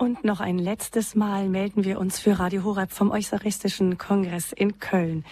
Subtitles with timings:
[0.00, 4.78] Und noch ein letztes Mal melden wir uns für Radio Horeb vom Eucharistischen Kongress in
[4.78, 5.26] Köln.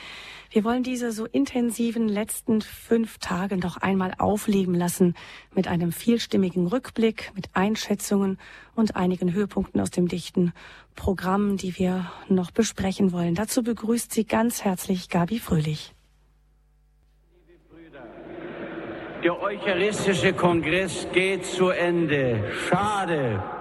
[0.51, 5.15] Wir wollen diese so intensiven letzten fünf Tage noch einmal aufleben lassen
[5.55, 8.37] mit einem vielstimmigen Rückblick, mit Einschätzungen
[8.75, 10.53] und einigen Höhepunkten aus dem dichten
[10.97, 13.35] Programm, die wir noch besprechen wollen.
[13.35, 15.95] Dazu begrüßt Sie ganz herzlich Gabi Fröhlich.
[19.25, 22.53] Der Eucharistische Kongress geht zu Ende.
[22.69, 23.58] Schade.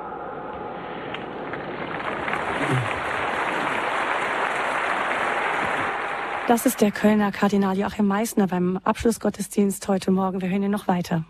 [6.48, 10.42] Das ist der Kölner Kardinal Joachim Meissner beim Abschlussgottesdienst heute Morgen.
[10.42, 11.26] Wir hören ihn noch weiter.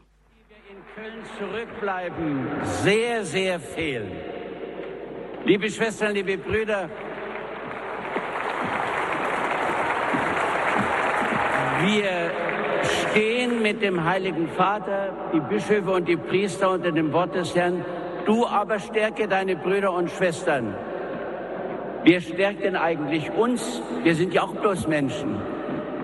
[0.47, 4.11] Die wir in Köln zurückbleiben, sehr, sehr fehlen.
[5.43, 6.87] Liebe Schwestern, liebe Brüder,
[11.81, 12.31] wir
[12.83, 17.83] stehen mit dem Heiligen Vater, die Bischöfe und die Priester unter dem Wort des Herrn.
[18.27, 20.75] Du aber stärke deine Brüder und Schwestern.
[22.07, 23.81] Wer stärkt denn eigentlich uns?
[24.03, 25.41] Wir sind ja auch bloß Menschen.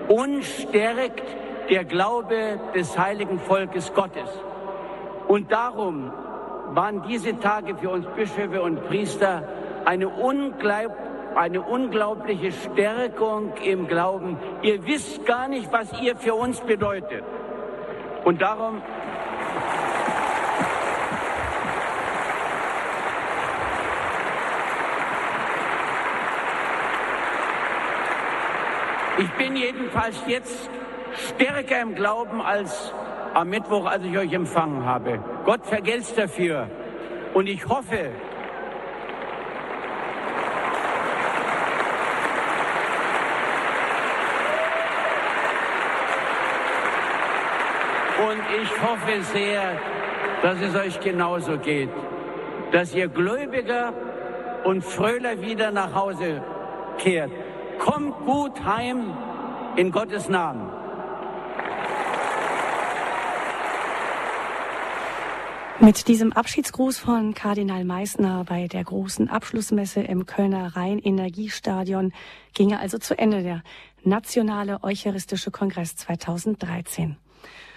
[0.06, 1.24] Uns stärkt
[1.70, 4.28] der Glaube des heiligen Volkes Gottes.
[5.28, 6.12] Und darum
[6.74, 9.48] waren diese Tage für uns Bischöfe und Priester
[9.86, 10.92] eine, unglaub,
[11.36, 14.36] eine unglaubliche Stärkung im Glauben.
[14.60, 17.24] Ihr wisst gar nicht, was ihr für uns bedeutet.
[18.26, 18.82] Und darum
[29.16, 30.68] Ich bin jedenfalls jetzt
[31.28, 32.92] stärker im Glauben als
[33.32, 35.22] am Mittwoch, als ich euch empfangen habe.
[35.44, 36.68] Gott vergelt's dafür.
[37.32, 38.10] Und ich hoffe,
[48.16, 49.78] Und ich hoffe sehr,
[50.42, 51.90] dass es euch genauso geht,
[52.72, 53.92] dass ihr gläubiger
[54.64, 56.42] und fröhler wieder nach Hause
[56.98, 57.30] kehrt.
[57.78, 59.12] Kommt gut heim
[59.76, 60.70] in Gottes Namen.
[65.80, 72.12] Mit diesem Abschiedsgruß von Kardinal Meissner bei der großen Abschlussmesse im Kölner Rhein-Energiestadion
[72.54, 73.62] ging er also zu Ende der
[74.02, 77.16] Nationale Eucharistische Kongress 2013.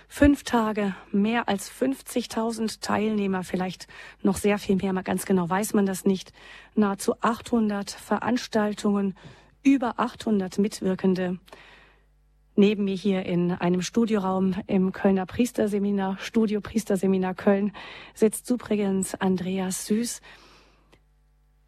[0.07, 3.87] Fünf Tage, mehr als 50.000 Teilnehmer, vielleicht
[4.21, 6.31] noch sehr viel mehr, mal ganz genau weiß man das nicht.
[6.75, 9.15] Nahezu 800 Veranstaltungen,
[9.63, 11.39] über 800 Mitwirkende.
[12.55, 17.71] Neben mir hier in einem Studioraum im Kölner Priesterseminar, Studio Priesterseminar Köln,
[18.15, 20.21] sitzt übrigens Andreas Süß.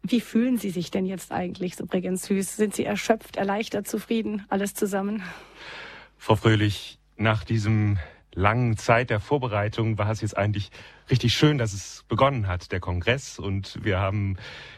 [0.02, 2.56] Wie fühlen Sie sich denn jetzt eigentlich, übrigens Süß?
[2.56, 5.22] Sind Sie erschöpft, erleichtert, zufrieden, alles zusammen?
[6.16, 7.98] Frau Fröhlich, nach diesem
[8.34, 10.70] langen Zeit der Vorbereitung war es jetzt eigentlich
[11.10, 13.38] richtig schön, dass es begonnen hat, der Kongress.
[13.38, 14.36] Und wir haben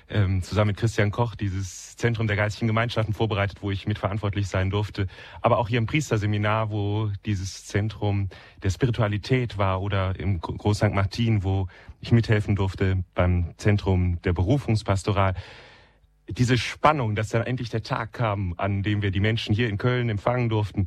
[0.08, 4.70] ähm, zusammen mit Christian Koch dieses Zentrum der geistlichen Gemeinschaften vorbereitet, wo ich mitverantwortlich sein
[4.70, 5.06] durfte.
[5.40, 8.28] Aber auch hier im Priesterseminar, wo dieses Zentrum
[8.62, 10.92] der Spiritualität war oder im Groß St.
[10.92, 11.68] Martin, wo
[12.00, 15.34] ich mithelfen durfte beim Zentrum der Berufungspastoral
[16.28, 19.76] diese Spannung, dass dann endlich der Tag kam, an dem wir die Menschen hier in
[19.76, 20.86] Köln empfangen durften,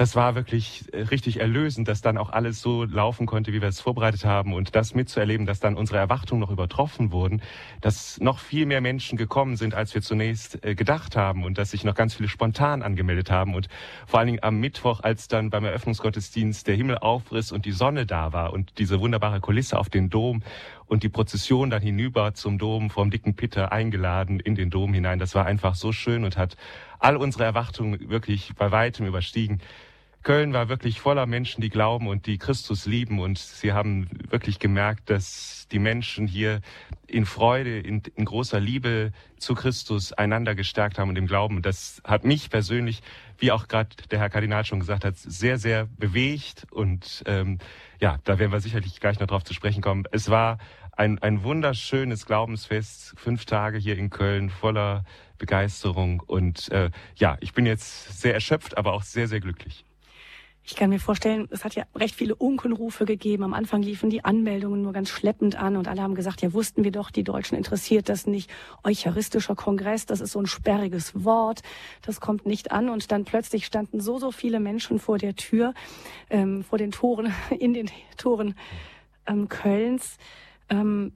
[0.00, 3.68] das war wirklich äh, richtig erlösend, dass dann auch alles so laufen konnte, wie wir
[3.68, 7.42] es vorbereitet haben und das mitzuerleben, dass dann unsere Erwartungen noch übertroffen wurden,
[7.82, 11.72] dass noch viel mehr Menschen gekommen sind, als wir zunächst äh, gedacht haben und dass
[11.72, 13.68] sich noch ganz viele spontan angemeldet haben und
[14.06, 18.06] vor allen Dingen am Mittwoch, als dann beim Eröffnungsgottesdienst der Himmel aufriss und die Sonne
[18.06, 20.42] da war und diese wunderbare Kulisse auf den Dom
[20.86, 25.18] und die Prozession dann hinüber zum Dom vom dicken Peter eingeladen in den Dom hinein.
[25.18, 26.56] Das war einfach so schön und hat
[26.98, 29.60] all unsere Erwartungen wirklich bei weitem überstiegen.
[30.22, 33.20] Köln war wirklich voller Menschen, die glauben und die Christus lieben.
[33.20, 36.60] Und sie haben wirklich gemerkt, dass die Menschen hier
[37.06, 41.62] in Freude, in, in großer Liebe zu Christus einander gestärkt haben und im Glauben.
[41.62, 43.00] Das hat mich persönlich,
[43.38, 46.66] wie auch gerade der Herr Kardinal schon gesagt hat, sehr, sehr bewegt.
[46.70, 47.58] Und ähm,
[47.98, 50.04] ja, da werden wir sicherlich gleich noch drauf zu sprechen kommen.
[50.12, 50.58] Es war
[50.92, 55.06] ein, ein wunderschönes Glaubensfest, fünf Tage hier in Köln, voller
[55.38, 56.20] Begeisterung.
[56.20, 59.86] Und äh, ja, ich bin jetzt sehr erschöpft, aber auch sehr, sehr glücklich.
[60.62, 63.44] Ich kann mir vorstellen, es hat ja recht viele Unkenrufe gegeben.
[63.44, 66.84] Am Anfang liefen die Anmeldungen nur ganz schleppend an und alle haben gesagt, ja wussten
[66.84, 68.50] wir doch, die Deutschen interessiert das nicht.
[68.84, 71.62] Eucharistischer Kongress, das ist so ein sperriges Wort,
[72.02, 72.88] das kommt nicht an.
[72.88, 75.74] Und dann plötzlich standen so, so viele Menschen vor der Tür,
[76.28, 78.54] ähm, vor den Toren, in den Toren
[79.26, 80.18] ähm, Kölns.
[80.68, 81.12] Ähm,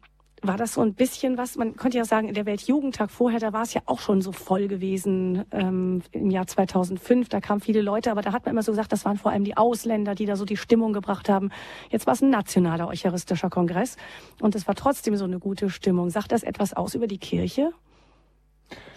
[0.47, 3.63] war das so ein bisschen was, man könnte ja sagen, der Weltjugendtag vorher, da war
[3.63, 8.11] es ja auch schon so voll gewesen ähm, im Jahr 2005, da kamen viele Leute,
[8.11, 10.37] aber da hat man immer so gesagt, das waren vor allem die Ausländer, die da
[10.37, 11.51] so die Stimmung gebracht haben.
[11.91, 13.97] Jetzt war es ein nationaler eucharistischer Kongress
[14.41, 16.11] und es war trotzdem so eine gute Stimmung.
[16.11, 17.71] Sagt das etwas aus über die Kirche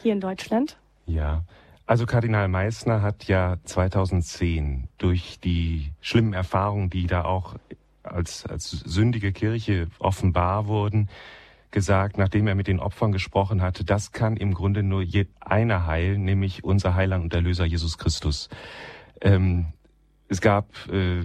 [0.01, 0.77] hier in Deutschland?
[1.05, 1.43] Ja,
[1.85, 7.55] also Kardinal Meissner hat ja 2010 durch die schlimmen Erfahrungen, die da auch
[8.03, 11.09] als, als sündige Kirche offenbar wurden,
[11.71, 15.05] gesagt, nachdem er mit den Opfern gesprochen hatte, das kann im Grunde nur
[15.39, 18.49] einer heilen, nämlich unser Heiland und Erlöser Jesus Christus.
[19.21, 19.67] Ähm,
[20.29, 21.23] es gab äh,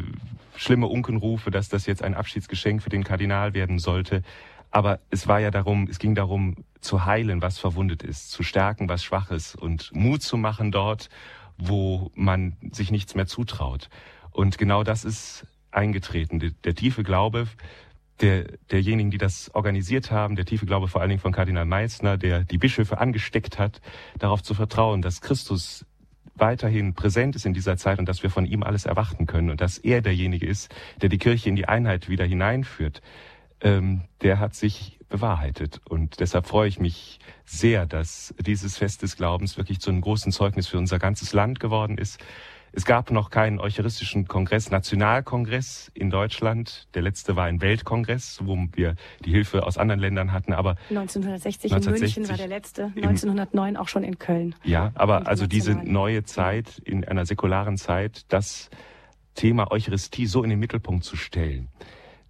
[0.56, 4.22] schlimme Unkenrufe, dass das jetzt ein Abschiedsgeschenk für den Kardinal werden sollte.
[4.70, 8.88] Aber es war ja darum, es ging darum, zu heilen, was verwundet ist, zu stärken,
[8.88, 11.10] was schwach ist und Mut zu machen dort,
[11.58, 13.88] wo man sich nichts mehr zutraut.
[14.30, 16.40] Und genau das ist eingetreten.
[16.40, 17.46] Der, der tiefe Glaube
[18.22, 22.16] der, derjenigen, die das organisiert haben, der tiefe Glaube vor allen Dingen von Kardinal Meissner,
[22.16, 23.80] der die Bischöfe angesteckt hat,
[24.18, 25.84] darauf zu vertrauen, dass Christus
[26.34, 29.60] weiterhin präsent ist in dieser Zeit und dass wir von ihm alles erwarten können und
[29.60, 33.02] dass er derjenige ist, der die Kirche in die Einheit wieder hineinführt,
[33.60, 35.80] ähm, der hat sich bewahrheitet.
[35.88, 40.32] Und deshalb freue ich mich sehr, dass dieses Fest des Glaubens wirklich zu einem großen
[40.32, 42.18] Zeugnis für unser ganzes Land geworden ist,
[42.72, 46.88] es gab noch keinen eucharistischen Kongress, Nationalkongress in Deutschland.
[46.94, 50.54] Der letzte war ein Weltkongress, wo wir die Hilfe aus anderen Ländern hatten.
[50.54, 54.54] Aber 1960, 1960 in München war der letzte, 1909 auch schon in Köln.
[54.64, 58.70] Ja, aber also diese neue Zeit in einer säkularen Zeit, das
[59.34, 61.68] Thema Eucharistie so in den Mittelpunkt zu stellen.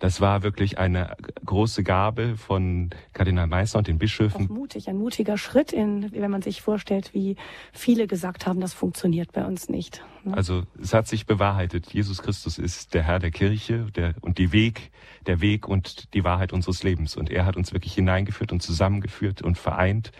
[0.03, 1.17] Das war wirklich eine
[1.47, 4.47] große Gabe von Kardinal Meister und den Bischöfen.
[4.47, 7.37] Auch mutig, ein mutiger Schritt, in, wenn man sich vorstellt, wie
[7.73, 10.05] viele gesagt haben, das funktioniert bei uns nicht.
[10.25, 10.37] Ne?
[10.37, 11.93] Also es hat sich bewahrheitet.
[11.93, 14.91] Jesus Christus ist der Herr der Kirche der, und die Weg,
[15.29, 17.17] der Weg und die Wahrheit unseres Lebens.
[17.17, 20.11] Und er hat uns wirklich hineingeführt und zusammengeführt und vereint.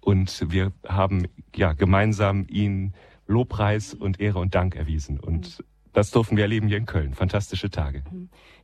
[0.00, 2.94] Und wir haben ja gemeinsam ihn
[3.26, 5.20] Lobpreis und Ehre und Dank erwiesen.
[5.20, 7.14] Und das durften wir erleben hier in Köln.
[7.14, 8.02] Fantastische Tage.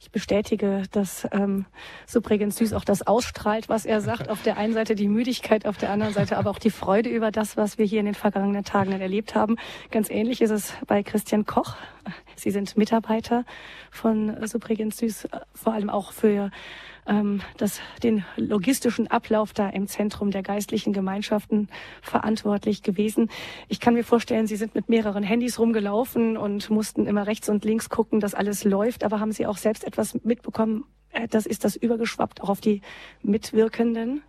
[0.01, 1.67] Ich bestätige, dass ähm,
[2.07, 4.29] Subregens Süß auch das ausstrahlt, was er sagt.
[4.29, 7.31] Auf der einen Seite die Müdigkeit, auf der anderen Seite aber auch die Freude über
[7.31, 9.57] das, was wir hier in den vergangenen Tagen erlebt haben.
[9.91, 11.77] Ganz ähnlich ist es bei Christian Koch.
[12.37, 13.45] Sie sind Mitarbeiter
[13.91, 16.51] von Subregens Süß, vor allem auch für
[17.07, 21.69] ähm, das, den logistischen Ablauf da im Zentrum der geistlichen Gemeinschaften
[22.03, 23.31] verantwortlich gewesen.
[23.69, 27.65] Ich kann mir vorstellen, Sie sind mit mehreren Handys rumgelaufen und mussten immer rechts und
[27.65, 29.05] links gucken, dass alles läuft.
[29.05, 30.85] Aber haben Sie auch selbst etwas mitbekommen?
[31.11, 32.83] Äh, das ist das übergeschwappt auch auf die
[33.23, 34.23] Mitwirkenden?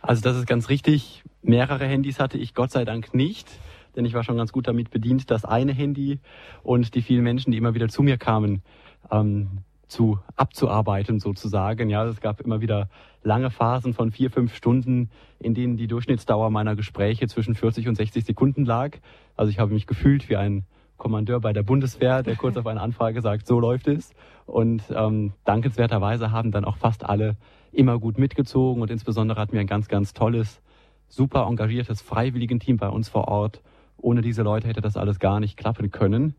[0.00, 1.24] Also das ist ganz richtig.
[1.42, 3.48] Mehrere Handys hatte ich Gott sei Dank nicht,
[3.96, 6.20] denn ich war schon ganz gut damit bedient, das eine Handy
[6.62, 8.62] und die vielen Menschen, die immer wieder zu mir kamen,
[9.10, 11.88] ähm, zu abzuarbeiten sozusagen.
[11.90, 12.88] Ja, es gab immer wieder
[13.22, 17.94] lange Phasen von vier, fünf Stunden, in denen die Durchschnittsdauer meiner Gespräche zwischen 40 und
[17.96, 18.98] 60 Sekunden lag.
[19.36, 20.64] Also ich habe mich gefühlt wie ein
[20.96, 24.12] Kommandeur bei der Bundeswehr, der kurz auf eine Anfrage sagt, so läuft es.
[24.46, 27.36] Und ähm, dankenswerterweise haben dann auch fast alle
[27.72, 30.62] immer gut mitgezogen und insbesondere hatten wir ein ganz, ganz tolles,
[31.08, 33.62] super engagiertes Freiwilligenteam bei uns vor Ort.
[33.98, 36.34] Ohne diese Leute hätte das alles gar nicht klappen können.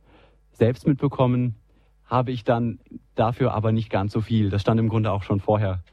[0.51, 1.55] Selbst mitbekommen,
[2.07, 2.79] habe ich dann
[3.15, 4.49] dafür aber nicht ganz so viel.
[4.49, 5.83] Das stand im Grunde auch schon vorher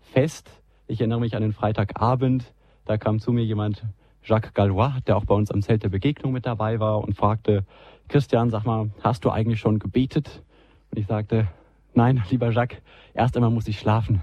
[0.00, 0.50] fest.
[0.86, 2.52] Ich erinnere mich an den Freitagabend,
[2.84, 3.84] da kam zu mir jemand,
[4.24, 7.64] Jacques Gallois, der auch bei uns am Zelt der Begegnung mit dabei war und fragte,
[8.08, 10.42] Christian, sag mal, hast du eigentlich schon gebetet?
[10.90, 11.48] Und ich sagte,
[11.94, 12.82] nein, lieber Jacques,
[13.14, 14.22] erst einmal muss ich schlafen.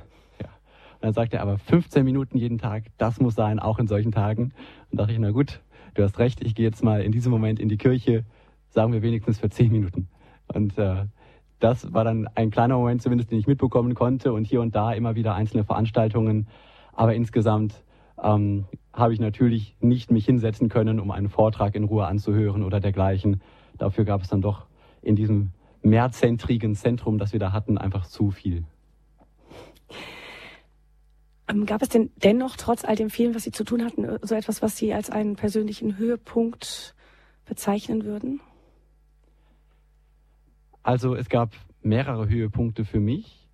[1.00, 4.12] Und dann sagte er, aber 15 Minuten jeden Tag, das muss sein, auch in solchen
[4.12, 4.52] Tagen.
[4.92, 5.62] Und dachte ich, na gut,
[5.94, 8.26] du hast recht, ich gehe jetzt mal in diesem Moment in die Kirche,
[8.68, 10.10] sagen wir wenigstens für 10 Minuten.
[10.54, 11.06] Und äh,
[11.60, 14.94] das war dann ein kleiner Moment zumindest, den ich mitbekommen konnte und hier und da
[14.94, 16.48] immer wieder einzelne Veranstaltungen.
[16.94, 17.84] Aber insgesamt
[18.22, 22.80] ähm, habe ich natürlich nicht mich hinsetzen können, um einen Vortrag in Ruhe anzuhören oder
[22.80, 23.42] dergleichen.
[23.78, 24.68] Dafür gab es dann doch
[25.02, 25.52] in diesem
[25.82, 28.64] mehrzentrigen Zentrum, das wir da hatten, einfach zu viel.
[31.50, 34.36] Ähm, gab es denn dennoch, trotz all dem vielen, was Sie zu tun hatten, so
[34.36, 36.96] etwas, was Sie als einen persönlichen Höhepunkt
[37.46, 38.42] bezeichnen würden?
[40.90, 41.52] Also es gab
[41.84, 43.48] mehrere Höhepunkte für mich.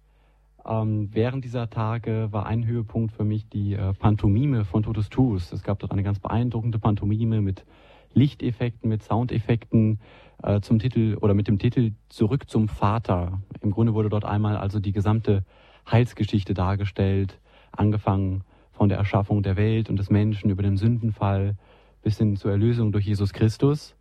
[0.65, 5.51] Ähm, während dieser Tage war ein Höhepunkt für mich die äh, Pantomime von Totus Tuus.
[5.51, 7.65] Es gab dort eine ganz beeindruckende Pantomime mit
[8.13, 9.99] Lichteffekten, mit Soundeffekten
[10.43, 13.41] äh, zum Titel oder mit dem Titel Zurück zum Vater.
[13.59, 15.43] Im Grunde wurde dort einmal also die gesamte
[15.91, 17.41] Heilsgeschichte dargestellt,
[17.73, 21.57] angefangen von der Erschaffung der Welt und des Menschen über den Sündenfall
[22.01, 23.94] bis hin zur Erlösung durch Jesus Christus.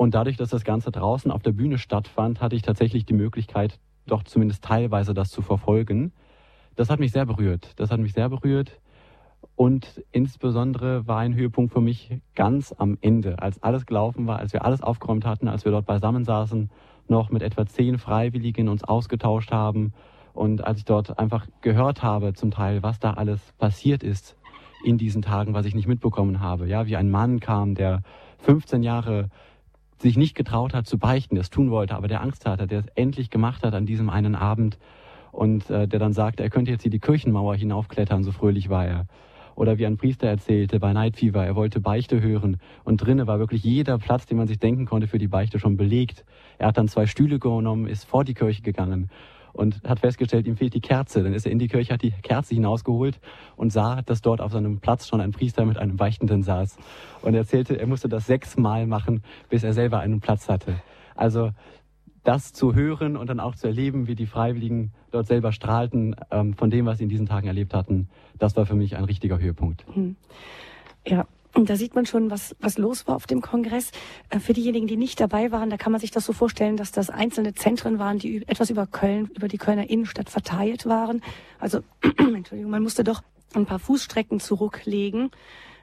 [0.00, 3.78] Und dadurch, dass das Ganze draußen auf der Bühne stattfand, hatte ich tatsächlich die Möglichkeit,
[4.06, 6.12] doch zumindest teilweise das zu verfolgen.
[6.74, 7.78] das hat mich sehr berührt.
[7.78, 8.80] Das hat mich sehr berührt.
[9.56, 14.54] Und insbesondere war ein Höhepunkt für mich ganz am Ende, als alles gelaufen war, als
[14.54, 16.70] wir alles aufgeräumt hatten, als wir dort beisammen saßen,
[17.08, 19.92] noch mit etwa zehn Freiwilligen uns ausgetauscht haben
[20.32, 24.34] und als ich dort einfach gehört habe, zum Teil, was da alles passiert ist
[24.82, 26.66] in diesen Tagen, was ich nicht mitbekommen habe.
[26.66, 28.00] Ja, wie ein Mann kam, der
[28.38, 29.28] 15 Jahre
[30.00, 32.80] sich nicht getraut hat zu beichten, der es tun wollte, aber der Angst hatte, der
[32.80, 34.78] es endlich gemacht hat an diesem einen Abend
[35.32, 38.86] und äh, der dann sagte, er könnte jetzt hier die Kirchenmauer hinaufklettern, so fröhlich war
[38.86, 39.06] er.
[39.54, 43.38] Oder wie ein Priester erzählte bei Night Fever, er wollte Beichte hören und drinnen war
[43.38, 46.24] wirklich jeder Platz, den man sich denken konnte für die Beichte schon belegt.
[46.58, 49.10] Er hat dann zwei Stühle genommen, ist vor die Kirche gegangen
[49.52, 51.22] und hat festgestellt, ihm fehlt die Kerze.
[51.22, 53.20] Dann ist er in die Kirche, hat die Kerze hinausgeholt
[53.56, 56.76] und sah, dass dort auf seinem Platz schon ein Priester mit einem Beichtenden saß.
[57.22, 60.80] Und er erzählte, er musste das sechsmal machen, bis er selber einen Platz hatte.
[61.14, 61.50] Also
[62.22, 66.54] das zu hören und dann auch zu erleben, wie die Freiwilligen dort selber strahlten ähm,
[66.54, 69.38] von dem, was sie in diesen Tagen erlebt hatten, das war für mich ein richtiger
[69.38, 69.84] Höhepunkt.
[69.94, 70.16] Hm.
[71.06, 73.90] Ja, und da sieht man schon, was, was los war auf dem Kongress.
[74.28, 76.92] Äh, für diejenigen, die nicht dabei waren, da kann man sich das so vorstellen, dass
[76.92, 81.22] das einzelne Zentren waren, die etwas über Köln, über die Kölner Innenstadt verteilt waren.
[81.58, 83.22] Also, Entschuldigung, man musste doch
[83.54, 85.30] ein paar Fußstrecken zurücklegen.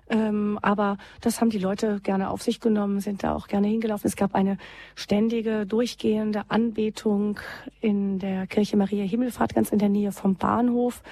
[0.09, 4.07] Ähm, aber das haben die Leute gerne auf sich genommen, sind da auch gerne hingelaufen.
[4.07, 4.57] Es gab eine
[4.95, 7.41] ständige, durchgehende Anbetung
[7.81, 11.03] in der Kirche Maria Himmelfahrt, ganz in der Nähe vom Bahnhof.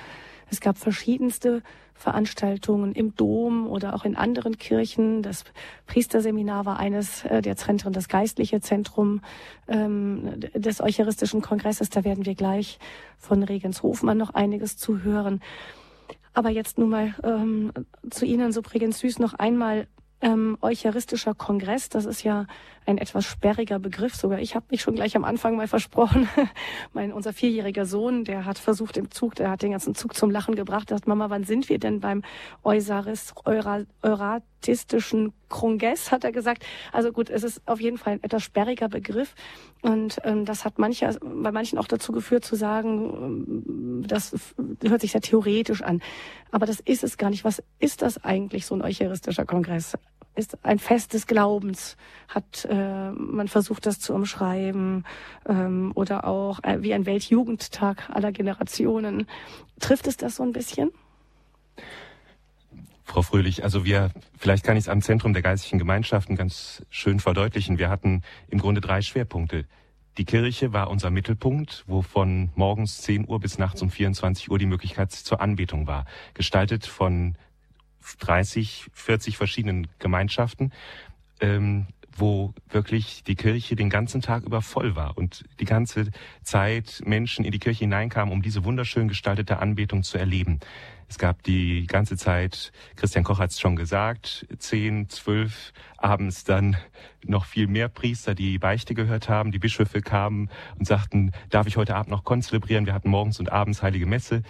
[0.50, 1.62] Es gab verschiedenste
[1.96, 5.24] Veranstaltungen im Dom oder auch in anderen Kirchen.
[5.24, 5.44] Das
[5.88, 9.22] Priesterseminar war eines äh, der Zentren, das geistliche Zentrum
[9.68, 11.90] ähm, des Eucharistischen Kongresses.
[11.90, 12.80] Da werden wir gleich
[13.18, 15.42] von Regens Hofmann noch einiges zu hören.
[16.34, 17.72] Aber jetzt nun mal ähm,
[18.10, 19.88] zu Ihnen, so Bregenz Süß, noch einmal
[20.20, 21.88] ähm, Eucharistischer Kongress.
[21.88, 22.46] Das ist ja
[22.86, 24.16] ein etwas sperriger Begriff.
[24.16, 26.30] Sogar ich habe mich schon gleich am Anfang mal versprochen.
[26.94, 30.32] mein unser vierjähriger Sohn, der hat versucht im Zug, der hat den ganzen Zug zum
[30.32, 30.90] Lachen gebracht.
[30.90, 32.24] Der sagt, Mama, wann sind wir denn beim
[32.64, 36.12] Eusaris, Eura, Euratistischen Kongress?
[36.12, 36.66] Hat er gesagt.
[36.92, 39.36] Also gut, es ist auf jeden Fall ein etwas sperriger Begriff
[39.82, 45.02] und ähm, das hat manche, bei manchen auch dazu geführt zu sagen, ähm, das hört
[45.02, 46.02] sich sehr theoretisch an,
[46.52, 47.44] aber das ist es gar nicht.
[47.44, 49.96] Was ist das eigentlich so ein Eucharistischer Kongress?
[50.36, 55.06] Ist ein Fest des Glaubens, hat äh, man versucht, das zu umschreiben,
[55.48, 59.28] ähm, oder auch äh, wie ein Weltjugendtag aller Generationen.
[59.80, 60.92] Trifft es das so ein bisschen?
[63.04, 67.20] Frau Fröhlich, also wir, vielleicht kann ich es am Zentrum der geistlichen Gemeinschaften ganz schön
[67.20, 67.78] verdeutlichen.
[67.78, 69.66] Wir hatten im Grunde drei Schwerpunkte.
[70.18, 74.58] Die Kirche war unser Mittelpunkt, wo von morgens 10 Uhr bis nachts um 24 Uhr
[74.58, 76.06] die Möglichkeit zur Anbetung war.
[76.34, 77.36] Gestaltet von
[78.20, 80.72] 30, 40 verschiedenen Gemeinschaften,
[81.40, 86.12] ähm, wo wirklich die Kirche den ganzen Tag über voll war und die ganze
[86.44, 90.60] Zeit Menschen in die Kirche hineinkamen, um diese wunderschön gestaltete Anbetung zu erleben.
[91.08, 96.78] Es gab die ganze Zeit, Christian Koch hat es schon gesagt, zehn, zwölf, abends dann
[97.24, 99.52] noch viel mehr Priester, die Beichte gehört haben.
[99.52, 102.86] Die Bischöfe kamen und sagten, darf ich heute Abend noch konzelebrieren?
[102.86, 104.42] Wir hatten morgens und abends heilige Messe.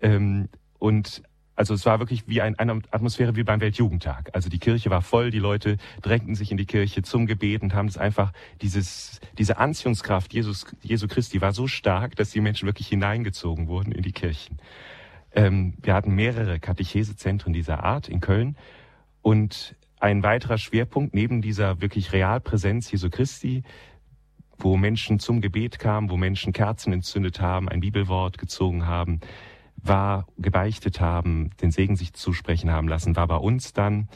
[0.00, 0.48] Ähm,
[0.78, 1.22] und
[1.60, 4.30] also es war wirklich wie ein, eine Atmosphäre wie beim Weltjugendtag.
[4.32, 7.74] Also die Kirche war voll, die Leute drängten sich in die Kirche zum Gebet und
[7.74, 12.64] haben es einfach, dieses, diese Anziehungskraft Jesus, Jesu Christi war so stark, dass die Menschen
[12.64, 14.56] wirklich hineingezogen wurden in die Kirchen.
[15.34, 18.56] Ähm, wir hatten mehrere Katechesezentren dieser Art in Köln
[19.20, 23.64] und ein weiterer Schwerpunkt neben dieser wirklich Realpräsenz Jesu Christi,
[24.56, 29.20] wo Menschen zum Gebet kamen, wo Menschen Kerzen entzündet haben, ein Bibelwort gezogen haben,
[29.82, 34.08] war gebeichtet haben, den Segen sich zusprechen haben lassen, war bei uns dann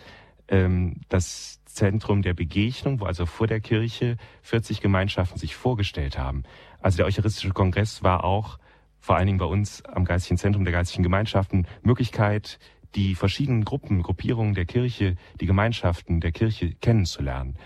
[0.49, 6.45] ähm, das Zentrum der Begegnung, wo also vor der Kirche 40 Gemeinschaften sich vorgestellt haben.
[6.81, 8.59] Also der Eucharistische Kongress war auch
[9.01, 12.59] vor allen Dingen bei uns am Geistigen Zentrum der Geistigen Gemeinschaften Möglichkeit,
[12.95, 17.59] die verschiedenen Gruppen, Gruppierungen der Kirche, die Gemeinschaften der Kirche kennenzulernen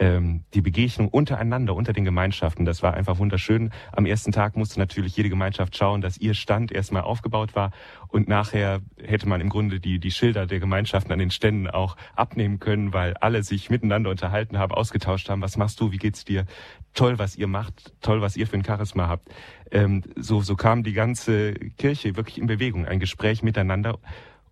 [0.00, 3.70] ähm, die Begegnung untereinander, unter den Gemeinschaften, das war einfach wunderschön.
[3.92, 7.70] Am ersten Tag musste natürlich jede Gemeinschaft schauen, dass ihr Stand erstmal aufgebaut war
[8.08, 11.96] und nachher hätte man im Grunde die, die Schilder der Gemeinschaften an den Ständen auch
[12.16, 16.24] abnehmen können, weil alle sich miteinander unterhalten haben, ausgetauscht haben, was machst du, wie geht's
[16.24, 16.46] dir?
[16.94, 19.28] Toll, was ihr macht, toll, was ihr für ein Charisma habt.
[19.70, 23.98] Ähm, so, so kam die ganze Kirche wirklich in Bewegung, ein Gespräch miteinander.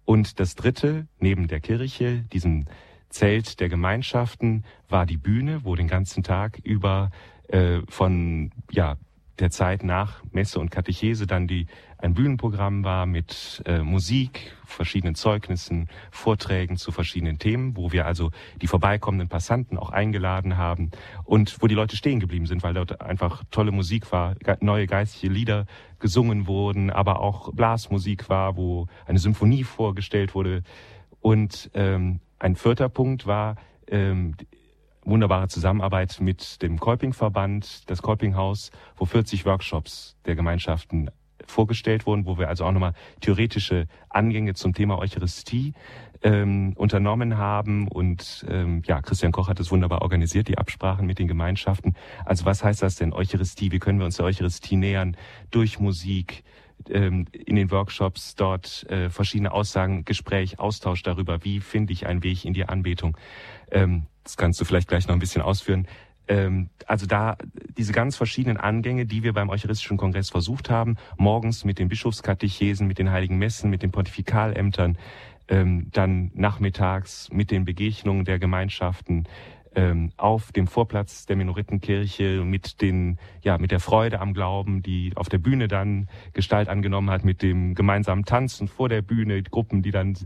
[0.05, 2.67] Und das Dritte, neben der Kirche, diesem
[3.09, 7.11] Zelt der Gemeinschaften war die Bühne, wo den ganzen Tag über
[7.49, 8.97] äh, von ja
[9.39, 11.67] der Zeit nach Messe und Katechese dann die
[11.99, 18.31] ein Bühnenprogramm war mit äh, Musik, verschiedenen Zeugnissen, Vorträgen zu verschiedenen Themen, wo wir also
[18.61, 20.91] die vorbeikommenden Passanten auch eingeladen haben
[21.25, 25.33] und wo die Leute stehen geblieben sind, weil dort einfach tolle Musik war, neue geistliche
[25.33, 25.67] Lieder
[25.99, 30.63] gesungen wurden, aber auch Blasmusik war, wo eine Symphonie vorgestellt wurde.
[31.21, 33.57] Und ähm, ein vierter Punkt war
[33.89, 34.35] ähm,
[35.05, 41.11] wunderbare Zusammenarbeit mit dem Kolpingverband, das Kolpinghaus, wo 40 Workshops der Gemeinschaften
[41.47, 45.73] vorgestellt wurden, wo wir also auch nochmal theoretische Angänge zum Thema Eucharistie
[46.23, 47.89] ähm, unternommen haben.
[47.89, 51.95] Und ähm, ja, Christian Koch hat es wunderbar organisiert, die Absprachen mit den Gemeinschaften.
[52.25, 53.73] Also was heißt das denn Eucharistie?
[53.73, 55.17] Wie können wir uns der Eucharistie nähern?
[55.51, 56.45] Durch Musik,
[56.91, 62.23] ähm, in den Workshops dort äh, verschiedene Aussagen, Gespräch, Austausch darüber, wie finde ich einen
[62.23, 63.17] Weg in die Anbetung.
[63.71, 65.87] Ähm, das kannst du vielleicht gleich noch ein bisschen ausführen.
[66.29, 67.37] Ähm, also da
[67.77, 72.87] diese ganz verschiedenen Angänge, die wir beim Eucharistischen Kongress versucht haben, morgens mit den Bischofskatechesen,
[72.87, 74.99] mit den Heiligen Messen, mit den Pontifikalämtern,
[75.49, 79.25] ähm, dann nachmittags mit den Begegnungen der Gemeinschaften,
[79.79, 85.13] ähm, auf dem Vorplatz der Minoritenkirche mit den, ja, mit der Freude am Glauben, die
[85.15, 89.83] auf der Bühne dann Gestalt angenommen hat, mit dem gemeinsamen Tanzen vor der Bühne, Gruppen,
[89.83, 90.17] die dann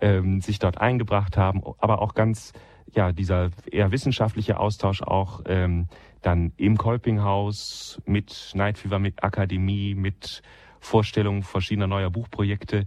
[0.00, 2.54] ähm, sich dort eingebracht haben, aber auch ganz,
[2.94, 5.88] ja, dieser eher wissenschaftliche Austausch auch ähm,
[6.22, 10.40] dann im Kolpinghaus mit Night Fever, mit Akademie, mit
[10.80, 12.86] Vorstellungen verschiedener neuer Buchprojekte.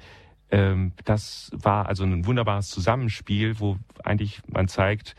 [0.49, 5.15] Ähm, das war also ein wunderbares Zusammenspiel, wo eigentlich man zeigt,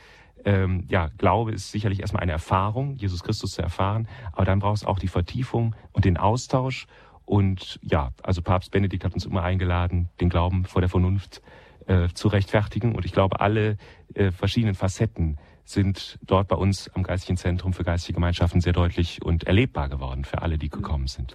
[0.46, 4.76] ähm, ja, Glaube ist sicherlich erstmal eine Erfahrung, Jesus Christus zu erfahren, aber dann braucht
[4.76, 6.86] es auch die Vertiefung und den Austausch.
[7.24, 11.42] Und ja, also Papst Benedikt hat uns immer eingeladen, den Glauben vor der Vernunft
[11.86, 12.94] äh, zu rechtfertigen.
[12.94, 13.76] Und ich glaube, alle
[14.14, 19.22] äh, verschiedenen Facetten sind dort bei uns am Geistigen Zentrum für geistige Gemeinschaften sehr deutlich
[19.22, 21.34] und erlebbar geworden für alle, die gekommen sind.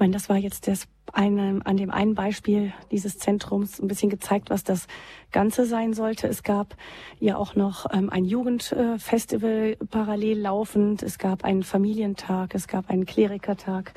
[0.00, 4.48] Meine, das war jetzt das eine, an dem einen Beispiel dieses Zentrums ein bisschen gezeigt,
[4.48, 4.86] was das
[5.30, 6.26] Ganze sein sollte.
[6.26, 6.74] Es gab
[7.18, 11.02] ja auch noch ähm, ein Jugendfestival parallel laufend.
[11.02, 13.92] Es gab einen Familientag, es gab einen Klerikertag.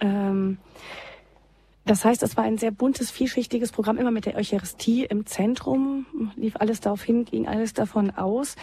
[0.00, 0.58] Ähm,
[1.86, 6.04] das heißt, es war ein sehr buntes, vielschichtiges Programm, immer mit der Eucharistie im Zentrum,
[6.36, 8.56] lief alles darauf hin, ging alles davon aus.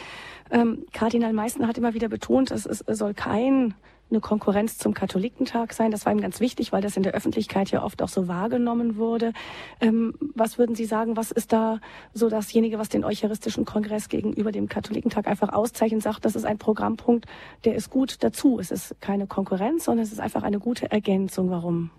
[0.52, 3.74] Ähm, Kardinal Meissner hat immer wieder betont, es, es soll kein
[4.10, 5.92] eine Konkurrenz zum Katholikentag sein.
[5.92, 8.98] Das war ihm ganz wichtig, weil das in der Öffentlichkeit ja oft auch so wahrgenommen
[8.98, 9.34] wurde.
[9.82, 11.80] Ähm, was würden Sie sagen, was ist da
[12.14, 16.58] so dasjenige, was den Eucharistischen Kongress gegenüber dem Katholikentag einfach auszeichnet, sagt, das ist ein
[16.58, 17.26] Programmpunkt,
[17.66, 18.60] der ist gut dazu.
[18.60, 21.50] Es ist keine Konkurrenz, sondern es ist einfach eine gute Ergänzung.
[21.50, 21.92] Warum?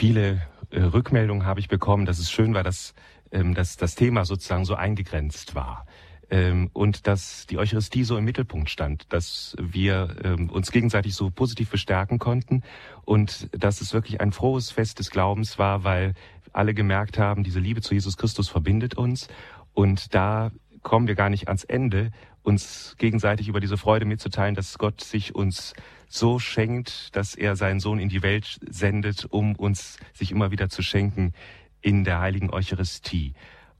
[0.00, 2.94] viele äh, Rückmeldungen habe ich bekommen, dass es schön war, dass,
[3.32, 5.84] ähm, dass das Thema sozusagen so eingegrenzt war.
[6.30, 11.30] Ähm, und dass die Eucharistie so im Mittelpunkt stand, dass wir ähm, uns gegenseitig so
[11.30, 12.62] positiv bestärken konnten
[13.04, 16.14] und dass es wirklich ein frohes Fest des Glaubens war, weil
[16.52, 19.28] alle gemerkt haben, diese Liebe zu Jesus Christus verbindet uns
[19.74, 22.10] und da kommen wir gar nicht ans Ende,
[22.42, 25.74] uns gegenseitig über diese Freude mitzuteilen, dass Gott sich uns
[26.08, 30.68] so schenkt, dass er seinen Sohn in die Welt sendet, um uns sich immer wieder
[30.68, 31.32] zu schenken
[31.82, 33.34] in der heiligen Eucharistie.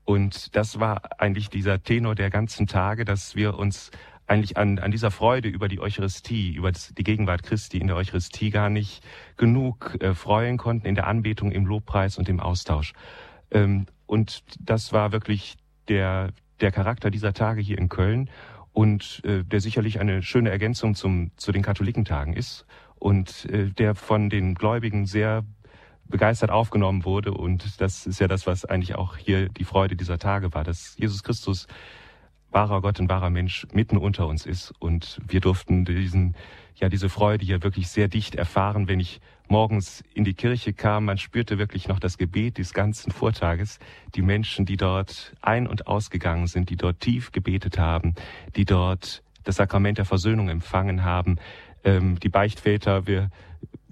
[0.04, 3.90] Und das war eigentlich dieser Tenor der ganzen Tage, dass wir uns
[4.26, 7.96] eigentlich an, an dieser Freude über die Eucharistie, über das, die Gegenwart Christi in der
[7.96, 9.02] Eucharistie gar nicht
[9.36, 12.92] genug äh, freuen konnten in der Anbetung, im Lobpreis und im Austausch.
[13.50, 15.56] Ähm, und das war wirklich
[15.88, 18.30] der, der Charakter dieser Tage hier in Köln
[18.72, 22.66] und äh, der sicherlich eine schöne Ergänzung zum, zu den Katholikentagen ist
[23.00, 25.44] und äh, der von den Gläubigen sehr
[26.11, 27.33] begeistert aufgenommen wurde.
[27.33, 30.96] Und das ist ja das, was eigentlich auch hier die Freude dieser Tage war, dass
[30.99, 31.66] Jesus Christus
[32.51, 34.73] wahrer Gott und wahrer Mensch mitten unter uns ist.
[34.79, 36.35] Und wir durften diesen,
[36.75, 41.05] ja, diese Freude hier wirklich sehr dicht erfahren, wenn ich morgens in die Kirche kam.
[41.05, 43.79] Man spürte wirklich noch das Gebet des ganzen Vortages.
[44.14, 48.14] Die Menschen, die dort ein- und ausgegangen sind, die dort tief gebetet haben,
[48.57, 51.38] die dort das Sakrament der Versöhnung empfangen haben.
[51.83, 53.31] Ähm, die Beichtväter, wir,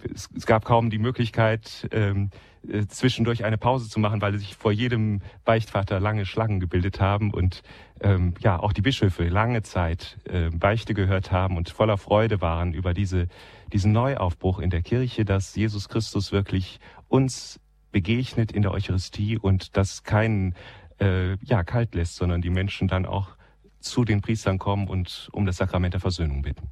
[0.04, 2.30] es, es, gab kaum die Möglichkeit, ähm,
[2.66, 7.32] äh, zwischendurch eine Pause zu machen, weil sich vor jedem Beichtvater lange Schlangen gebildet haben
[7.32, 7.62] und
[8.00, 12.72] ähm, ja auch die Bischöfe lange Zeit äh, Beichte gehört haben und voller Freude waren
[12.72, 13.28] über diese,
[13.72, 19.76] diesen Neuaufbruch in der Kirche, dass Jesus Christus wirklich uns begegnet in der Eucharistie und
[19.76, 20.54] das keinen
[21.00, 23.36] äh, ja, kalt lässt, sondern die Menschen dann auch
[23.80, 26.68] zu den Priestern kommen und um das Sakrament der Versöhnung bitten.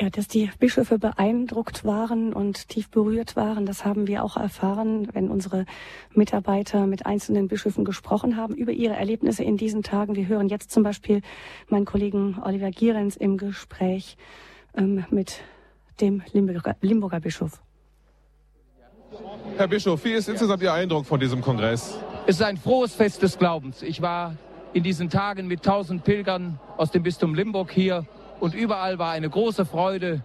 [0.00, 5.08] Ja, dass die Bischöfe beeindruckt waren und tief berührt waren, das haben wir auch erfahren,
[5.12, 5.66] wenn unsere
[6.14, 10.16] Mitarbeiter mit einzelnen Bischöfen gesprochen haben über ihre Erlebnisse in diesen Tagen.
[10.16, 11.20] Wir hören jetzt zum Beispiel
[11.68, 14.16] meinen Kollegen Oliver Gierens im Gespräch
[14.74, 15.42] ähm, mit
[16.00, 17.60] dem Limburger, Limburger Bischof.
[19.58, 21.98] Herr Bischof, wie ist insgesamt Ihr Eindruck von diesem Kongress?
[22.26, 23.82] Es ist ein frohes Fest des Glaubens.
[23.82, 24.38] Ich war
[24.72, 28.06] in diesen Tagen mit tausend Pilgern aus dem Bistum Limburg hier
[28.40, 30.22] und überall war eine große Freude,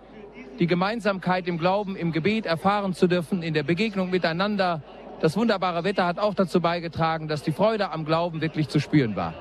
[0.59, 4.81] die Gemeinsamkeit im Glauben, im Gebet erfahren zu dürfen, in der Begegnung miteinander.
[5.19, 9.15] Das wunderbare Wetter hat auch dazu beigetragen, dass die Freude am Glauben wirklich zu spüren
[9.15, 9.33] war.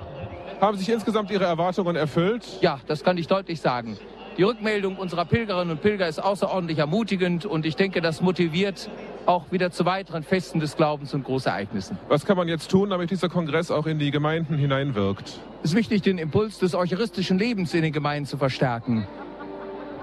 [0.61, 2.47] Haben sich insgesamt Ihre Erwartungen erfüllt?
[2.61, 3.97] Ja, das kann ich deutlich sagen.
[4.37, 8.91] Die Rückmeldung unserer Pilgerinnen und Pilger ist außerordentlich ermutigend und ich denke, das motiviert
[9.27, 11.99] auch wieder zu weiteren Festen des Glaubens und Großereignissen.
[12.09, 15.39] Was kann man jetzt tun, damit dieser Kongress auch in die Gemeinden hineinwirkt?
[15.65, 19.07] Es ist wichtig, den Impuls des eucharistischen Lebens in den Gemeinden zu verstärken.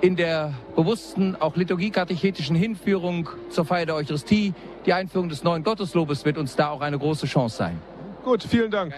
[0.02, 4.56] In der bewussten, auch liturgiekatechetischen Hinführung zur Feier der Eucharistie,
[4.88, 7.80] die Einführung des neuen Gotteslobes wird uns da auch eine große Chance sein.
[8.24, 8.92] Gut, vielen Dank.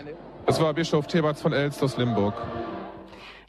[0.46, 2.34] Es war Bischof Theberts von Elst aus Limburg.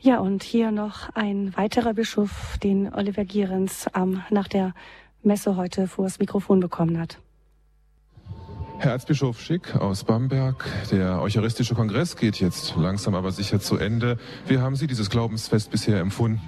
[0.00, 4.74] Ja, und hier noch ein weiterer Bischof, den Oliver Gierens ähm, nach der
[5.22, 7.20] Messe heute vor das Mikrofon bekommen hat.
[8.78, 14.18] Herr Erzbischof Schick aus Bamberg, der Eucharistische Kongress geht jetzt langsam aber sicher zu Ende.
[14.46, 16.40] Wie haben Sie dieses Glaubensfest bisher empfunden?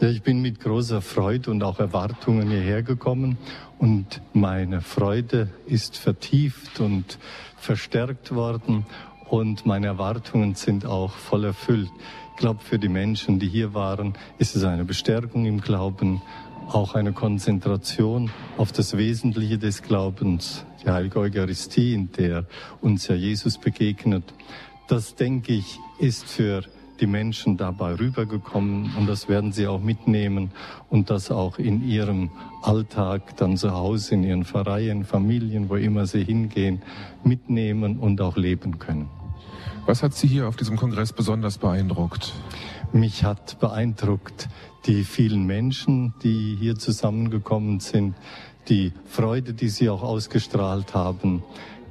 [0.00, 3.38] Ja, ich bin mit großer Freude und auch Erwartungen hierher gekommen
[3.78, 7.18] und meine Freude ist vertieft und
[7.56, 8.84] verstärkt worden
[9.30, 11.90] und meine Erwartungen sind auch voll erfüllt.
[12.34, 16.20] Ich glaube, für die Menschen, die hier waren, ist es eine Bestärkung im Glauben,
[16.68, 22.46] auch eine Konzentration auf das Wesentliche des Glaubens, die heilige Eucharistie, in der
[22.80, 24.24] uns ja Jesus begegnet.
[24.88, 26.62] Das, denke ich, ist für
[27.00, 30.52] die Menschen dabei rübergekommen und das werden sie auch mitnehmen
[30.90, 32.30] und das auch in ihrem
[32.62, 36.82] Alltag dann zu Hause, in ihren Vereinen, Familien, wo immer sie hingehen,
[37.24, 39.08] mitnehmen und auch leben können.
[39.86, 42.32] Was hat Sie hier auf diesem Kongress besonders beeindruckt?
[42.92, 44.48] Mich hat beeindruckt
[44.86, 48.14] die vielen Menschen, die hier zusammengekommen sind,
[48.68, 51.42] die Freude, die sie auch ausgestrahlt haben,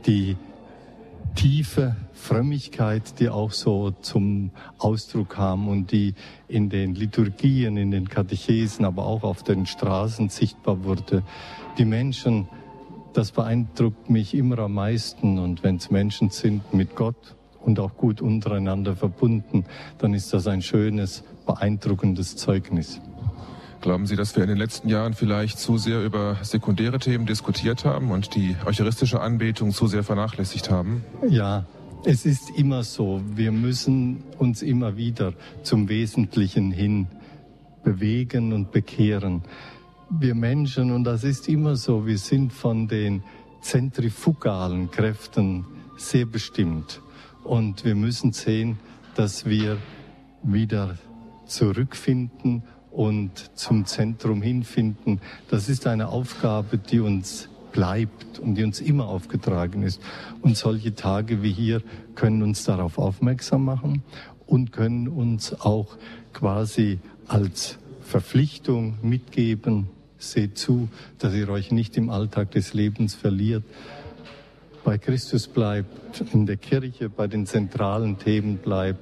[0.06, 0.36] die
[1.36, 6.14] tiefe Frömmigkeit, die auch so zum Ausdruck kam und die
[6.48, 11.24] in den Liturgien, in den Katechesen, aber auch auf den Straßen sichtbar wurde.
[11.78, 12.48] Die Menschen,
[13.14, 17.98] das beeindruckt mich immer am meisten und wenn es Menschen sind mit Gott und auch
[17.98, 19.66] gut untereinander verbunden,
[19.98, 23.02] dann ist das ein schönes, beeindruckendes Zeugnis.
[23.82, 27.84] Glauben Sie, dass wir in den letzten Jahren vielleicht zu sehr über sekundäre Themen diskutiert
[27.84, 31.04] haben und die eucharistische Anbetung zu sehr vernachlässigt haben?
[31.28, 31.66] Ja,
[32.06, 33.22] es ist immer so.
[33.36, 37.08] Wir müssen uns immer wieder zum Wesentlichen hin
[37.84, 39.44] bewegen und bekehren.
[40.10, 43.24] Wir Menschen, und das ist immer so, wir sind von den
[43.62, 45.66] zentrifugalen Kräften
[45.98, 47.02] sehr bestimmt.
[47.44, 48.80] Und wir müssen sehen,
[49.16, 49.78] dass wir
[50.42, 50.98] wieder
[51.54, 55.20] zurückfinden und zum Zentrum hinfinden.
[55.50, 60.02] Das ist eine Aufgabe, die uns bleibt und die uns immer aufgetragen ist.
[60.42, 61.82] Und solche Tage wie hier
[62.16, 64.04] können uns darauf aufmerksam machen
[64.46, 65.98] und können uns auch
[66.34, 69.88] quasi als Verpflichtung mitgeben,
[70.20, 70.88] seht zu,
[71.20, 73.64] dass ihr euch nicht im Alltag des Lebens verliert,
[74.84, 79.00] bei Christus bleibt, in der Kirche bei den zentralen Themen bleibt.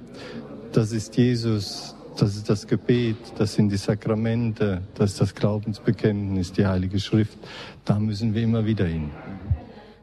[0.72, 6.52] Das ist Jesus, das ist das Gebet, das sind die Sakramente, das ist das Glaubensbekenntnis,
[6.52, 7.38] die Heilige Schrift.
[7.84, 9.10] Da müssen wir immer wieder hin.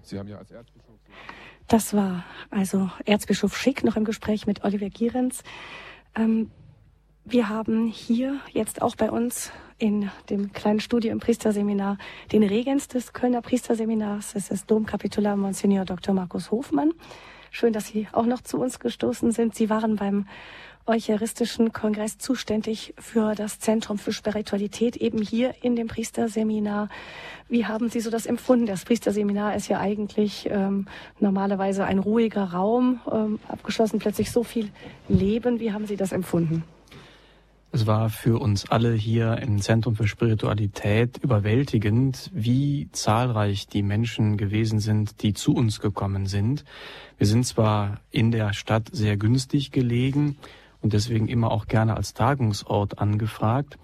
[0.01, 0.95] Sie haben ja als Erzbischof.
[1.67, 5.43] Das war also Erzbischof Schick noch im Gespräch mit Oliver Gierens.
[6.15, 6.49] Ähm,
[7.25, 11.97] wir haben hier jetzt auch bei uns in dem kleinen Studio im Priesterseminar
[12.31, 14.35] den Regens des Kölner Priesterseminars.
[14.35, 16.13] Es ist Domkapitular Monsignor Dr.
[16.15, 16.91] Markus Hofmann.
[17.51, 19.55] Schön, dass Sie auch noch zu uns gestoßen sind.
[19.55, 20.27] Sie waren beim
[20.89, 26.89] Eucharistischen Kongress zuständig für das Zentrum für Spiritualität eben hier in dem Priesterseminar.
[27.47, 28.65] Wie haben Sie so das empfunden?
[28.65, 30.87] Das Priesterseminar ist ja eigentlich ähm,
[31.19, 34.69] normalerweise ein ruhiger Raum, ähm, abgeschlossen plötzlich so viel
[35.07, 35.59] Leben.
[35.59, 36.63] Wie haben Sie das empfunden?
[37.71, 44.37] Es war für uns alle hier im Zentrum für Spiritualität überwältigend, wie zahlreich die Menschen
[44.37, 46.65] gewesen sind, die zu uns gekommen sind.
[47.19, 50.37] Wir sind zwar in der Stadt sehr günstig gelegen
[50.81, 53.77] und deswegen immer auch gerne als Tagungsort angefragt.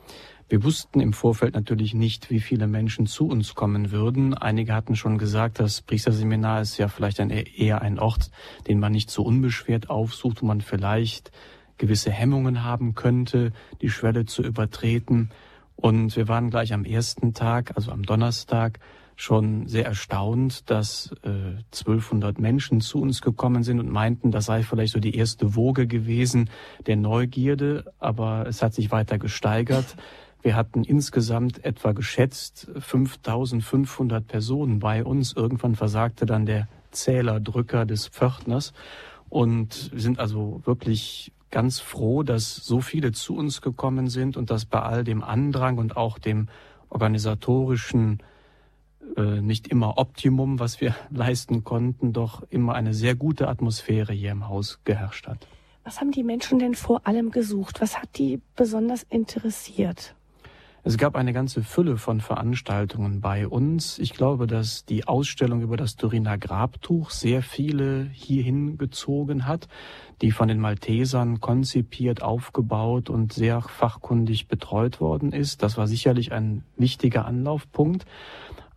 [0.48, 4.36] Wir wussten im Vorfeld natürlich nicht, wie viele Menschen zu uns kommen würden.
[4.36, 8.30] Einige hatten schon gesagt, das Priesterseminar ist ja vielleicht ein, eher ein Ort,
[8.68, 11.32] den man nicht so unbeschwert aufsucht, wo man vielleicht
[11.78, 15.32] gewisse Hemmungen haben könnte, die Schwelle zu übertreten.
[15.76, 18.80] Und wir waren gleich am ersten Tag, also am Donnerstag,
[19.16, 24.64] schon sehr erstaunt, dass äh, 1200 Menschen zu uns gekommen sind und meinten, das sei
[24.64, 26.50] vielleicht so die erste Woge gewesen
[26.86, 29.96] der Neugierde, aber es hat sich weiter gesteigert.
[30.42, 35.34] Wir hatten insgesamt etwa geschätzt 5500 Personen bei uns.
[35.34, 38.74] Irgendwann versagte dann der Zählerdrücker des Pförtners
[39.30, 44.66] und sind also wirklich ganz froh, dass so viele zu uns gekommen sind und dass
[44.66, 46.48] bei all dem Andrang und auch dem
[46.90, 48.20] organisatorischen
[49.18, 54.32] äh, nicht immer Optimum, was wir leisten konnten, doch immer eine sehr gute Atmosphäre hier
[54.32, 55.48] im Haus geherrscht hat.
[55.84, 57.80] Was haben die Menschen denn vor allem gesucht?
[57.80, 60.16] Was hat die besonders interessiert?
[60.88, 63.98] Es gab eine ganze Fülle von Veranstaltungen bei uns.
[63.98, 69.68] Ich glaube, dass die Ausstellung über das Turiner Grabtuch sehr viele hierhin gezogen hat,
[70.22, 75.64] die von den Maltesern konzipiert, aufgebaut und sehr fachkundig betreut worden ist.
[75.64, 78.06] Das war sicherlich ein wichtiger Anlaufpunkt.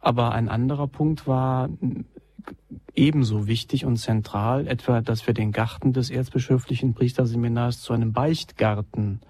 [0.01, 1.69] Aber ein anderer Punkt war
[2.95, 9.21] ebenso wichtig und zentral, etwa, dass wir den Garten des erzbischöflichen Priesterseminars zu einem Beichtgarten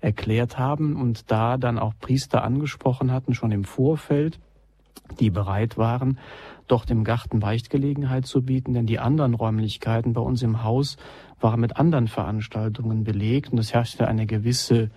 [0.00, 4.38] erklärt haben und da dann auch Priester angesprochen hatten, schon im Vorfeld,
[5.18, 6.18] die bereit waren,
[6.66, 10.96] dort im Garten Beichtgelegenheit zu bieten, denn die anderen Räumlichkeiten bei uns im Haus
[11.40, 14.90] waren mit anderen Veranstaltungen belegt und es herrschte eine gewisse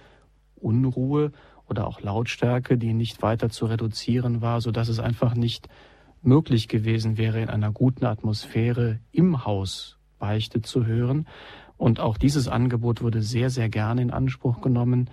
[0.55, 1.31] Unruhe
[1.71, 5.69] oder auch Lautstärke, die nicht weiter zu reduzieren war, so dass es einfach nicht
[6.21, 11.25] möglich gewesen wäre, in einer guten Atmosphäre im Haus Beichte zu hören.
[11.77, 15.09] Und auch dieses Angebot wurde sehr, sehr gerne in Anspruch genommen.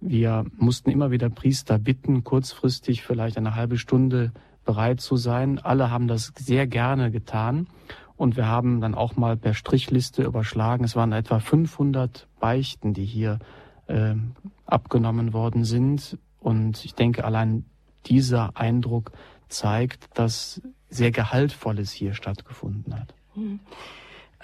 [0.00, 4.32] Wir mussten immer wieder Priester bitten, kurzfristig vielleicht eine halbe Stunde
[4.64, 5.58] bereit zu sein.
[5.58, 7.68] Alle haben das sehr gerne getan.
[8.16, 10.84] Und wir haben dann auch mal per Strichliste überschlagen.
[10.84, 13.38] Es waren etwa 500 Beichten, die hier
[13.86, 14.14] äh,
[14.72, 16.18] abgenommen worden sind.
[16.40, 17.64] Und ich denke, allein
[18.06, 19.12] dieser Eindruck
[19.48, 23.14] zeigt, dass sehr Gehaltvolles hier stattgefunden hat.
[23.34, 23.60] Mhm.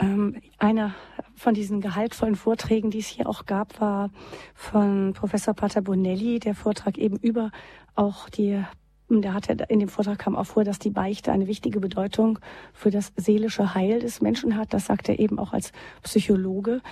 [0.01, 0.95] Ähm, einer
[1.35, 4.11] von diesen gehaltvollen Vorträgen, die es hier auch gab, war
[4.55, 7.51] von Professor Pater Bonelli, der Vortrag eben über
[7.97, 8.63] auch die
[9.11, 12.41] der hatte in dem Vortrag kam auch vor, dass die Beichte eine wichtige Bedeutung
[12.75, 14.75] für das seelische Heil des Menschen hat.
[14.75, 16.83] Das sagt er eben auch als Psychologe.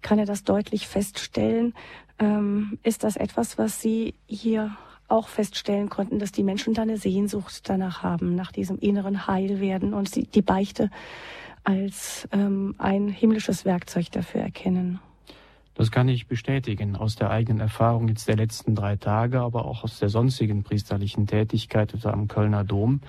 [0.00, 1.74] Kann er das deutlich feststellen?
[2.18, 4.76] Ähm, ist das etwas, was Sie hier
[5.08, 9.94] auch feststellen konnten, dass die Menschen da eine Sehnsucht danach haben, nach diesem inneren Heilwerden
[9.94, 10.90] und sie die Beichte
[11.64, 15.00] als ähm, ein himmlisches Werkzeug dafür erkennen?
[15.74, 19.84] Das kann ich bestätigen aus der eigenen Erfahrung jetzt der letzten drei Tage, aber auch
[19.84, 23.02] aus der sonstigen priesterlichen Tätigkeit am Kölner Dom.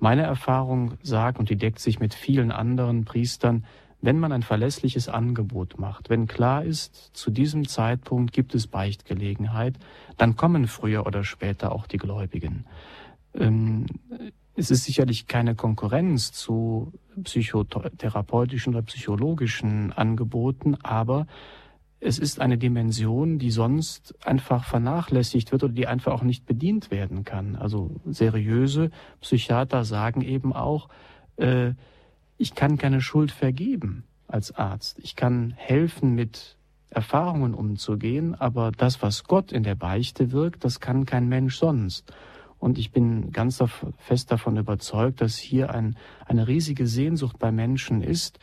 [0.00, 3.64] Meine Erfahrung sagt, und die deckt sich mit vielen anderen Priestern,
[4.00, 9.76] wenn man ein verlässliches Angebot macht, wenn klar ist, zu diesem Zeitpunkt gibt es Beichtgelegenheit,
[10.16, 12.66] dann kommen früher oder später auch die Gläubigen.
[13.34, 13.86] Ähm,
[14.54, 21.26] es ist sicherlich keine Konkurrenz zu psychotherapeutischen oder psychologischen Angeboten, aber
[22.00, 26.92] es ist eine Dimension, die sonst einfach vernachlässigt wird oder die einfach auch nicht bedient
[26.92, 27.56] werden kann.
[27.56, 30.88] Also seriöse Psychiater sagen eben auch,
[31.36, 31.72] äh,
[32.38, 34.98] ich kann keine Schuld vergeben als Arzt.
[35.02, 36.56] Ich kann helfen, mit
[36.90, 42.12] Erfahrungen umzugehen, aber das, was Gott in der Beichte wirkt, das kann kein Mensch sonst.
[42.58, 43.62] Und ich bin ganz
[43.98, 45.96] fest davon überzeugt, dass hier ein,
[46.26, 48.38] eine riesige Sehnsucht bei Menschen ist,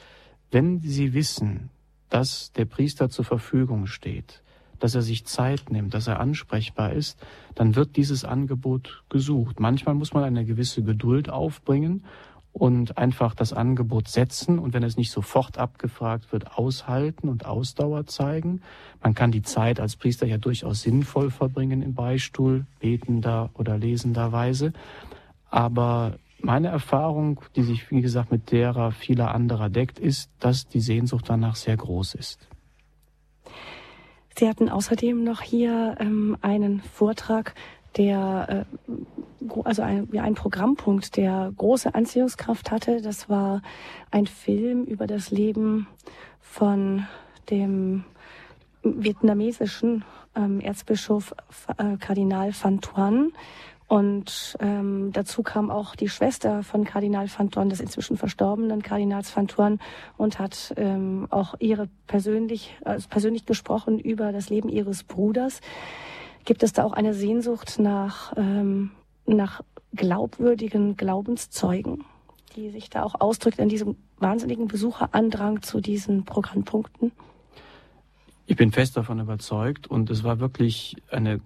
[0.51, 1.69] wenn sie wissen,
[2.09, 4.41] dass der Priester zur Verfügung steht,
[4.79, 7.19] dass er sich Zeit nimmt, dass er ansprechbar ist,
[7.55, 9.59] dann wird dieses Angebot gesucht.
[9.59, 12.05] Manchmal muss man eine gewisse Geduld aufbringen
[12.55, 18.07] und einfach das Angebot setzen und wenn es nicht sofort abgefragt wird, aushalten und Ausdauer
[18.07, 18.61] zeigen.
[19.03, 24.31] Man kann die Zeit als Priester ja durchaus sinnvoll verbringen im Beistuhl, betender oder lesender
[24.31, 24.71] Weise.
[25.49, 30.79] Aber meine Erfahrung, die sich, wie gesagt, mit derer vieler anderer deckt, ist, dass die
[30.79, 32.47] Sehnsucht danach sehr groß ist.
[34.37, 37.53] Sie hatten außerdem noch hier ähm, einen Vortrag
[37.97, 39.01] der äh,
[39.63, 43.01] also ein, ja, ein Programmpunkt, der große Anziehungskraft hatte.
[43.01, 43.61] Das war
[44.11, 45.87] ein Film über das Leben
[46.41, 47.05] von
[47.49, 48.05] dem
[48.83, 50.03] vietnamesischen
[50.35, 51.33] ähm, Erzbischof
[51.77, 53.31] äh, Kardinal Van Thuan.
[53.87, 59.35] Und ähm, dazu kam auch die Schwester von Kardinal Van Thuan, des inzwischen verstorbenen Kardinals
[59.35, 59.79] Van Thuan,
[60.17, 65.61] und hat ähm, auch ihre persönlich, äh, persönlich gesprochen über das Leben ihres Bruders.
[66.45, 68.91] Gibt es da auch eine Sehnsucht nach, ähm,
[69.25, 69.61] nach
[69.95, 72.05] glaubwürdigen Glaubenszeugen,
[72.55, 77.11] die sich da auch ausdrückt in diesem wahnsinnigen Besucherandrang zu diesen Programmpunkten?
[78.45, 81.41] Ich bin fest davon überzeugt und es war wirklich eine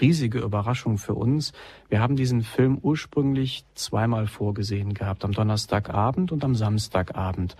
[0.00, 1.52] riesige Überraschung für uns.
[1.88, 7.56] Wir haben diesen Film ursprünglich zweimal vorgesehen gehabt, am Donnerstagabend und am Samstagabend.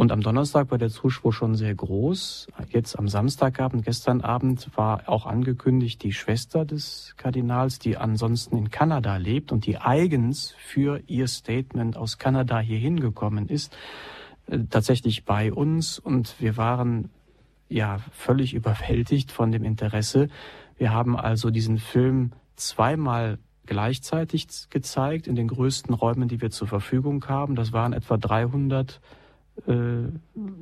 [0.00, 2.46] Und am Donnerstag war der Zuspruch schon sehr groß.
[2.70, 8.70] Jetzt am Samstagabend, gestern Abend war auch angekündigt, die Schwester des Kardinals, die ansonsten in
[8.70, 13.76] Kanada lebt und die eigens für ihr Statement aus Kanada hier hingekommen ist,
[14.46, 15.98] äh, tatsächlich bei uns.
[15.98, 17.10] Und wir waren
[17.68, 20.28] ja völlig überwältigt von dem Interesse.
[20.78, 26.68] Wir haben also diesen Film zweimal gleichzeitig gezeigt in den größten Räumen, die wir zur
[26.68, 27.54] Verfügung haben.
[27.54, 29.19] Das waren etwa 300 äh,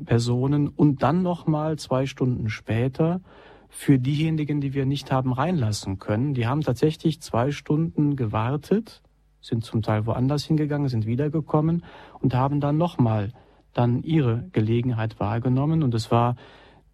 [0.05, 3.21] Personen und dann nochmal zwei Stunden später
[3.69, 6.35] für diejenigen, die wir nicht haben reinlassen können.
[6.35, 9.03] Die haben tatsächlich zwei Stunden gewartet,
[9.41, 11.85] sind zum Teil woanders hingegangen, sind wiedergekommen
[12.21, 13.33] und haben dann nochmal
[13.73, 15.83] dann ihre Gelegenheit wahrgenommen.
[15.83, 16.37] Und es war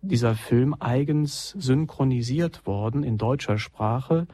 [0.02, 4.26] dieser Film eigens synchronisiert worden in deutscher Sprache,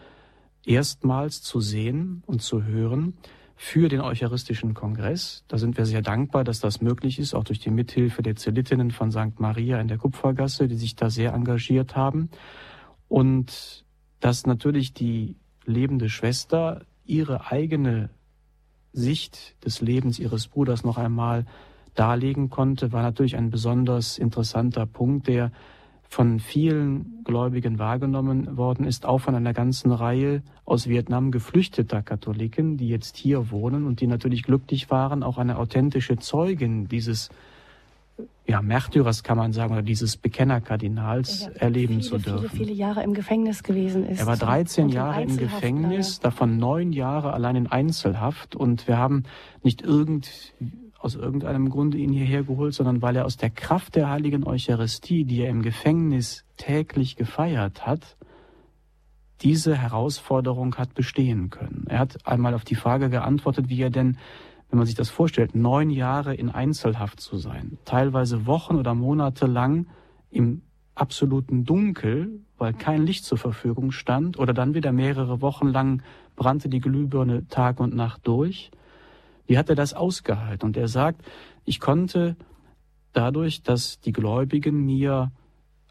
[0.64, 3.14] erstmals zu sehen und zu hören
[3.62, 5.44] für den Eucharistischen Kongress.
[5.46, 8.90] Da sind wir sehr dankbar, dass das möglich ist, auch durch die Mithilfe der Zelitinnen
[8.90, 9.38] von St.
[9.38, 12.30] Maria in der Kupfergasse, die sich da sehr engagiert haben.
[13.06, 13.84] Und
[14.18, 18.08] dass natürlich die lebende Schwester ihre eigene
[18.94, 21.44] Sicht des Lebens ihres Bruders noch einmal
[21.94, 25.52] darlegen konnte, war natürlich ein besonders interessanter Punkt, der
[26.10, 32.76] von vielen Gläubigen wahrgenommen worden ist, auch von einer ganzen Reihe aus Vietnam geflüchteter Katholiken,
[32.76, 37.30] die jetzt hier wohnen und die natürlich glücklich waren, auch eine authentische Zeugin dieses
[38.44, 42.48] ja, Märtyrers kann man sagen, oder dieses Bekennerkardinals ja, erleben viele, zu dürfen.
[42.48, 44.18] Viele, viele Jahre im Gefängnis gewesen ist.
[44.18, 49.22] Er war 13 Jahre im Gefängnis, davon neun Jahre allein in Einzelhaft und wir haben
[49.62, 50.54] nicht irgend
[51.00, 55.24] aus irgendeinem Grunde ihn hierher geholt, sondern weil er aus der Kraft der heiligen Eucharistie,
[55.24, 58.16] die er im Gefängnis täglich gefeiert hat,
[59.40, 61.86] diese Herausforderung hat bestehen können.
[61.88, 64.18] Er hat einmal auf die Frage geantwortet, wie er denn,
[64.68, 69.46] wenn man sich das vorstellt, neun Jahre in Einzelhaft zu sein, teilweise Wochen oder Monate
[69.46, 69.86] lang
[70.30, 70.60] im
[70.94, 76.02] absoluten Dunkel, weil kein Licht zur Verfügung stand, oder dann wieder mehrere Wochen lang
[76.36, 78.70] brannte die Glühbirne Tag und Nacht durch,
[79.50, 80.64] wie hat er das ausgehalten?
[80.64, 81.22] Und er sagt,
[81.64, 82.36] ich konnte
[83.12, 85.32] dadurch, dass die Gläubigen mir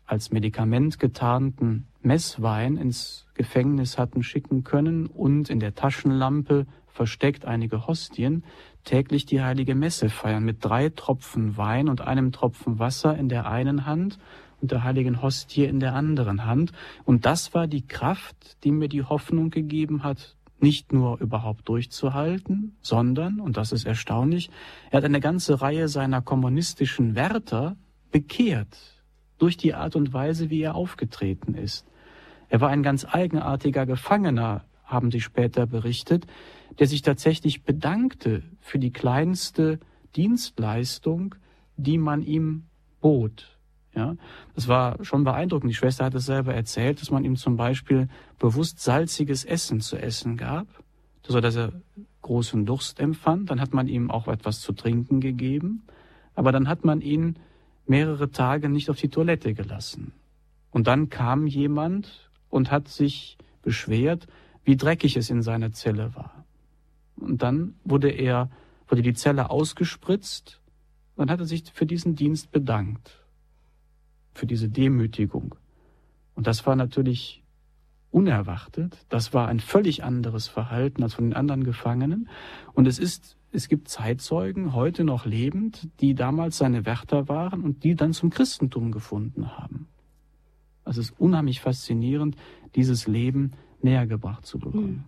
[0.06, 7.86] als Medikament getarnten Messwein ins Gefängnis hatten schicken können und in der Taschenlampe versteckt einige
[7.86, 8.46] Hostien,
[8.86, 13.52] täglich die heilige Messe feiern mit drei Tropfen Wein und einem Tropfen Wasser in der
[13.52, 14.20] einen Hand
[14.62, 16.72] und der heiligen Hostie in der anderen Hand.
[17.04, 22.76] Und das war die Kraft, die mir die Hoffnung gegeben hat, nicht nur überhaupt durchzuhalten,
[22.82, 24.50] sondern, und das ist erstaunlich,
[24.92, 27.78] er hat eine ganze Reihe seiner kommunistischen Wärter
[28.12, 28.78] bekehrt
[29.38, 31.86] durch die Art und Weise, wie er aufgetreten ist.
[32.50, 36.26] Er war ein ganz eigenartiger Gefangener, haben sie später berichtet,
[36.80, 39.80] der sich tatsächlich bedankte für die kleinste
[40.16, 41.36] Dienstleistung,
[41.78, 42.66] die man ihm
[43.00, 43.59] bot.
[43.96, 44.16] Ja,
[44.54, 45.72] das war schon beeindruckend.
[45.72, 49.98] Die Schwester hat es selber erzählt, dass man ihm zum Beispiel bewusst salziges Essen zu
[49.98, 50.68] essen gab,
[51.26, 51.74] so dass er
[52.22, 53.50] großen Durst empfand.
[53.50, 55.84] Dann hat man ihm auch etwas zu trinken gegeben,
[56.36, 57.38] aber dann hat man ihn
[57.88, 60.14] mehrere Tage nicht auf die Toilette gelassen.
[60.70, 64.28] Und dann kam jemand und hat sich beschwert,
[64.64, 66.46] wie dreckig es in seiner Zelle war.
[67.16, 68.52] Und dann wurde er,
[68.88, 70.62] wurde die Zelle ausgespritzt
[71.16, 73.19] und hat er sich für diesen Dienst bedankt
[74.34, 75.56] für diese Demütigung.
[76.36, 77.44] Und das war natürlich
[78.12, 79.06] unerwartet.
[79.10, 82.30] Das war ein völlig anderes Verhalten als von den anderen Gefangenen.
[82.74, 87.84] Und es ist, es gibt Zeitzeugen, heute noch lebend, die damals seine Wärter waren und
[87.84, 89.88] die dann zum Christentum gefunden haben.
[90.84, 92.36] Also es ist unheimlich faszinierend,
[92.76, 94.88] dieses Leben näher gebracht zu bekommen.
[94.88, 95.04] Hm.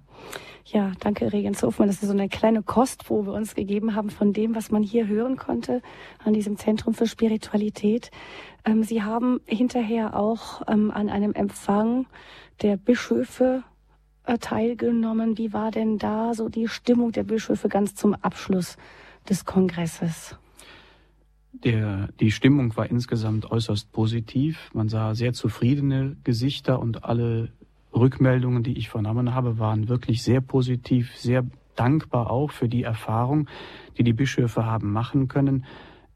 [0.66, 1.88] Ja, danke Regens Hofmann.
[1.88, 4.84] Das ist so eine kleine Kost, wo wir uns gegeben haben von dem, was man
[4.84, 5.82] hier hören konnte
[6.24, 8.12] an diesem Zentrum für Spiritualität.
[8.66, 12.06] Ähm, Sie haben hinterher auch ähm, an einem Empfang
[12.62, 13.64] der Bischöfe
[14.26, 15.38] äh, teilgenommen.
[15.38, 18.78] Wie war denn da so die Stimmung der Bischöfe ganz zum Abschluss
[19.28, 20.38] des Kongresses?
[21.54, 24.70] Der, die Stimmung war insgesamt äußerst positiv.
[24.74, 27.52] Man sah sehr zufriedene Gesichter und alle
[27.94, 31.46] Rückmeldungen, die ich vernommen habe, waren wirklich sehr positiv, sehr
[31.76, 33.48] dankbar auch für die Erfahrung,
[33.98, 35.66] die die Bischöfe haben machen können.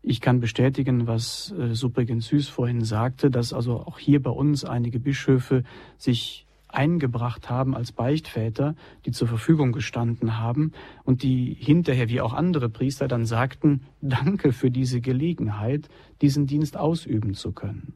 [0.08, 4.64] Ich kann bestätigen, was äh, Subrigen Süß vorhin sagte, dass also auch hier bei uns
[4.64, 5.64] einige Bischöfe
[5.98, 8.76] sich eingebracht haben als Beichtväter,
[9.08, 10.74] die zur Verfügung gestanden haben
[11.06, 15.90] und die hinterher, wie auch andere Priester, dann sagten, danke für diese Gelegenheit,
[16.22, 17.96] diesen Dienst ausüben zu können.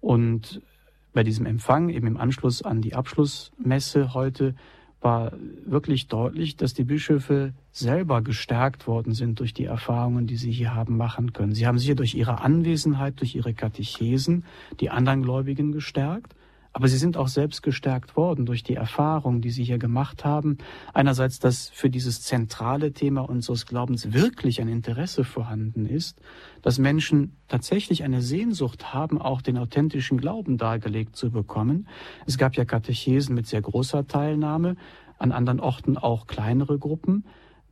[0.00, 0.62] Und
[1.12, 4.54] bei diesem Empfang, eben im Anschluss an die Abschlussmesse heute,
[5.02, 5.32] war
[5.66, 10.74] wirklich deutlich, dass die Bischöfe selber gestärkt worden sind durch die Erfahrungen, die sie hier
[10.74, 11.54] haben machen können.
[11.54, 14.44] Sie haben sicher durch ihre Anwesenheit, durch ihre Katechesen
[14.80, 16.34] die anderen Gläubigen gestärkt,
[16.72, 20.58] aber sie sind auch selbst gestärkt worden durch die Erfahrungen, die sie hier gemacht haben.
[20.94, 26.20] Einerseits, dass für dieses zentrale Thema unseres Glaubens wirklich ein Interesse vorhanden ist,
[26.62, 31.88] dass Menschen tatsächlich eine Sehnsucht haben, auch den authentischen Glauben dargelegt zu bekommen.
[32.26, 34.76] Es gab ja Katechesen mit sehr großer Teilnahme,
[35.18, 37.24] an anderen Orten auch kleinere Gruppen,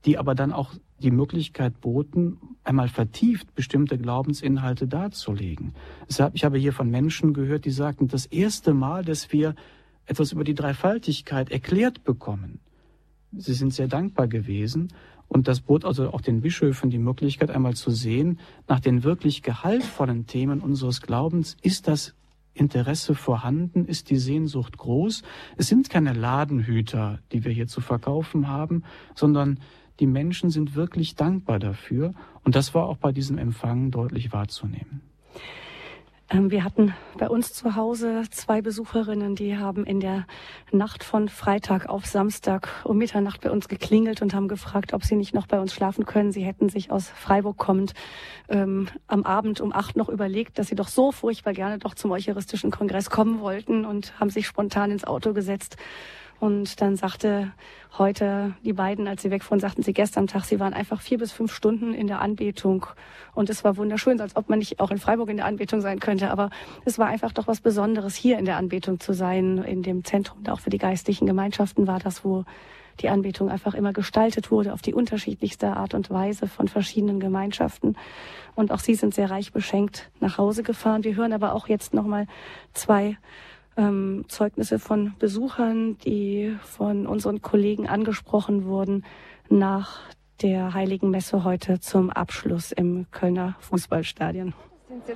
[0.04, 5.74] die aber dann auch die Möglichkeit boten, einmal vertieft bestimmte Glaubensinhalte darzulegen.
[6.32, 9.54] Ich habe hier von Menschen gehört, die sagten, das erste Mal, dass wir
[10.06, 12.60] etwas über die Dreifaltigkeit erklärt bekommen.
[13.32, 14.92] Sie sind sehr dankbar gewesen
[15.28, 19.42] und das bot also auch den Bischöfen die Möglichkeit, einmal zu sehen, nach den wirklich
[19.42, 22.14] gehaltvollen Themen unseres Glaubens, ist das
[22.52, 25.22] Interesse vorhanden, ist die Sehnsucht groß.
[25.56, 28.82] Es sind keine Ladenhüter, die wir hier zu verkaufen haben,
[29.14, 29.60] sondern
[30.00, 32.14] die Menschen sind wirklich dankbar dafür.
[32.42, 35.02] Und das war auch bei diesem Empfang deutlich wahrzunehmen.
[36.30, 40.26] Ähm, wir hatten bei uns zu Hause zwei Besucherinnen, die haben in der
[40.70, 45.16] Nacht von Freitag auf Samstag um Mitternacht bei uns geklingelt und haben gefragt, ob sie
[45.16, 46.30] nicht noch bei uns schlafen können.
[46.30, 47.94] Sie hätten sich aus Freiburg kommend
[48.48, 52.12] ähm, am Abend um acht noch überlegt, dass sie doch so furchtbar gerne doch zum
[52.12, 55.76] Eucharistischen Kongress kommen wollten und haben sich spontan ins Auto gesetzt
[56.40, 57.52] und dann sagte
[57.98, 61.32] heute die beiden, als sie wegfuhren, sagten sie gestern Tag, sie waren einfach vier bis
[61.32, 62.86] fünf Stunden in der Anbetung.
[63.34, 66.00] Und es war wunderschön, als ob man nicht auch in Freiburg in der Anbetung sein
[66.00, 66.30] könnte.
[66.30, 66.48] Aber
[66.86, 70.46] es war einfach doch was Besonderes, hier in der Anbetung zu sein, in dem Zentrum,
[70.48, 72.44] auch für die geistlichen Gemeinschaften war das, wo
[73.00, 77.96] die Anbetung einfach immer gestaltet wurde auf die unterschiedlichste Art und Weise von verschiedenen Gemeinschaften.
[78.54, 81.04] Und auch sie sind sehr reich beschenkt nach Hause gefahren.
[81.04, 82.26] Wir hören aber auch jetzt nochmal
[82.72, 83.16] zwei
[83.76, 89.04] ähm, Zeugnisse von Besuchern, die von unseren Kollegen angesprochen wurden
[89.48, 90.00] nach
[90.42, 94.54] der Heiligen Messe heute zum Abschluss im Kölner Fußballstadion.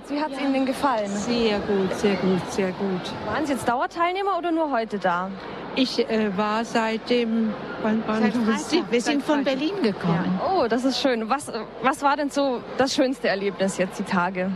[0.09, 1.09] Wie hat es Ihnen denn gefallen?
[1.09, 3.01] Sehr gut, sehr gut, sehr gut.
[3.27, 5.31] Waren Sie jetzt Dauerteilnehmer oder nur heute da?
[5.75, 7.53] Ich äh, war seit dem.
[7.83, 8.23] Wann, wann
[8.59, 10.39] seit Wir sind von Berlin gekommen.
[10.39, 10.53] Ja.
[10.55, 11.29] Oh, das ist schön.
[11.29, 11.51] Was,
[11.83, 14.53] was war denn so das schönste Erlebnis jetzt die Tage?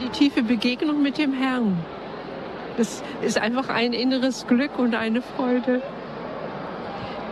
[0.00, 1.76] Die tiefe Begegnung mit dem Herrn.
[2.80, 5.82] Das ist einfach ein inneres Glück und eine Freude.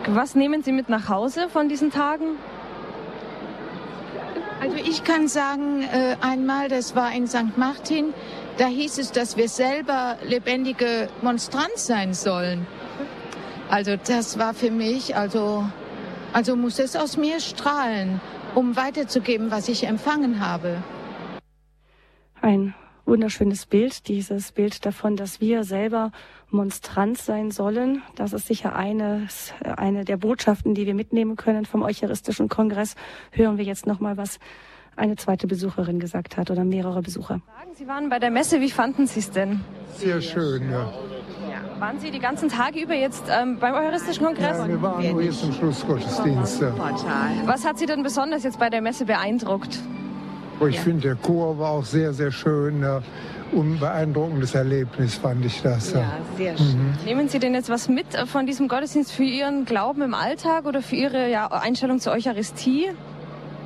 [0.06, 2.36] Was nehmen Sie mit nach Hause von diesen Tagen?
[4.60, 7.56] Also ich kann sagen, äh, einmal, das war in St.
[7.56, 8.12] Martin,
[8.58, 12.66] da hieß es, dass wir selber lebendige Monstranz sein sollen.
[13.70, 15.64] Also das war für mich, also,
[16.34, 18.20] also muss es aus mir strahlen,
[18.54, 20.82] um weiterzugeben, was ich empfangen habe.
[22.42, 22.74] Ein
[23.08, 26.12] wunderschönes Bild, dieses Bild davon, dass wir selber
[26.50, 28.02] Monstranz sein sollen.
[28.14, 32.94] Das ist sicher eines, eine der Botschaften, die wir mitnehmen können vom Eucharistischen Kongress.
[33.32, 34.38] Hören wir jetzt nochmal, was
[34.96, 37.40] eine zweite Besucherin gesagt hat oder mehrere Besucher.
[37.74, 39.60] Sie waren bei der Messe, wie fanden Sie es denn?
[39.96, 40.92] Sehr schön, ja.
[41.78, 44.58] Waren Sie die ganzen Tage über jetzt ähm, beim Eucharistischen Kongress?
[44.58, 46.60] Ja, wir waren nur jetzt im Schlussgottesdienst.
[46.60, 46.74] Ja.
[47.44, 49.78] Was hat Sie denn besonders jetzt bei der Messe beeindruckt?
[50.66, 50.80] Ich ja.
[50.82, 52.82] finde, der Chor war auch sehr, sehr schön.
[52.82, 53.02] Ja.
[53.52, 55.92] Unbeeindruckendes Erlebnis fand ich das.
[55.92, 56.66] Ja, sehr schön.
[56.66, 57.04] Mhm.
[57.04, 60.82] Nehmen Sie denn jetzt was mit von diesem Gottesdienst für Ihren Glauben im Alltag oder
[60.82, 62.88] für Ihre ja, Einstellung zur Eucharistie?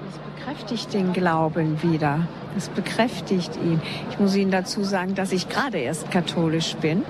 [0.06, 2.28] Das bekräftigt den Glauben wieder.
[2.54, 3.80] Das bekräftigt ihn.
[4.10, 7.02] Ich muss Ihnen dazu sagen, dass ich gerade erst katholisch bin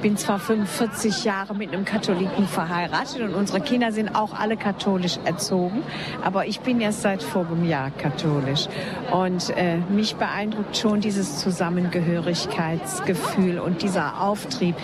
[0.00, 5.18] bin zwar 45 Jahre mit einem Katholiken verheiratet und unsere Kinder sind auch alle katholisch
[5.24, 5.82] erzogen,
[6.22, 8.68] aber ich bin erst seit vorigem Jahr katholisch.
[9.12, 14.76] Und äh, mich beeindruckt schon dieses Zusammengehörigkeitsgefühl und dieser Auftrieb,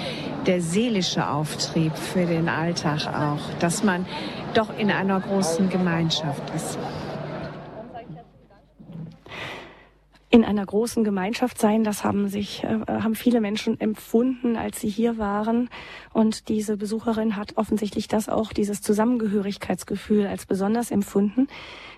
[0.46, 4.06] der seelische Auftrieb für den Alltag auch, dass man
[4.54, 6.78] doch in einer großen Gemeinschaft ist.
[10.32, 11.84] In einer großen Gemeinschaft sein.
[11.84, 15.68] Das haben sich, äh, haben viele Menschen empfunden, als sie hier waren.
[16.14, 21.48] Und diese Besucherin hat offensichtlich das auch, dieses Zusammengehörigkeitsgefühl als besonders empfunden.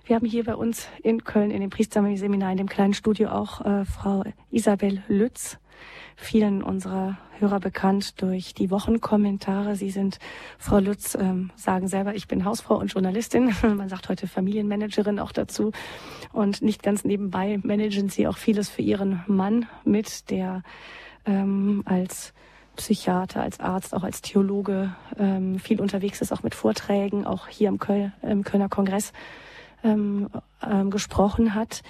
[0.05, 3.65] Wir haben hier bei uns in Köln in dem Priesterseminar in dem kleinen Studio auch
[3.65, 5.59] äh, Frau Isabel Lütz
[6.17, 9.77] vielen unserer Hörer bekannt durch die Wochenkommentare.
[9.77, 10.19] Sie sind,
[10.59, 13.55] Frau Lutz, ähm, sagen selber, ich bin Hausfrau und Journalistin.
[13.63, 15.73] Man sagt heute Familienmanagerin auch dazu.
[16.33, 20.63] Und nicht ganz nebenbei managen Sie auch vieles für Ihren Mann mit, der
[21.27, 22.33] ähm, als
[22.77, 27.69] Psychiater, als Arzt, auch als Theologe ähm, viel unterwegs ist, auch mit Vorträgen, auch hier
[27.69, 29.13] im, Köl im Kölner Kongress
[29.83, 30.29] ähm,
[30.63, 31.83] ähm, gesprochen hat.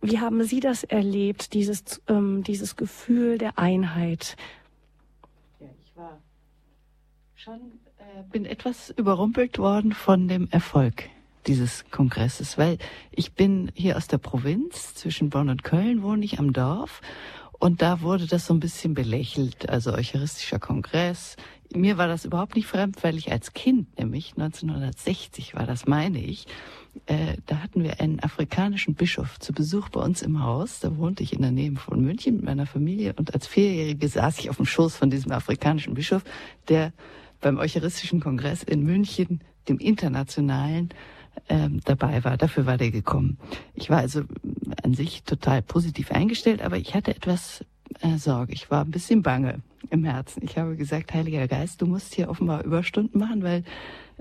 [0.00, 4.36] Wie haben Sie das erlebt, dieses, ähm, dieses Gefühl der Einheit?
[5.96, 6.20] war
[7.34, 7.60] schon,
[7.98, 11.08] äh, bin etwas überrumpelt worden von dem Erfolg
[11.46, 12.78] dieses Kongresses, weil
[13.12, 17.00] ich bin hier aus der Provinz, zwischen Bonn und Köln wohne ich am Dorf
[17.52, 21.36] und da wurde das so ein bisschen belächelt, also Eucharistischer Kongress.
[21.72, 26.18] Mir war das überhaupt nicht fremd, weil ich als Kind, nämlich 1960 war das, meine
[26.18, 26.46] ich,
[27.06, 30.80] äh, da hatten wir einen afrikanischen Bischof zu Besuch bei uns im Haus.
[30.80, 34.38] Da wohnte ich in der Nähe von München mit meiner Familie und als Vierjährige saß
[34.38, 36.24] ich auf dem Schoß von diesem afrikanischen Bischof,
[36.68, 36.92] der
[37.40, 40.90] beim Eucharistischen Kongress in München, dem internationalen,
[41.48, 42.36] ähm, dabei war.
[42.36, 43.38] Dafür war der gekommen.
[43.74, 44.22] Ich war also
[44.82, 47.64] an sich total positiv eingestellt, aber ich hatte etwas
[48.00, 48.52] äh, Sorge.
[48.52, 50.42] Ich war ein bisschen bange im Herzen.
[50.42, 53.64] Ich habe gesagt, Heiliger Geist, du musst hier offenbar Überstunden machen, weil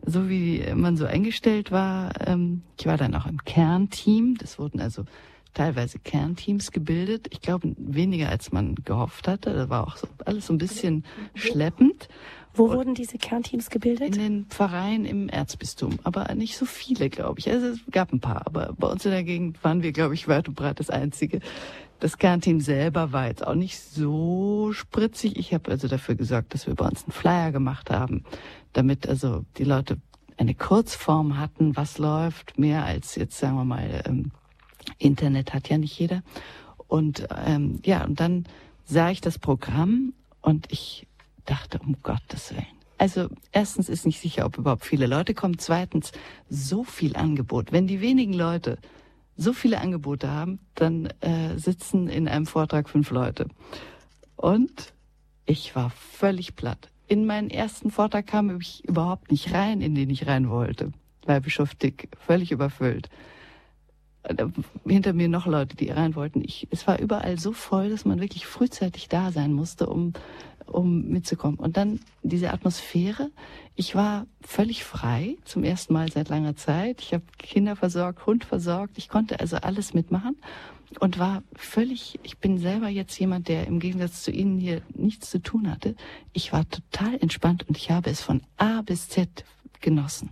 [0.04, 4.38] so wie man so eingestellt war, ähm, ich war dann auch im Kernteam.
[4.38, 5.06] Das wurden also
[5.54, 7.28] teilweise Kernteams gebildet.
[7.32, 9.54] Ich glaube, weniger als man gehofft hatte.
[9.54, 12.08] Da war auch so alles so ein bisschen schleppend.
[12.54, 14.16] Wo wurden diese Kernteams gebildet?
[14.16, 17.50] In den Pfarreien im Erzbistum, aber nicht so viele, glaube ich.
[17.50, 20.30] Also es gab ein paar, aber bei uns in der Gegend waren wir, glaube ich,
[20.30, 21.42] weit und breit das Einzige.
[22.00, 25.38] Das Kernteam selber war jetzt auch nicht so spritzig.
[25.38, 28.24] Ich habe also dafür gesorgt, dass wir bei uns einen Flyer gemacht haben,
[28.74, 29.98] damit also die Leute
[30.38, 34.32] eine Kurzform hatten, was läuft, mehr als jetzt sagen wir mal ähm,
[34.98, 36.22] Internet hat ja nicht jeder.
[36.88, 38.46] Und ähm, ja, und dann
[38.84, 41.08] sah ich das Programm und ich
[41.46, 42.66] dachte, um Gottes Willen.
[42.98, 45.58] Also erstens ist nicht sicher, ob überhaupt viele Leute kommen.
[45.58, 46.12] Zweitens,
[46.50, 47.72] so viel Angebot.
[47.72, 48.78] Wenn die wenigen Leute
[49.36, 53.48] so viele Angebote haben, dann äh, sitzen in einem Vortrag fünf Leute.
[54.36, 54.94] Und
[55.46, 56.90] ich war völlig platt.
[57.08, 60.92] In meinen ersten Vortrag kam ich überhaupt nicht rein, in den ich rein wollte.
[61.26, 63.10] Weil Bischof Dick völlig überfüllt.
[64.86, 66.42] Hinter mir noch Leute, die rein wollten.
[66.44, 70.14] Ich, es war überall so voll, dass man wirklich frühzeitig da sein musste, um
[70.68, 71.60] um mitzukommen.
[71.60, 73.32] Und dann diese Atmosphäre.
[73.76, 77.02] Ich war völlig frei, zum ersten Mal seit langer Zeit.
[77.02, 78.98] Ich habe Kinder versorgt, Hund versorgt.
[78.98, 80.38] Ich konnte also alles mitmachen
[81.00, 85.30] und war völlig, ich bin selber jetzt jemand, der im Gegensatz zu Ihnen hier nichts
[85.30, 85.96] zu tun hatte.
[86.34, 89.46] Ich war total entspannt und ich habe es von A bis Z
[89.82, 90.30] genossen.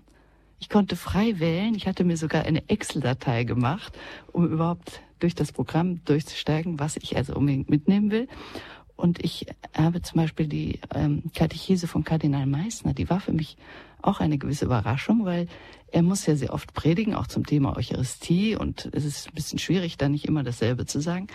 [0.64, 1.76] Ich konnte frei wählen.
[1.76, 3.92] Ich hatte mir sogar eine Excel-Datei gemacht,
[4.32, 8.30] um überhaupt durch das Programm durchzusteigen, was ich also unbedingt mitnehmen will.
[8.96, 13.58] Und ich habe zum Beispiel die ähm, Katechese von Kardinal Meissner, die war für mich
[14.02, 15.48] auch eine gewisse Überraschung, weil
[15.92, 18.56] er muss ja sehr oft predigen, auch zum Thema Eucharistie.
[18.56, 21.28] Und es ist ein bisschen schwierig, da nicht immer dasselbe zu sagen.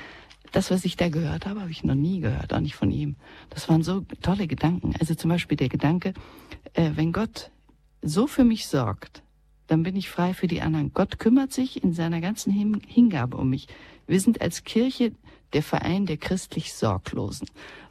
[0.53, 3.17] Das, was ich da gehört habe, habe ich noch nie gehört, auch nicht von ihm.
[3.51, 4.95] Das waren so tolle Gedanken.
[4.99, 6.15] Also zum Beispiel der Gedanke,
[6.73, 7.51] äh, wenn Gott
[8.03, 9.23] so für mich sorgt,
[9.67, 10.93] dann bin ich frei für die anderen.
[10.93, 13.69] Gott kümmert sich in seiner ganzen Hingabe um mich.
[14.07, 15.13] Wir sind als Kirche
[15.53, 17.49] der Verein der christlich Sorglosen.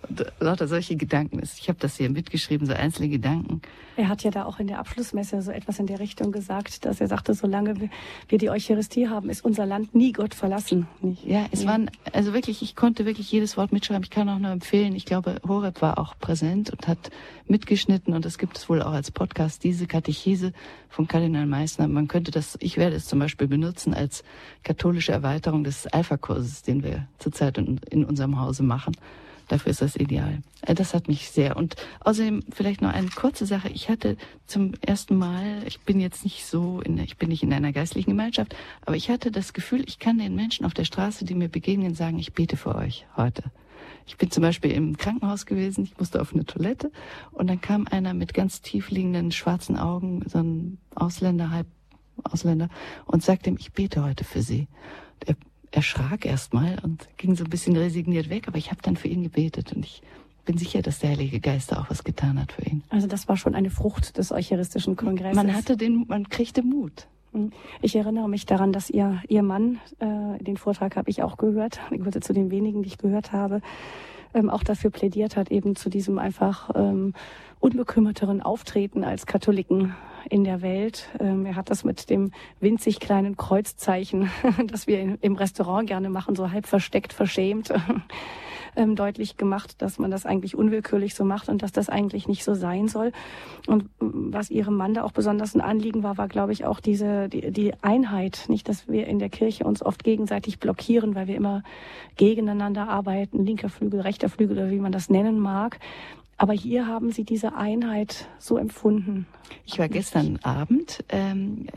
[0.09, 1.41] Und lauter solche Gedanken.
[1.41, 3.61] Ich habe das hier mitgeschrieben, so einzelne Gedanken.
[3.97, 7.01] Er hat ja da auch in der Abschlussmesse so etwas in der Richtung gesagt, dass
[7.01, 7.89] er sagte, solange
[8.29, 10.87] wir die Eucharistie haben, ist unser Land nie Gott verlassen.
[11.01, 11.25] Nicht?
[11.25, 11.69] Ja, es ja.
[11.69, 14.03] waren, also wirklich, ich konnte wirklich jedes Wort mitschreiben.
[14.03, 17.09] Ich kann auch nur empfehlen, ich glaube, Horeb war auch präsent und hat
[17.47, 20.53] mitgeschnitten und das gibt es wohl auch als Podcast, diese Katechese
[20.89, 21.87] von Kardinal Meissner.
[21.87, 24.23] Man könnte das, ich werde es zum Beispiel benutzen als
[24.63, 28.95] katholische Erweiterung des Alpha-Kurses, den wir zurzeit in, in unserem Hause machen.
[29.47, 30.41] Dafür ist das ideal.
[30.61, 31.57] Äh, das hat mich sehr.
[31.57, 33.69] Und außerdem vielleicht noch eine kurze Sache.
[33.69, 37.53] Ich hatte zum ersten Mal, ich bin jetzt nicht so, in, ich bin nicht in
[37.53, 41.25] einer geistlichen Gemeinschaft, aber ich hatte das Gefühl, ich kann den Menschen auf der Straße,
[41.25, 43.43] die mir begegnen, sagen, ich bete für euch heute.
[44.05, 46.91] Ich bin zum Beispiel im Krankenhaus gewesen, ich musste auf eine Toilette
[47.31, 51.67] und dann kam einer mit ganz tief liegenden schwarzen Augen, so ein Ausländer, halb
[52.23, 52.69] Ausländer,
[53.05, 54.67] und sagte ihm, ich bete heute für Sie.
[55.25, 55.35] Er
[55.78, 59.21] erschrak erstmal und ging so ein bisschen resigniert weg, aber ich habe dann für ihn
[59.21, 60.01] gebetet und ich
[60.43, 62.82] bin sicher, dass der Heilige Geist auch was getan hat für ihn.
[62.89, 65.36] Also das war schon eine Frucht des Eucharistischen Kongresses.
[65.36, 67.07] Man hatte den, man kriegte Mut.
[67.32, 67.51] Hm.
[67.84, 71.80] Ich erinnere mich daran, dass ihr, ihr Mann, äh, den Vortrag habe ich auch gehört,
[71.91, 73.61] ich gehörte zu den wenigen, die ich gehört habe,
[74.34, 77.13] ähm, auch dafür plädiert hat, eben zu diesem einfach ähm,
[77.59, 79.95] unbekümmerteren Auftreten als Katholiken
[80.30, 81.09] in der Welt.
[81.19, 84.30] Ähm, er hat das mit dem winzig kleinen Kreuzzeichen,
[84.67, 87.73] das wir im Restaurant gerne machen, so halb versteckt, verschämt,
[88.78, 92.43] ähm, deutlich gemacht, dass man das eigentlich unwillkürlich so macht und dass das eigentlich nicht
[92.43, 93.11] so sein soll.
[93.65, 96.80] Und mm, was ihrem Mann da auch besonders ein Anliegen war, war, glaube ich, auch
[96.80, 98.45] diese, die, die Einheit.
[98.47, 101.63] Nicht, dass wir in der Kirche uns oft gegenseitig blockieren, weil wir immer
[102.15, 105.80] gegeneinander arbeiten, linker Flügel, rechter Flügel oder wie man das nennen mag.
[106.38, 109.25] Aber hier haben Sie diese Einheit so empfunden.
[109.65, 111.67] Ich war gestern Abend ähm,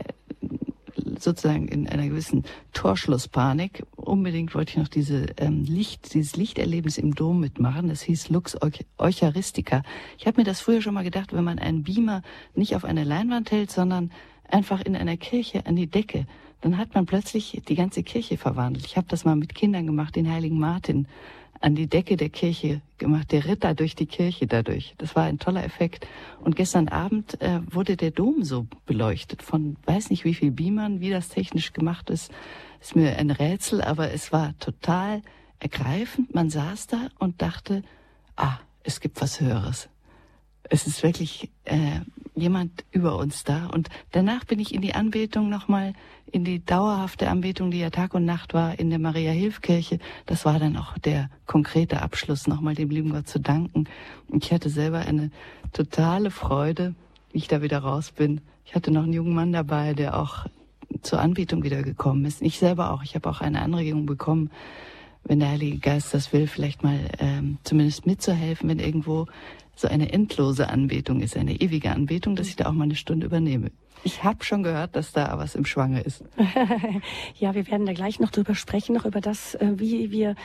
[1.17, 2.43] sozusagen in einer gewissen
[2.73, 3.83] Torschlusspanik.
[3.95, 7.89] Unbedingt wollte ich noch diese ähm, Licht, dieses Lichterlebnis im Dom mitmachen.
[7.89, 8.57] Das hieß Lux
[8.97, 9.81] Eucharistica.
[10.17, 12.21] Ich habe mir das früher schon mal gedacht, wenn man einen Beamer
[12.53, 14.11] nicht auf eine Leinwand hält, sondern
[14.47, 16.25] einfach in einer Kirche an die Decke,
[16.61, 18.85] dann hat man plötzlich die ganze Kirche verwandelt.
[18.85, 21.07] Ich habe das mal mit Kindern gemacht, den heiligen Martin
[21.61, 24.95] an die Decke der Kirche gemacht, der Ritter durch die Kirche dadurch.
[24.97, 26.07] Das war ein toller Effekt.
[26.43, 30.99] Und gestern Abend äh, wurde der Dom so beleuchtet von weiß nicht wie viel Beamern,
[30.99, 32.31] wie das technisch gemacht ist,
[32.81, 35.21] ist mir ein Rätsel, aber es war total
[35.59, 36.33] ergreifend.
[36.33, 37.83] Man saß da und dachte,
[38.35, 39.87] ah, es gibt was Höheres.
[40.73, 41.99] Es ist wirklich äh,
[42.33, 43.67] jemand über uns da.
[43.67, 45.91] Und danach bin ich in die Anbetung nochmal,
[46.31, 49.99] in die dauerhafte Anbetung, die ja Tag und Nacht war, in der Maria-Hilf-Kirche.
[50.27, 53.83] Das war dann auch der konkrete Abschluss, nochmal dem lieben Gott zu danken.
[54.29, 55.29] Und ich hatte selber eine
[55.73, 56.95] totale Freude,
[57.33, 58.39] wie ich da wieder raus bin.
[58.63, 60.45] Ich hatte noch einen jungen Mann dabei, der auch
[61.01, 62.41] zur Anbetung wieder gekommen ist.
[62.41, 63.03] Ich selber auch.
[63.03, 64.51] Ich habe auch eine Anregung bekommen,
[65.25, 69.27] wenn der Heilige Geist das will, vielleicht mal ähm, zumindest mitzuhelfen, wenn irgendwo
[69.75, 73.25] so eine endlose Anbetung ist, eine ewige Anbetung, dass ich da auch mal eine Stunde
[73.25, 73.71] übernehme.
[74.03, 76.23] Ich habe schon gehört, dass da was im Schwange ist.
[77.35, 80.35] ja, wir werden da gleich noch drüber sprechen, noch über das, äh, wie wir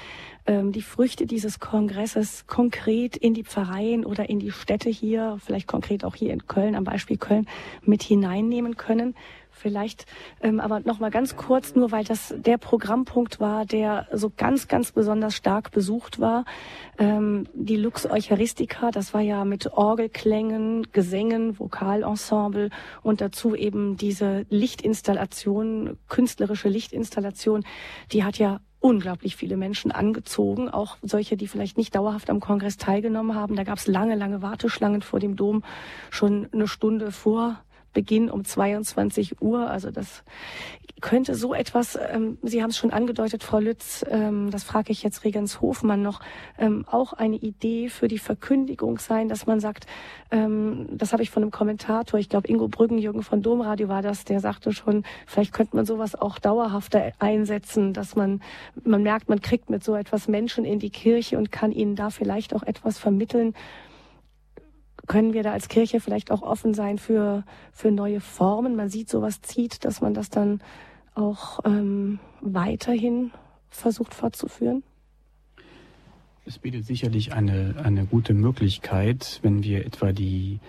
[0.46, 5.66] ähm, die Früchte dieses Kongresses konkret in die Pfarreien oder in die Städte hier, vielleicht
[5.66, 7.46] konkret auch hier in Köln, am Beispiel Köln,
[7.82, 9.14] mit hineinnehmen können.
[9.58, 10.04] Vielleicht
[10.42, 14.68] ähm, aber noch mal ganz kurz, nur weil das der Programmpunkt war, der so ganz,
[14.68, 16.44] ganz besonders stark besucht war.
[16.98, 22.68] Ähm, die Lux Eucharistica, das war ja mit Orgelklängen, Gesängen, Vokalensemble
[23.02, 27.64] und dazu eben diese Lichtinstallation, künstlerische Lichtinstallation,
[28.12, 32.76] die hat ja unglaublich viele Menschen angezogen, auch solche, die vielleicht nicht dauerhaft am Kongress
[32.76, 33.56] teilgenommen haben.
[33.56, 35.64] Da gab es lange, lange Warteschlangen vor dem Dom,
[36.10, 37.58] schon eine Stunde vor
[37.96, 39.70] Beginn um 22 Uhr.
[39.70, 40.22] Also das
[41.00, 45.02] könnte so etwas, ähm, Sie haben es schon angedeutet, Frau Lütz, ähm, das frage ich
[45.02, 46.20] jetzt Regens Hofmann noch,
[46.58, 49.86] ähm, auch eine Idee für die Verkündigung sein, dass man sagt,
[50.30, 54.24] ähm, das habe ich von einem Kommentator, ich glaube Ingo Brüggenjürgen von Domradio war das,
[54.24, 58.42] der sagte schon, vielleicht könnte man sowas auch dauerhafter einsetzen, dass man,
[58.84, 62.10] man merkt, man kriegt mit so etwas Menschen in die Kirche und kann ihnen da
[62.10, 63.54] vielleicht auch etwas vermitteln,
[65.06, 68.76] können wir da als Kirche vielleicht auch offen sein für, für neue Formen?
[68.76, 70.60] Man sieht, sowas zieht, dass man das dann
[71.14, 73.32] auch ähm, weiterhin
[73.70, 74.82] versucht fortzuführen?
[76.44, 80.60] Es bietet sicherlich eine, eine gute Möglichkeit, wenn wir etwa die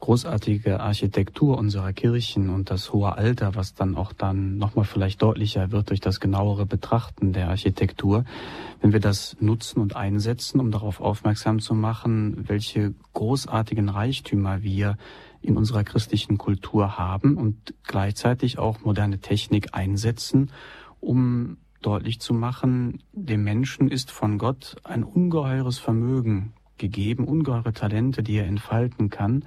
[0.00, 5.70] großartige Architektur unserer Kirchen und das hohe Alter, was dann auch dann nochmal vielleicht deutlicher
[5.70, 8.24] wird durch das genauere Betrachten der Architektur,
[8.80, 14.96] wenn wir das nutzen und einsetzen, um darauf aufmerksam zu machen, welche großartigen Reichtümer wir
[15.42, 20.50] in unserer christlichen Kultur haben und gleichzeitig auch moderne Technik einsetzen,
[21.00, 28.22] um deutlich zu machen, dem Menschen ist von Gott ein ungeheures Vermögen gegeben, ungeheure Talente,
[28.22, 29.44] die er entfalten kann.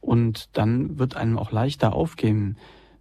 [0.00, 2.56] Und dann wird einem auch leichter aufgehen,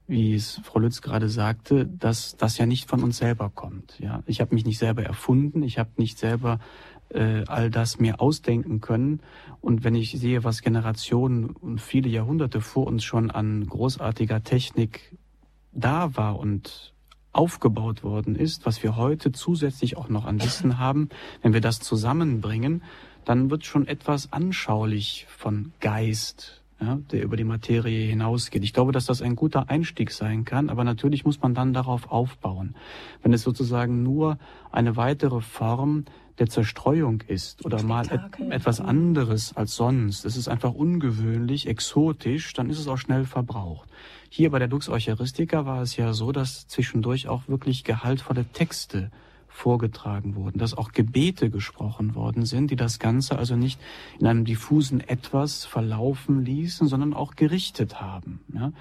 [0.08, 4.00] wie es Frau Lütz gerade sagte, dass das ja nicht von uns selber kommt.
[4.00, 6.60] Ja, ich habe mich nicht selber erfunden, ich habe nicht selber
[7.10, 9.22] äh, all das mir ausdenken können.
[9.62, 15.18] Und wenn ich sehe, was Generationen und viele Jahrhunderte vor uns schon an großartiger Technik
[15.74, 16.94] da war und
[17.34, 21.10] aufgebaut worden ist, was wir heute zusätzlich auch noch an Wissen haben,
[21.42, 22.82] wenn wir das zusammenbringen,
[23.26, 28.64] dann wird schon etwas anschaulich von Geist, ja, der über die Materie hinausgeht.
[28.64, 32.12] Ich glaube, dass das ein guter Einstieg sein kann, aber natürlich muss man dann darauf
[32.12, 32.76] aufbauen.
[33.24, 34.38] Wenn es sozusagen nur
[34.72, 36.06] eine weitere Form
[36.40, 42.54] der Zerstreuung ist oder mal et etwas anderes als sonst, es ist einfach ungewöhnlich, exotisch,
[42.54, 43.90] dann ist es auch schnell verbraucht.
[44.30, 49.10] Hier bei der Dux Eucharistica war es ja so, dass zwischendurch auch wirklich gehaltvolle Texte
[49.58, 53.80] vorgetragen wurden, dass auch Gebete gesprochen worden sind, die das Ganze also nicht
[54.20, 58.40] in einem diffusen Etwas verlaufen ließen, sondern auch gerichtet haben.
[58.54, 58.72] Ja.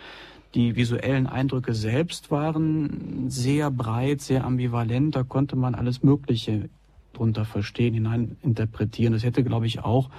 [0.54, 6.68] Die visuellen Eindrücke selbst waren sehr breit, sehr ambivalent, da konnte man alles Mögliche
[7.14, 9.14] drunter verstehen, hineininterpretieren.
[9.14, 10.10] Das hätte, glaube ich, auch,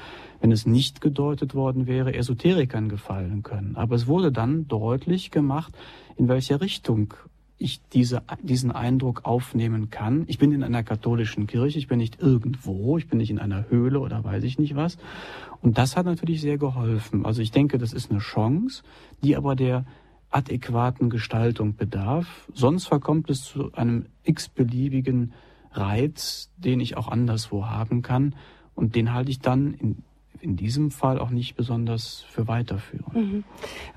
[0.41, 3.75] wenn es nicht gedeutet worden wäre, Esoterikern gefallen können.
[3.75, 5.77] Aber es wurde dann deutlich gemacht,
[6.15, 7.13] in welcher Richtung
[7.57, 10.25] ich diese, diesen Eindruck aufnehmen kann.
[10.27, 13.69] Ich bin in einer katholischen Kirche, ich bin nicht irgendwo, ich bin nicht in einer
[13.69, 14.97] Höhle oder weiß ich nicht was.
[15.61, 17.25] Und das hat natürlich sehr geholfen.
[17.25, 18.83] Also ich denke, das ist eine Chance,
[19.23, 19.85] die aber der
[20.29, 22.47] adäquaten Gestaltung bedarf.
[22.53, 25.33] Sonst verkommt es zu einem x-beliebigen
[25.71, 28.35] Reiz, den ich auch anderswo haben kann.
[28.75, 30.03] Und den halte ich dann in
[30.41, 33.05] in diesem Fall auch nicht besonders für weiterführen.
[33.13, 33.43] Mhm.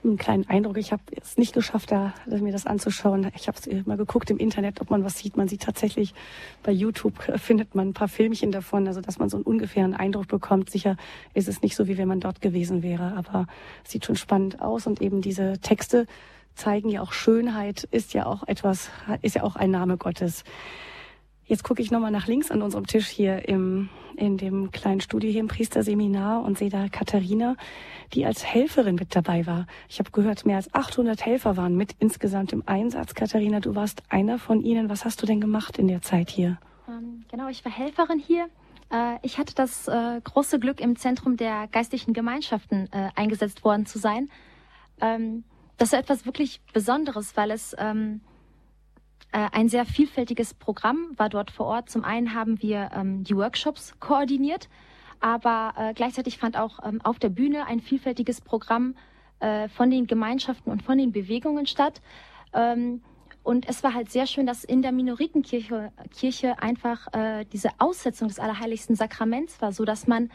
[0.03, 3.31] Einen kleinen Eindruck, ich habe es nicht geschafft, da, mir das anzuschauen.
[3.35, 5.37] Ich habe mal geguckt im Internet, ob man was sieht.
[5.37, 6.15] Man sieht tatsächlich,
[6.63, 10.29] bei YouTube findet man ein paar Filmchen davon, also dass man so einen ungefähren Eindruck
[10.29, 10.71] bekommt.
[10.71, 10.97] Sicher
[11.35, 13.47] ist es nicht so, wie wenn man dort gewesen wäre, aber
[13.85, 16.07] es sieht schon spannend aus und eben diese Texte
[16.55, 18.91] zeigen ja auch Schönheit, ist ja auch etwas,
[19.23, 20.45] ist ja auch ein Name Gottes.
[21.51, 25.29] Jetzt gucke ich nochmal nach links an unserem Tisch hier im, in dem kleinen Studio
[25.29, 27.57] hier im Priesterseminar und sehe da Katharina,
[28.13, 29.67] die als Helferin mit dabei war.
[29.89, 33.17] Ich habe gehört, mehr als 800 Helfer waren mit insgesamt im Einsatz.
[33.17, 34.89] Katharina, du warst einer von ihnen.
[34.89, 36.61] Was hast du denn gemacht in der Zeit hier?
[36.89, 38.47] Ähm, genau, ich war Helferin hier.
[38.93, 43.87] Äh, ich hatte das äh, große Glück, im Zentrum der geistlichen Gemeinschaften äh, eingesetzt worden
[43.87, 44.31] zu sein.
[45.01, 45.43] Ähm,
[45.79, 48.30] das ist etwas wirklich Besonderes, weil es ähm, äh,
[49.33, 51.91] ein sehr vielfältiges Programm war dort vor Ort.
[51.91, 54.69] Zum einen haben wir ähm, die Workshops koordiniert,
[55.21, 58.97] aber äh, gleichzeitig fand auch ähm, auf der Bühne ein vielfältiges Programm
[59.41, 62.01] äh, von den Gemeinschaften und von den Bewegungen statt.
[62.53, 63.03] Ähm,
[63.43, 68.29] und es war halt sehr schön, dass in der Minoritenkirche Kirche einfach äh, diese Aussetzung
[68.29, 70.31] des Allerheiligsten Sakraments war, so dass man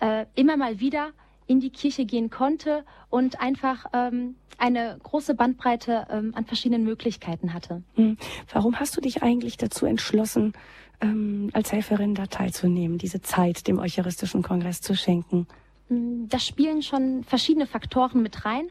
[0.00, 1.12] äh, immer mal wieder
[1.46, 7.52] in die Kirche gehen konnte und einfach ähm, eine große Bandbreite ähm, an verschiedenen Möglichkeiten
[7.52, 7.82] hatte.
[7.94, 8.16] Hm.
[8.52, 10.52] Warum hast du dich eigentlich dazu entschlossen,
[11.00, 15.46] ähm, als Helferin da teilzunehmen, diese Zeit dem Eucharistischen Kongress zu schenken?
[15.88, 18.68] Hm, da spielen schon verschiedene Faktoren mit rein.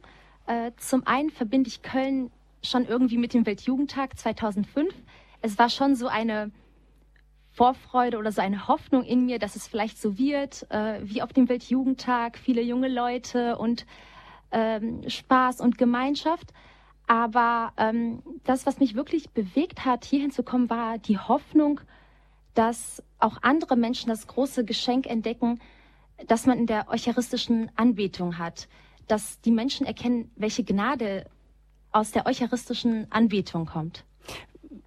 [0.47, 2.31] Äh, zum einen verbinde ich Köln
[2.63, 4.93] schon irgendwie mit dem Weltjugendtag 2005.
[5.41, 6.51] Es war schon so eine
[7.53, 11.33] Vorfreude oder so eine Hoffnung in mir, dass es vielleicht so wird, äh, wie auf
[11.33, 13.85] dem Weltjugendtag, viele junge Leute und
[14.51, 16.53] ähm, Spaß und Gemeinschaft.
[17.07, 21.81] Aber ähm, das, was mich wirklich bewegt hat, hierhin zu kommen, war die Hoffnung,
[22.53, 25.59] dass auch andere Menschen das große Geschenk entdecken,
[26.27, 28.69] das man in der eucharistischen Anbetung hat.
[29.07, 31.25] Dass die Menschen erkennen, welche Gnade
[31.91, 34.05] aus der eucharistischen Anbetung kommt.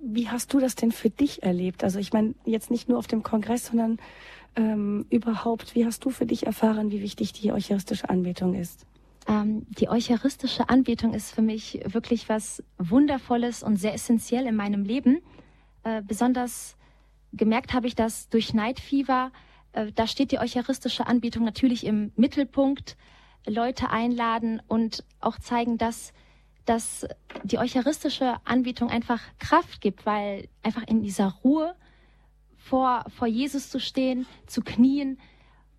[0.07, 1.83] Wie hast du das denn für dich erlebt?
[1.83, 3.99] Also ich meine, jetzt nicht nur auf dem Kongress, sondern
[4.57, 8.87] ähm, überhaupt, wie hast du für dich erfahren, wie wichtig die eucharistische Anbetung ist?
[9.27, 14.85] Ähm, die eucharistische Anbetung ist für mich wirklich was Wundervolles und sehr essentiell in meinem
[14.85, 15.21] Leben.
[15.83, 16.77] Äh, besonders
[17.33, 19.33] gemerkt habe ich das durch Night Fever.
[19.73, 22.97] Äh, da steht die eucharistische Anbetung natürlich im Mittelpunkt.
[23.47, 26.13] Leute einladen und auch zeigen, dass
[26.65, 27.07] dass
[27.43, 31.75] die eucharistische Anbetung einfach Kraft gibt, weil einfach in dieser Ruhe
[32.57, 35.19] vor, vor Jesus zu stehen, zu knien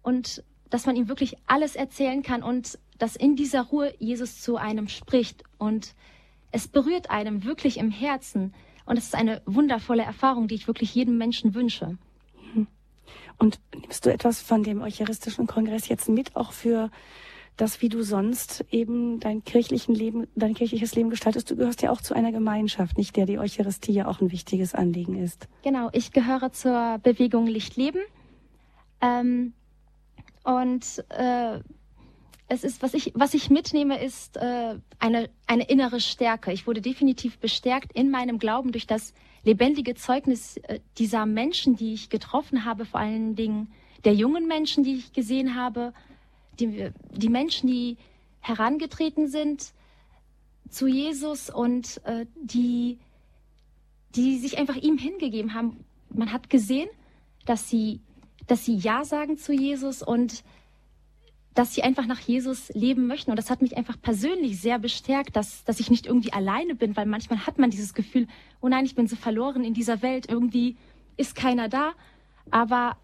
[0.03, 4.57] und dass man ihm wirklich alles erzählen kann und dass in dieser Ruhe Jesus zu
[4.57, 5.95] einem spricht und
[6.51, 8.53] es berührt einem wirklich im Herzen
[8.85, 11.97] und es ist eine wundervolle Erfahrung, die ich wirklich jedem Menschen wünsche.
[13.37, 16.89] Und nimmst du etwas von dem Eucharistischen Kongress jetzt mit, auch für
[17.57, 21.49] das, wie du sonst eben dein kirchlichen Leben, dein kirchliches Leben gestaltest.
[21.49, 24.75] Du gehörst ja auch zu einer Gemeinschaft, nicht der die Eucharistie ja auch ein wichtiges
[24.75, 25.47] Anliegen ist.
[25.63, 28.01] Genau, ich gehöre zur Bewegung Lichtleben.
[29.01, 29.53] Ähm,
[30.43, 31.59] und äh,
[32.47, 36.51] es ist, was ich, was ich mitnehme, ist äh, eine, eine innere Stärke.
[36.51, 41.93] Ich wurde definitiv bestärkt in meinem Glauben durch das lebendige Zeugnis äh, dieser Menschen, die
[41.93, 43.71] ich getroffen habe, vor allen Dingen
[44.03, 45.93] der jungen Menschen, die ich gesehen habe,
[46.59, 47.97] die, die Menschen, die
[48.39, 49.73] herangetreten sind
[50.69, 52.99] zu Jesus und äh, die,
[54.15, 55.83] die sich einfach ihm hingegeben haben.
[56.09, 56.89] Man hat gesehen,
[57.45, 58.01] dass sie,
[58.47, 60.43] dass sie Ja sagen zu Jesus und
[61.53, 63.31] dass sie einfach nach Jesus leben möchten.
[63.31, 66.97] Und das hat mich einfach persönlich sehr bestärkt, dass, dass ich nicht irgendwie alleine bin,
[66.97, 68.27] weil manchmal hat man dieses Gefühl,
[68.61, 70.75] oh nein, ich bin so verloren in dieser Welt, irgendwie
[71.15, 71.93] ist keiner da.
[72.51, 72.97] Aber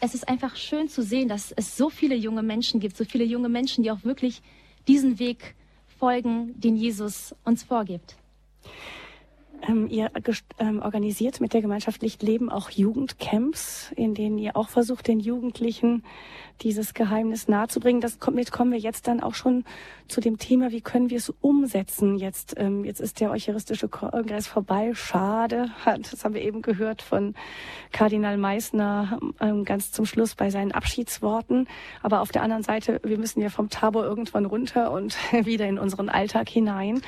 [0.00, 3.24] es ist einfach schön zu sehen, dass es so viele junge Menschen gibt, so viele
[3.24, 4.42] junge Menschen, die auch wirklich
[4.86, 5.54] diesen Weg
[5.98, 8.16] folgen, den Jesus uns vorgibt.
[9.66, 10.10] Ähm, ihr
[10.58, 16.04] ähm, organisiert mit der Gemeinschaft Lichtleben auch Jugendcamps, in denen ihr auch versucht, den Jugendlichen
[16.62, 18.00] dieses Geheimnis nahezubringen.
[18.00, 19.64] Das kommt, kommen wir jetzt dann auch schon
[20.06, 22.54] zu dem Thema, wie können wir es umsetzen jetzt.
[22.56, 24.92] Ähm, jetzt ist der Eucharistische Kongress vorbei.
[24.94, 25.70] Schade.
[25.84, 27.34] Das haben wir eben gehört von
[27.92, 31.68] Kardinal Meissner ähm, ganz zum Schluss bei seinen Abschiedsworten.
[32.02, 35.78] Aber auf der anderen Seite, wir müssen ja vom Tabor irgendwann runter und wieder in
[35.78, 37.02] unseren Alltag hinein.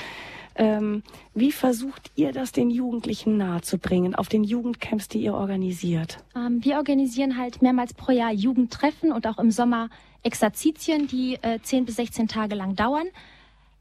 [0.56, 1.02] Ähm,
[1.34, 6.18] wie versucht ihr das den Jugendlichen nahezubringen auf den Jugendcamps, die ihr organisiert?
[6.34, 9.90] Ähm, wir organisieren halt mehrmals pro Jahr Jugendtreffen und auch im Sommer
[10.22, 13.06] Exerzitien, die äh, 10 bis 16 Tage lang dauern.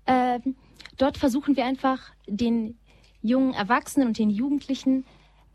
[0.05, 0.55] Ähm,
[0.97, 2.77] dort versuchen wir einfach den
[3.21, 5.05] jungen Erwachsenen und den Jugendlichen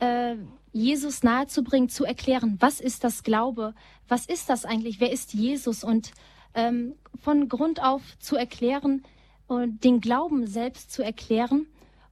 [0.00, 0.36] äh,
[0.72, 3.74] Jesus nahezubringen, zu erklären, was ist das Glaube,
[4.08, 6.10] was ist das eigentlich, wer ist Jesus und
[6.54, 9.04] ähm, von Grund auf zu erklären
[9.48, 11.66] den Glauben selbst zu erklären.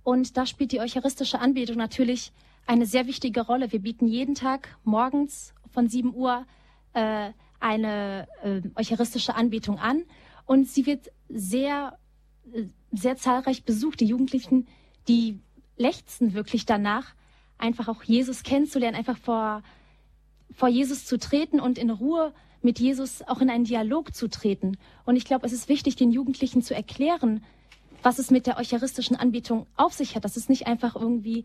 [0.04, 2.32] Und da spielt die eucharistische Anbetung natürlich
[2.66, 3.72] eine sehr wichtige Rolle.
[3.72, 6.46] Wir bieten jeden Tag morgens von 7 Uhr
[6.92, 7.30] äh,
[7.60, 10.04] eine äh, eucharistische Anbetung an
[10.46, 11.98] und sie wird sehr,
[12.52, 14.00] äh, sehr zahlreich besucht.
[14.00, 14.66] Die Jugendlichen,
[15.08, 15.40] die
[15.76, 17.14] lechzen wirklich danach,
[17.58, 19.62] einfach auch Jesus kennenzulernen, einfach vor,
[20.50, 24.76] vor Jesus zu treten und in Ruhe mit Jesus auch in einen Dialog zu treten.
[25.04, 27.44] Und ich glaube, es ist wichtig, den Jugendlichen zu erklären,
[28.02, 31.44] was es mit der eucharistischen Anbetung auf sich hat, dass es nicht einfach irgendwie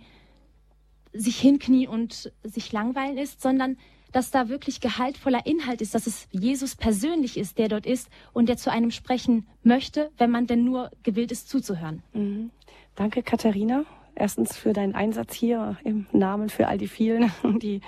[1.14, 3.78] sich hinknien und sich langweilen ist, sondern
[4.12, 8.50] dass da wirklich gehaltvoller Inhalt ist, dass es Jesus persönlich ist, der dort ist und
[8.50, 12.04] der zu einem sprechen möchte, wenn man denn nur gewillt ist zuzuhören.
[12.14, 12.52] Mhm.
[12.96, 13.86] Danke, Katharina.
[14.16, 17.82] Erstens für deinen Einsatz hier im Namen für all die vielen, die,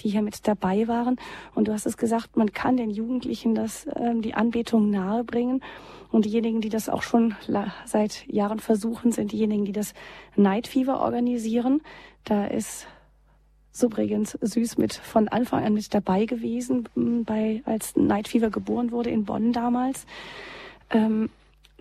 [0.00, 1.16] die hier mit dabei waren.
[1.54, 5.62] Und du hast es gesagt, man kann den Jugendlichen das, ähm, die Anbetung nahebringen.
[6.10, 7.34] Und diejenigen, die das auch schon
[7.84, 9.92] seit Jahren versuchen, sind diejenigen, die das
[10.36, 11.82] Night Fever organisieren.
[12.24, 12.86] Da ist
[13.82, 19.10] übrigens süß mit von Anfang an mit dabei gewesen, bei, als Night Fever geboren wurde
[19.10, 20.06] in Bonn damals.
[20.90, 21.28] Ähm,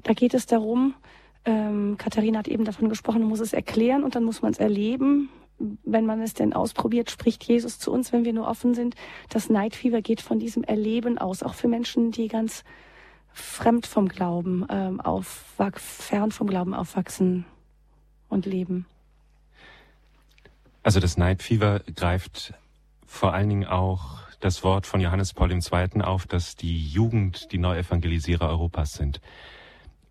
[0.03, 0.93] da geht es darum,
[1.45, 4.59] ähm, Katharina hat eben davon gesprochen, man muss es erklären und dann muss man es
[4.59, 5.29] erleben.
[5.59, 8.95] Wenn man es denn ausprobiert, spricht Jesus zu uns, wenn wir nur offen sind.
[9.29, 12.63] Das Fever geht von diesem Erleben aus, auch für Menschen, die ganz
[13.33, 15.01] fremd vom Glauben ähm,
[15.75, 17.45] fern vom Glauben aufwachsen
[18.29, 18.85] und leben.
[20.83, 22.53] Also das Fever greift
[23.05, 26.01] vor allen Dingen auch das Wort von Johannes Paul II.
[26.01, 29.19] auf, dass die Jugend die Neuevangelisierer Europas sind.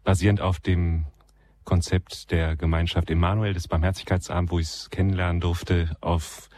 [0.03, 1.07] Basierend auf dem
[1.67, 6.49] Konzept der Gemeinschaft Emanuel des Barmherzigkeitsabends, wo ich es kennenlernen durfte, auf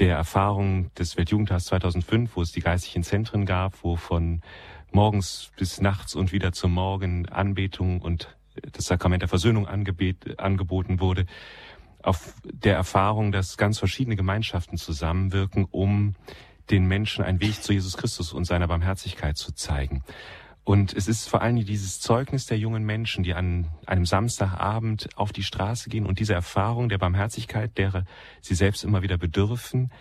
[0.00, 4.40] der Erfahrung des Weltjugendtags 2005, wo es die geistlichen Zentren gab, wo von
[4.90, 8.36] morgens bis nachts und wieder zum Morgen Anbetung und
[8.72, 11.26] das Sakrament der Versöhnung angeboten wurde,
[12.02, 16.14] auf der Erfahrung, dass ganz verschiedene Gemeinschaften zusammenwirken, um
[16.70, 20.02] den Menschen einen Weg zu Jesus Christus und seiner Barmherzigkeit zu zeigen.
[20.64, 25.32] Und es ist vor allem dieses Zeugnis der jungen Menschen, die an einem Samstagabend auf
[25.32, 28.04] die Straße gehen und diese Erfahrung der Barmherzigkeit, derer
[28.40, 29.92] sie selbst immer wieder bedürfen,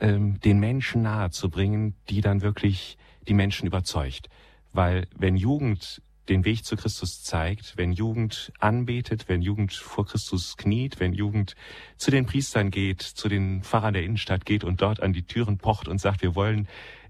[0.00, 4.28] ähm, den Menschen nahe zu bringen, die dann wirklich die Menschen überzeugt.
[4.72, 10.56] Weil wenn Jugend den Weg zu Christus zeigt, wenn Jugend anbetet, wenn Jugend vor Christus
[10.56, 11.54] kniet, wenn Jugend
[11.96, 15.58] zu den Priestern geht, zu den Pfarrern der Innenstadt geht und dort an die Türen
[15.58, 16.66] pocht und sagt, wir wollen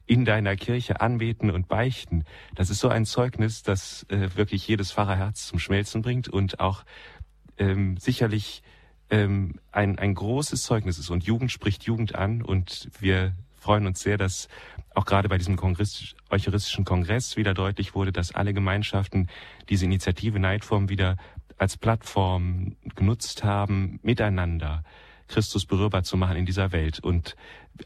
[0.06, 2.24] in deiner Kirche anbeten und beichten.
[2.54, 6.84] Das ist so ein Zeugnis, das äh, wirklich jedes Pfarrerherz zum Schmelzen bringt und auch
[7.56, 8.62] ähm, sicherlich
[9.10, 11.10] ähm, ein, ein großes Zeugnis ist.
[11.10, 14.48] Und Jugend spricht Jugend an und wir freuen uns sehr, dass
[14.94, 19.28] auch gerade bei diesem Kongress, Eucharistischen Kongress wieder deutlich wurde, dass alle Gemeinschaften
[19.70, 21.16] diese Initiative Neidform wieder
[21.56, 24.84] als Plattform genutzt haben, miteinander
[25.28, 27.00] Christus berührbar zu machen in dieser Welt.
[27.00, 27.36] Und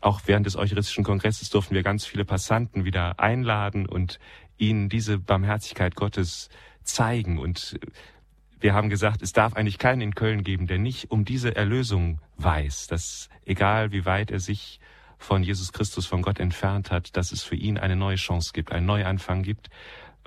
[0.01, 4.18] auch während des Eucharistischen Kongresses durften wir ganz viele Passanten wieder einladen und
[4.57, 6.49] ihnen diese Barmherzigkeit Gottes
[6.82, 7.39] zeigen.
[7.39, 7.78] Und
[8.61, 12.20] wir haben gesagt, es darf eigentlich keinen in Köln geben, der nicht um diese Erlösung
[12.39, 14.80] weiß, dass egal wie weit er sich
[15.18, 18.72] von Jesus Christus, von Gott entfernt hat, dass es für ihn eine neue Chance gibt,
[18.72, 19.68] einen Neuanfang gibt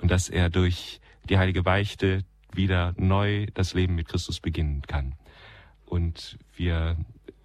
[0.00, 5.14] und dass er durch die heilige Beichte wieder neu das Leben mit Christus beginnen kann.
[5.92, 6.96] Und wir,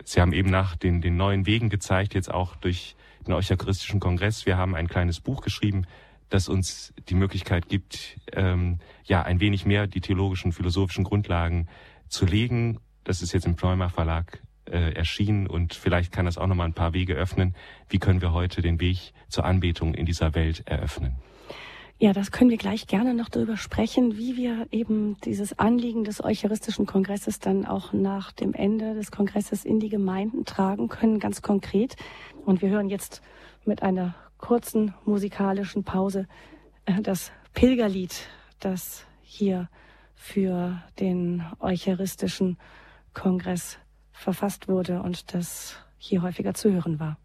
[0.06, 2.96] Sie haben eben nach den, den neuen Wegen gezeigt, jetzt auch durch
[3.28, 4.46] den Eucharistischen Kongress.
[4.46, 5.86] Wir haben ein kleines Buch geschrieben,
[6.30, 11.68] das uns die Möglichkeit gibt, ähm, ja, ein wenig mehr die theologischen, philosophischen Grundlagen
[12.08, 12.80] zu legen.
[13.04, 16.74] Das ist jetzt im Pneuma Verlag äh, erschienen und vielleicht kann das auch nochmal ein
[16.74, 17.54] paar Wege öffnen.
[17.90, 21.18] Wie können wir heute den Weg zur Anbetung in dieser Welt eröffnen?
[22.00, 26.24] Ja, das können wir gleich gerne noch darüber sprechen, wie wir eben dieses Anliegen des
[26.24, 31.42] Eucharistischen Kongresses dann auch nach dem Ende des Kongresses in die Gemeinden tragen können, ganz
[31.42, 31.96] konkret.
[32.46, 33.24] Und wir hören jetzt
[33.66, 36.28] mit einer kurzen musikalischen Pause
[36.86, 38.28] äh, das Pilgerlied,
[38.60, 39.68] das hier
[40.14, 42.60] für den Eucharistischen
[43.16, 43.80] Kongress
[44.12, 47.18] verfasst wurde und das hier häufiger zu hören war.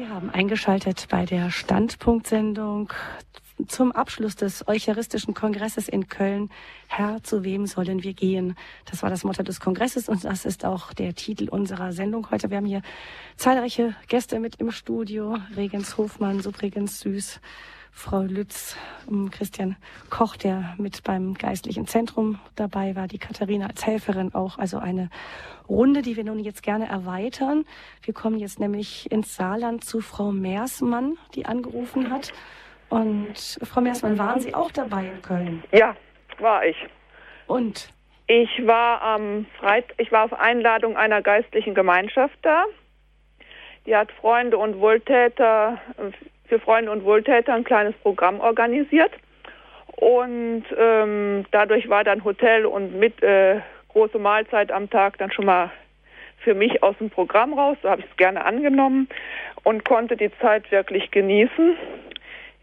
[0.00, 2.90] Sie haben eingeschaltet bei der Standpunktsendung
[3.68, 6.48] zum Abschluss des Eucharistischen Kongresses in Köln.
[6.88, 8.56] Herr, zu wem sollen wir gehen?
[8.86, 12.48] Das war das Motto des Kongresses und das ist auch der Titel unserer Sendung heute.
[12.48, 12.80] Wir haben hier
[13.36, 15.36] zahlreiche Gäste mit im Studio.
[15.54, 17.38] Regens Hofmann, Subregens Süß,
[17.92, 18.76] Frau Lütz,
[19.08, 19.76] ähm, Christian
[20.08, 24.58] Koch, der mit beim Geistlichen Zentrum dabei war, die Katharina als Helferin auch.
[24.58, 25.10] Also eine
[25.68, 27.64] Runde, die wir nun jetzt gerne erweitern.
[28.02, 32.32] Wir kommen jetzt nämlich ins Saarland zu Frau Meersmann, die angerufen hat.
[32.88, 35.62] Und Frau Meersmann, waren Sie auch dabei in Köln?
[35.72, 35.94] Ja,
[36.38, 36.76] war ich.
[37.46, 37.92] Und?
[38.26, 42.64] Ich war am Freit ich war auf Einladung einer geistlichen Gemeinschaft da.
[43.86, 45.80] Die hat Freunde und Wohltäter
[46.50, 49.12] für Freunde und Wohltäter ein kleines Programm organisiert.
[49.96, 55.46] Und ähm, dadurch war dann Hotel und mit äh, große Mahlzeit am Tag dann schon
[55.46, 55.70] mal
[56.38, 57.76] für mich aus dem Programm raus.
[57.82, 59.08] So habe ich es gerne angenommen
[59.62, 61.76] und konnte die Zeit wirklich genießen.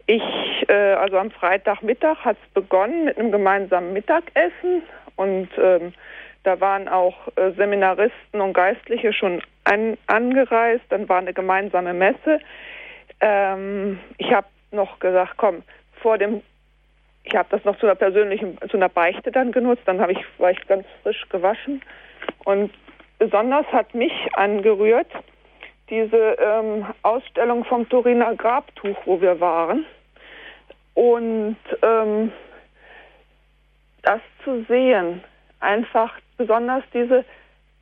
[0.06, 0.22] Ich,
[0.68, 4.82] äh, also am Freitagmittag hat es begonnen mit einem gemeinsamen Mittagessen
[5.16, 5.92] und ähm,
[6.42, 10.84] da waren auch äh, Seminaristen und Geistliche schon an, angereist.
[10.88, 12.40] Dann war eine gemeinsame Messe.
[13.20, 15.62] Ähm, ich habe noch gesagt, komm,
[16.02, 16.42] vor dem,
[17.24, 19.82] ich habe das noch zu einer persönlichen, zu einer Beichte dann genutzt.
[19.86, 21.82] Dann habe ich, war ich ganz frisch gewaschen
[22.44, 22.72] und
[23.18, 25.10] besonders hat mich angerührt
[25.90, 29.86] diese ähm, Ausstellung vom Turiner Grabtuch, wo wir waren
[30.94, 32.30] und ähm,
[34.02, 35.24] das zu sehen,
[35.60, 37.24] einfach besonders diese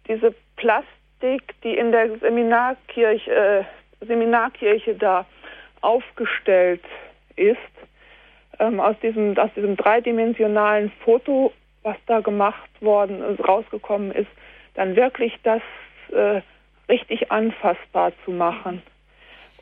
[0.08, 3.64] diese Plastik, die in der Seminarkirche äh,
[4.00, 5.26] Seminarkirche da
[5.80, 6.82] aufgestellt
[7.36, 7.56] ist,
[8.58, 14.30] ähm, aus, diesem, aus diesem dreidimensionalen Foto, was da gemacht worden ist, rausgekommen ist,
[14.74, 15.62] dann wirklich das
[16.12, 16.40] äh,
[16.88, 18.82] richtig anfassbar zu machen.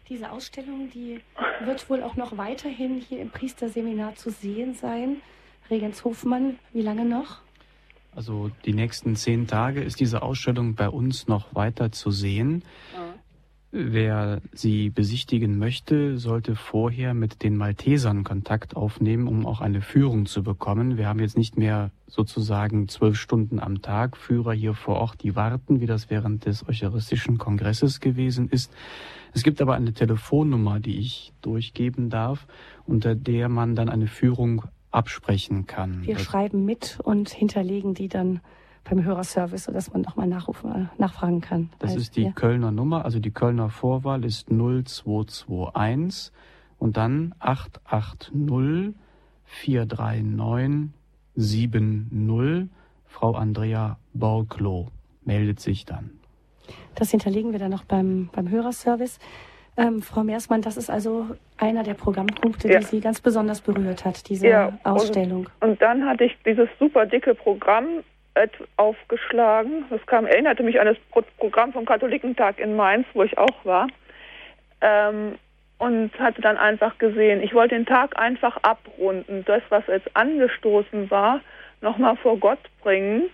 [0.08, 1.20] Diese Ausstellung, die
[1.64, 5.22] wird wohl auch noch weiterhin hier im Priesterseminar zu sehen sein.
[5.70, 7.40] Regens Hofmann, wie lange noch?
[8.14, 12.62] Also die nächsten zehn Tage ist diese Ausstellung bei uns noch weiter zu sehen.
[12.92, 13.14] Ja.
[13.76, 20.26] Wer sie besichtigen möchte, sollte vorher mit den Maltesern Kontakt aufnehmen, um auch eine Führung
[20.26, 20.96] zu bekommen.
[20.96, 25.34] Wir haben jetzt nicht mehr sozusagen zwölf Stunden am Tag Führer hier vor Ort, die
[25.34, 28.72] warten, wie das während des Eucharistischen Kongresses gewesen ist.
[29.32, 32.46] Es gibt aber eine Telefonnummer, die ich durchgeben darf,
[32.86, 34.62] unter der man dann eine Führung
[34.92, 36.06] absprechen kann.
[36.06, 38.40] Wir das schreiben mit und hinterlegen die dann
[38.84, 41.70] beim Hörerservice, sodass man nochmal nachrufen, nachfragen kann.
[41.78, 42.32] Das also, ist die ja.
[42.32, 46.32] Kölner Nummer, also die Kölner Vorwahl ist 0221
[46.78, 48.94] und dann 880
[49.44, 50.90] 439
[51.36, 52.68] 70.
[53.06, 54.88] Frau Andrea Borglo
[55.24, 56.10] meldet sich dann.
[56.94, 59.18] Das hinterlegen wir dann noch beim, beim Hörerservice.
[59.76, 61.26] Ähm, Frau Meersmann, das ist also
[61.56, 62.78] einer der Programmpunkte, ja.
[62.78, 65.48] die Sie ganz besonders berührt hat, diese ja, Ausstellung.
[65.60, 68.04] Und, und, dann hatte ich dieses super dicke Programm
[68.76, 69.84] aufgeschlagen.
[69.90, 70.96] Das kam, erinnerte mich an das
[71.38, 73.88] Programm vom Katholikentag in Mainz, wo ich auch war.
[74.80, 75.38] Ähm,
[75.78, 81.10] und hatte dann einfach gesehen, ich wollte den Tag einfach abrunden, das, was jetzt angestoßen
[81.10, 81.40] war,
[81.80, 83.24] nochmal vor Gott bringen.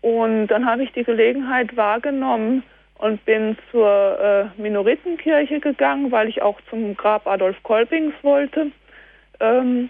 [0.00, 2.62] Und dann habe ich die Gelegenheit wahrgenommen
[2.98, 8.70] und bin zur äh, Minoritenkirche gegangen, weil ich auch zum Grab Adolf Kolpings wollte.
[9.40, 9.88] Ähm,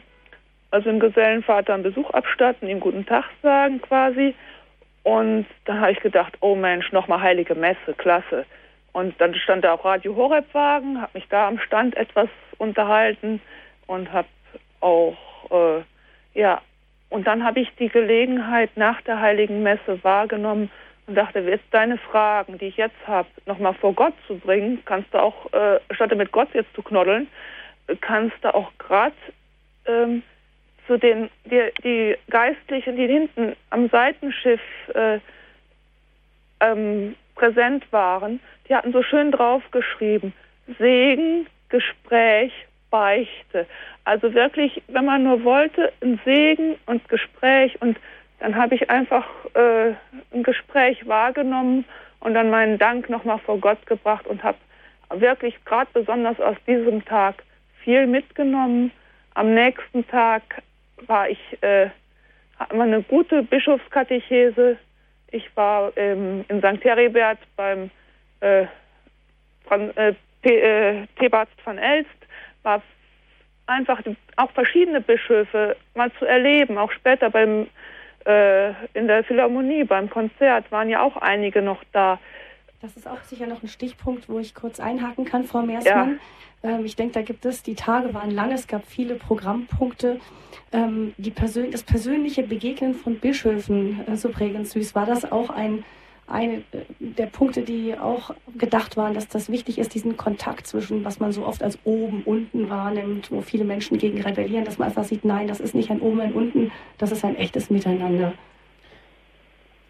[0.71, 4.35] also dem Gesellenvater einen Besuch abstatten, ihm guten Tag sagen quasi.
[5.03, 8.45] Und dann habe ich gedacht, oh Mensch, nochmal heilige Messe, klasse.
[8.93, 13.41] Und dann stand da auch Radio Horeb-Wagen, habe mich da am Stand etwas unterhalten
[13.87, 14.29] und habe
[14.81, 15.17] auch,
[15.51, 15.83] äh,
[16.35, 16.61] ja,
[17.09, 20.71] und dann habe ich die Gelegenheit nach der heiligen Messe wahrgenommen
[21.07, 25.13] und dachte, jetzt deine Fragen, die ich jetzt habe, nochmal vor Gott zu bringen, kannst
[25.15, 27.29] du auch, äh, statt mit Gott jetzt zu knoddeln,
[28.01, 29.15] kannst du auch gerade
[29.87, 30.23] ähm,
[30.87, 34.61] zu den die, die Geistlichen, die hinten am Seitenschiff
[34.95, 35.19] äh,
[36.61, 40.33] ähm, präsent waren, die hatten so schön draufgeschrieben,
[40.79, 42.53] Segen, Gespräch,
[42.91, 43.67] Beichte.
[44.05, 47.99] Also wirklich, wenn man nur wollte, ein Segen und Gespräch und
[48.39, 49.95] dann habe ich einfach äh,
[50.33, 51.85] ein Gespräch wahrgenommen
[52.21, 54.59] und dann meinen Dank nochmal vor Gott gebracht und habe
[55.11, 57.43] wirklich gerade besonders aus diesem Tag
[57.83, 58.91] viel mitgenommen.
[59.35, 60.43] Am nächsten Tag
[61.07, 61.91] war ich, äh,
[62.59, 64.79] hatten wir eine gute Bischofskatechese.
[65.31, 66.85] Ich war ähm, in St.
[66.85, 67.91] Heribert beim
[68.41, 68.67] äh,
[69.65, 72.11] von, äh, äh, Thebarzt von Elst,
[72.63, 72.83] war
[73.67, 74.01] einfach
[74.37, 77.67] auch verschiedene Bischöfe mal zu erleben, auch später beim
[78.27, 82.19] äh, in der Philharmonie beim Konzert waren ja auch einige noch da.
[82.81, 86.21] Das ist auch sicher noch ein Stichpunkt, wo ich kurz einhaken kann, Frau Meersmann.
[86.63, 86.71] Ja.
[86.71, 90.21] Ähm, ich denke, da gibt es, die Tage waren lang, es gab viele Programmpunkte.
[90.73, 94.95] Ähm, die Persön das persönliche Begegnen von Bischöfen äh, so prägend süß.
[94.95, 95.85] War das auch ein
[96.29, 96.65] eine
[96.99, 101.33] der Punkte, die auch gedacht waren, dass das wichtig ist, diesen Kontakt zwischen, was man
[101.33, 105.25] so oft als oben, unten wahrnimmt, wo viele Menschen gegen rebellieren, dass man einfach sieht,
[105.25, 108.33] nein, das ist nicht ein oben, ein unten, das ist ein echtes Miteinander.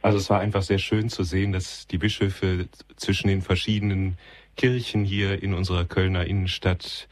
[0.07, 4.19] Also es war einfach sehr schön zu sehen, dass die Bischöfe zwischen den verschiedenen
[4.57, 7.09] Kirchen hier in unserer Kölner Innenstadt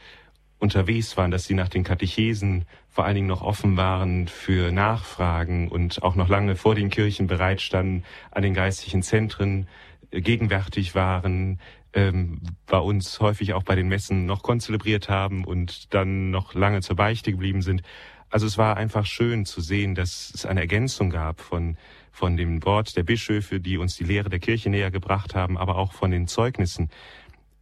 [0.61, 5.67] unterwegs waren, dass sie nach den Katechesen vor allen Dingen noch offen waren für Nachfragen
[5.67, 9.67] und auch noch lange vor den Kirchen bereitstanden, an den geistlichen Zentren
[10.13, 11.59] äh, gegenwärtig waren,
[11.95, 16.81] ähm, bei uns häufig auch bei den Messen noch konzelebriert haben und dann noch lange
[16.81, 17.83] zur Beichte geblieben sind.
[18.31, 21.77] Also es war einfach schön zu sehen, dass es eine Ergänzung gab von,
[22.15, 25.77] von dem Wort der Bischöfe, die uns die Lehre der Kirche näher gebracht haben, aber
[25.77, 26.89] auch von den Zeugnissen.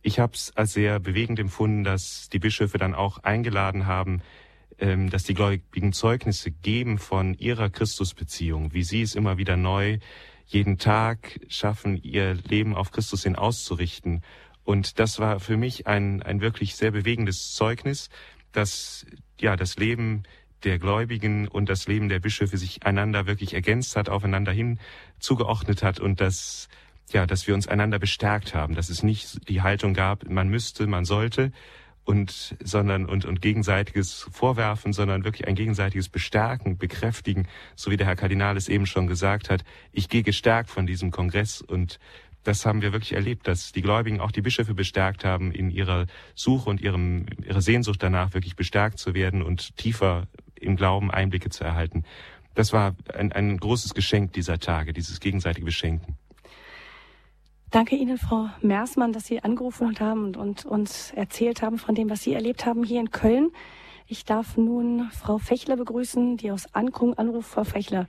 [0.02, 4.20] Ich habe es als sehr bewegend empfunden, dass die Bischöfe dann auch eingeladen haben,
[4.78, 9.98] ähm, dass die Gläubigen Zeugnisse geben von ihrer Christusbeziehung, wie sie es immer wieder neu
[10.44, 14.20] jeden Tag schaffen, ihr Leben auf Christus hin auszurichten.
[14.64, 18.10] Und das war für mich ein, ein wirklich sehr bewegendes Zeugnis,
[18.52, 19.06] dass
[19.40, 20.24] ja das Leben
[20.64, 24.78] der Gläubigen und das Leben der Bischöfe sich einander wirklich ergänzt hat, aufeinander hin
[25.18, 26.68] zugeordnet hat und dass
[27.12, 30.86] ja, dass wir uns einander bestärkt haben, dass es nicht die Haltung gab, man müsste,
[30.86, 31.52] man sollte,
[32.04, 37.46] und sondern und und gegenseitiges Vorwerfen, sondern wirklich ein gegenseitiges Bestärken, Bekräftigen,
[37.76, 39.62] so wie der Herr Kardinal es eben schon gesagt hat.
[39.92, 42.00] Ich gehe gestärkt von diesem Kongress und
[42.42, 46.06] das haben wir wirklich erlebt, dass die Gläubigen auch die Bischöfe bestärkt haben, in ihrer
[46.34, 50.26] Suche und ihrem, ihrer Sehnsucht danach wirklich bestärkt zu werden und tiefer
[50.62, 52.04] im Glauben Einblicke zu erhalten.
[52.54, 56.16] Das war ein, ein großes Geschenk dieser Tage, dieses gegenseitige Beschenken.
[57.70, 62.10] Danke Ihnen, Frau Mersmann, dass Sie angerufen haben und, und uns erzählt haben von dem,
[62.10, 63.50] was Sie erlebt haben hier in Köln.
[64.06, 67.48] Ich darf nun Frau Fechler begrüßen, die aus Ankung anruft.
[67.48, 68.08] Frau Fechler.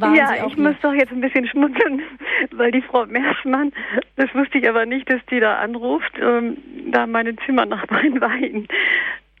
[0.00, 0.62] ja, ich hier?
[0.62, 2.02] muss doch jetzt ein bisschen schmunzeln,
[2.52, 3.72] weil die Frau Mersmann,
[4.14, 6.58] das wusste ich aber nicht, dass die da anruft, ähm,
[6.92, 8.36] da meine Zimmernachbarin war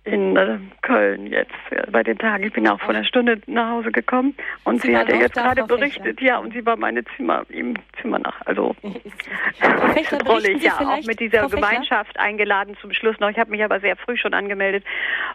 [0.04, 2.44] in, äh, Köln jetzt äh, bei den Tagen.
[2.44, 4.34] Ich bin auch vor einer Stunde nach Hause gekommen
[4.64, 7.74] und sie, sie hat ja jetzt gerade berichtet, ja, und sie war meine Zimmer im
[8.00, 8.74] Zimmer nach, also
[10.24, 13.30] drollig, ja, auch mit dieser Gemeinschaft eingeladen zum Schluss noch.
[13.30, 14.84] Ich habe mich aber sehr früh schon angemeldet,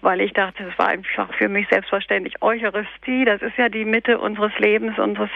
[0.02, 4.20] weil ich dachte, es war einfach für mich selbstverständlich Eucharistie, das ist ja die Mitte
[4.20, 5.30] unseres Lebens, unseres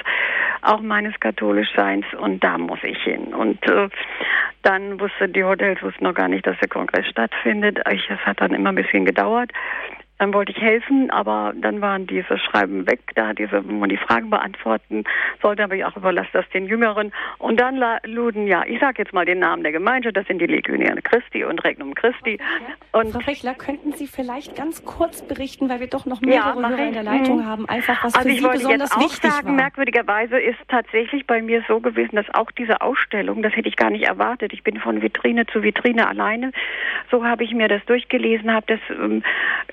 [0.62, 3.34] auch meines Katholischseins und da muss ich hin.
[3.34, 3.90] Und äh,
[4.64, 7.80] dann wusste die Hotels wussten noch gar nicht, dass der Kongress stattfindet.
[7.86, 9.52] Es hat dann immer ein bisschen gedauert.
[10.22, 13.98] Dann wollte ich helfen, aber dann waren diese Schreiben weg, da diese, wo man die
[13.98, 15.04] Fragen beantworten
[15.42, 17.12] sollte, aber ich auch überlasse das den Jüngeren.
[17.40, 20.46] Und dann luden, ja, ich sage jetzt mal den Namen der Gemeinde, das sind die
[20.46, 22.38] Legionäre Christi und Regnum Christi.
[22.92, 26.70] Und Frau Fechler, könnten Sie vielleicht ganz kurz berichten, weil wir doch noch mehrere ja,
[26.70, 27.46] Hörer in der Leitung mhm.
[27.48, 29.54] haben, einfach was also für Sie besonders wichtig sagen, war.
[29.56, 33.90] Merkwürdigerweise ist tatsächlich bei mir so gewesen, dass auch diese Ausstellung, das hätte ich gar
[33.90, 34.54] nicht erwartet.
[34.54, 36.52] Ich bin von Vitrine zu Vitrine alleine.
[37.10, 39.24] So habe ich mir das durchgelesen, habe das ähm,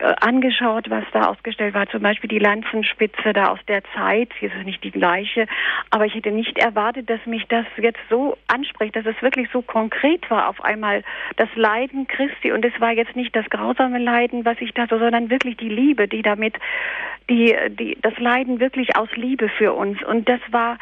[0.00, 1.88] äh, angeschaut, was da ausgestellt war.
[1.88, 4.30] Zum Beispiel die Lanzenspitze da aus der Zeit.
[4.38, 5.46] Sie ist nicht die gleiche.
[5.90, 9.62] Aber ich hätte nicht erwartet, dass mich das jetzt so anspricht, dass es wirklich so
[9.62, 10.48] konkret war.
[10.48, 11.02] Auf einmal
[11.36, 12.52] das Leiden Christi.
[12.52, 16.06] Und es war jetzt nicht das grausame Leiden, was ich dachte, sondern wirklich die Liebe,
[16.06, 16.54] die damit,
[17.28, 20.00] die, die, das Leiden wirklich aus Liebe für uns.
[20.04, 20.78] Und das war,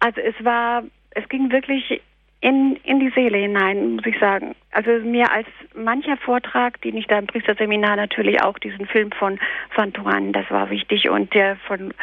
[0.00, 2.00] also es war, es ging wirklich
[2.40, 4.54] in, in die Seele hinein, muss ich sagen.
[4.70, 9.38] Also mehr als mancher Vortrag, den ich da im Priesterseminar natürlich auch diesen Film von
[9.70, 11.94] Fantuan, das war wichtig und der von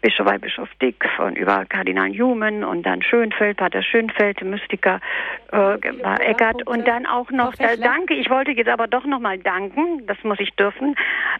[0.00, 5.00] Bischof Weihbischof Dick von über Kardinal Newman und dann Schönfeld, Pater Schönfeld, Mystiker
[5.50, 9.38] äh, war Eckert und dann auch noch, äh, danke, ich wollte jetzt aber doch nochmal
[9.38, 10.94] danken, das muss ich dürfen,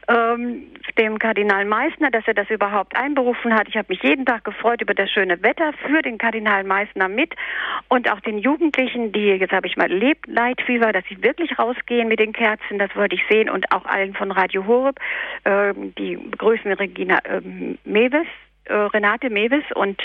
[0.08, 0.64] ähm,
[0.98, 3.68] dem Kardinal Meissner, dass er das überhaupt einberufen hat.
[3.68, 7.34] Ich habe mich jeden Tag gefreut über das schöne Wetter für den Kardinal Meissner mit
[7.88, 9.90] und auch den Jugendlichen, die, jetzt habe ich mal
[10.58, 13.84] Leb Leitfieber, dass sie wirklich rausgehen mit den Kerzen, das wollte ich sehen und auch
[13.84, 14.98] allen von Radio Horeb,
[15.44, 17.40] äh, die begrüßen Regina äh,
[17.84, 18.26] Mewes,
[18.64, 20.00] äh, Renate Mewes und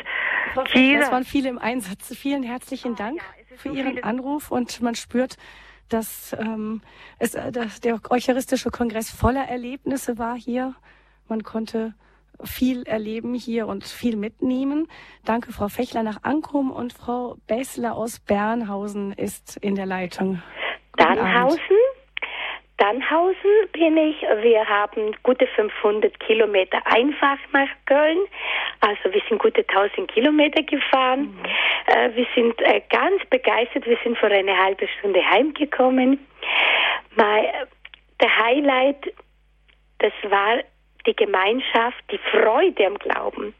[0.66, 1.00] Kiel.
[1.00, 2.16] Das waren viele im Einsatz.
[2.16, 5.38] Vielen herzlichen Dank ja, für so Ihren Anruf und man spürt,
[5.90, 6.82] dass, ähm,
[7.20, 10.76] es, äh, dass der Eucharistische Kongress voller Erlebnisse war hier.
[11.28, 11.94] Man konnte
[12.44, 14.88] viel erleben hier und viel mitnehmen.
[15.26, 20.42] Danke, Frau Fechler nach Ankum und Frau Bessler aus Bernhausen ist in der Leitung.
[20.98, 21.78] Bernhausen?
[22.78, 24.22] Dannhausen bin ich.
[24.42, 28.20] Wir haben gute 500 Kilometer einfach nach Köln.
[28.82, 31.22] Also wir sind gute 1000 Kilometer gefahren.
[31.22, 31.46] Mhm.
[31.86, 33.86] Äh, wir sind äh, ganz begeistert.
[33.86, 36.26] Wir sind vor eine halbe Stunde heimgekommen.
[37.16, 37.46] Mein,
[38.24, 39.14] größte Highlight,
[40.00, 40.60] das war
[41.06, 43.54] die Gemeinschaft, die Freude am Glauben,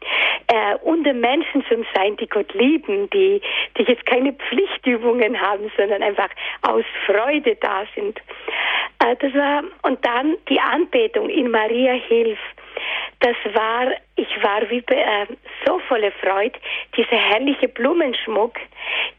[0.48, 3.40] äh, unter Menschen zu sein, die Gott lieben, die,
[3.76, 6.30] die jetzt keine Pflichtübungen haben, sondern einfach
[6.62, 8.18] aus Freude da sind.
[9.00, 12.38] Äh, das war, und dann die Anbetung in Maria Hilf
[13.20, 15.26] das war, ich war wie äh,
[15.64, 16.58] so voller Freude,
[16.96, 18.58] dieser herrliche Blumenschmuck,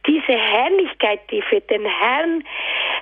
[0.05, 2.43] diese Herrlichkeit, die für den Herrn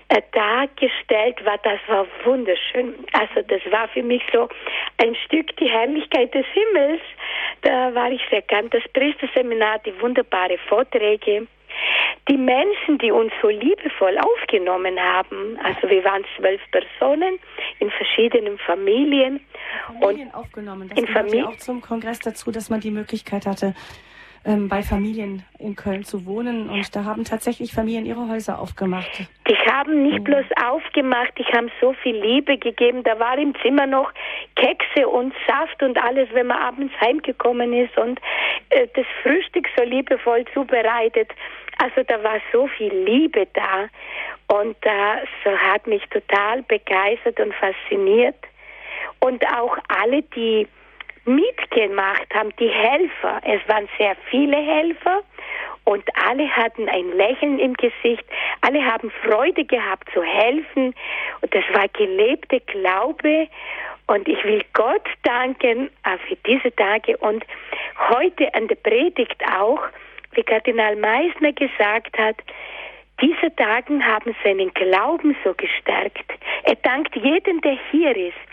[0.09, 2.95] äh, dargestellt war, das war wunderschön.
[3.13, 4.47] Also das war für mich so
[4.97, 7.01] ein Stück die Herrlichkeit des Himmels.
[7.61, 8.69] Da war ich sehr gern.
[8.69, 11.47] Das Priesterseminar, die wunderbare Vorträge.
[12.29, 17.37] Die Menschen, die uns so liebevoll aufgenommen haben, also wir waren zwölf Personen
[17.79, 19.41] in verschiedenen Familien.
[19.87, 20.89] Familien und aufgenommen.
[20.89, 23.73] Das in Familien auch zum Kongress dazu, dass man die Möglichkeit hatte,
[24.45, 26.69] ähm, bei Familien in Köln zu wohnen.
[26.69, 29.27] Und da haben tatsächlich Familien ihre Häuser aufgemacht.
[29.47, 33.03] Die haben nicht bloß aufgemacht, die haben so viel Liebe gegeben.
[33.03, 34.11] Da war im Zimmer noch
[34.55, 38.19] Kekse und Saft und alles, wenn man abends heimgekommen ist und
[38.69, 41.31] äh, das Frühstück so liebevoll zubereitet.
[41.77, 43.87] Also da war so viel Liebe da
[44.55, 48.35] und das hat mich total begeistert und fasziniert.
[49.19, 50.67] Und auch alle, die
[51.25, 53.41] mitgemacht haben, die Helfer.
[53.43, 55.21] Es waren sehr viele Helfer
[55.85, 58.23] und alle hatten ein Lächeln im Gesicht.
[58.61, 60.93] Alle haben Freude gehabt zu helfen
[61.41, 63.47] und das war gelebte Glaube.
[64.07, 65.89] Und ich will Gott danken
[66.27, 67.45] für diese Tage und
[68.09, 69.79] heute an der Predigt auch,
[70.33, 72.35] wie Kardinal Meissner gesagt hat,
[73.21, 76.25] diese Tagen haben seinen Glauben so gestärkt.
[76.63, 78.52] Er dankt jedem, der hier ist.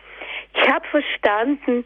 [0.55, 1.84] Ich habe verstanden,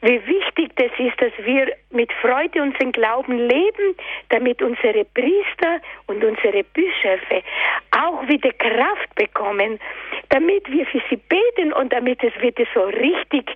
[0.00, 3.96] wie wichtig das ist, dass wir mit Freude unseren Glauben leben,
[4.28, 7.42] damit unsere Priester und unsere Bischöfe
[7.90, 9.78] auch wieder Kraft bekommen,
[10.28, 13.50] damit wir für sie beten und damit es wieder so richtig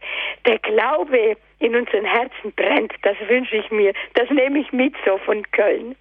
[0.46, 2.94] der Glaube in unseren Herzen brennt.
[3.02, 3.92] Das wünsche ich mir.
[4.14, 5.96] Das nehme ich mit so von Köln.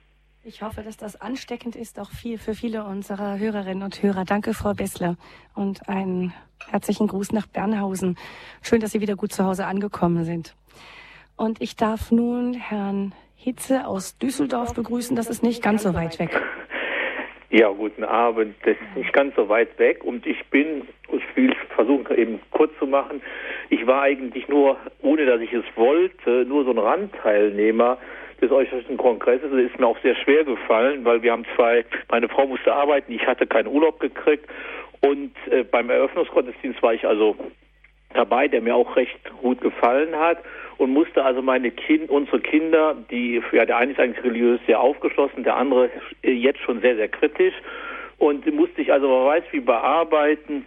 [0.50, 4.24] Ich hoffe, dass das ansteckend ist, auch viel für viele unserer Hörerinnen und Hörer.
[4.24, 5.18] Danke, Frau Bessler.
[5.54, 6.34] Und einen
[6.72, 8.18] herzlichen Gruß nach Bernhausen.
[8.62, 10.56] Schön, dass Sie wieder gut zu Hause angekommen sind.
[11.36, 15.18] Und ich darf nun Herrn Hitze aus Düsseldorf begrüßen.
[15.18, 16.42] Das ist nicht ganz so weit weg.
[17.50, 18.56] Ja, guten Abend.
[18.64, 22.72] Das ist nicht ganz so weit weg und ich bin, ich will versuchen eben kurz
[22.80, 23.22] zu machen,
[23.70, 27.98] ich war eigentlich nur, ohne dass ich es wollte, nur so ein Randteilnehmer
[28.42, 29.50] des Äußersten Kongresses.
[29.52, 33.12] Das ist mir auch sehr schwer gefallen, weil wir haben zwei, meine Frau musste arbeiten,
[33.12, 34.48] ich hatte keinen Urlaub gekriegt.
[35.02, 37.36] Und äh, beim Eröffnungsgottesdienst war ich also
[38.14, 40.40] dabei, der mir auch recht gut gefallen hat
[40.78, 44.80] und musste also meine Kind, unsere Kinder, die, ja, der eine ist eigentlich religiös sehr
[44.80, 45.90] aufgeschlossen, der andere
[46.24, 47.54] jetzt schon sehr, sehr kritisch.
[48.18, 50.66] Und musste ich also, weiß wie bearbeiten,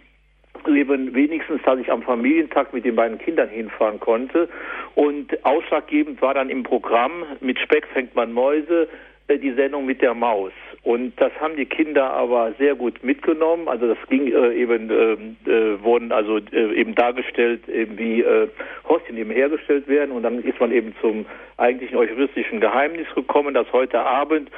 [0.67, 4.49] eben wenigstens, dass ich am Familientag mit den beiden Kindern hinfahren konnte.
[4.95, 8.87] Und ausschlaggebend war dann im Programm, mit Speck fängt man Mäuse,
[9.27, 10.53] äh, die Sendung mit der Maus.
[10.83, 13.67] Und das haben die Kinder aber sehr gut mitgenommen.
[13.67, 18.47] Also das ging äh, eben, ähm, äh, wurden also äh, eben dargestellt, eben wie äh,
[18.89, 20.11] Hostien eben hergestellt werden.
[20.11, 21.27] Und dann ist man eben zum
[21.57, 24.49] eigentlichen eucharistischen Geheimnis gekommen, dass heute Abend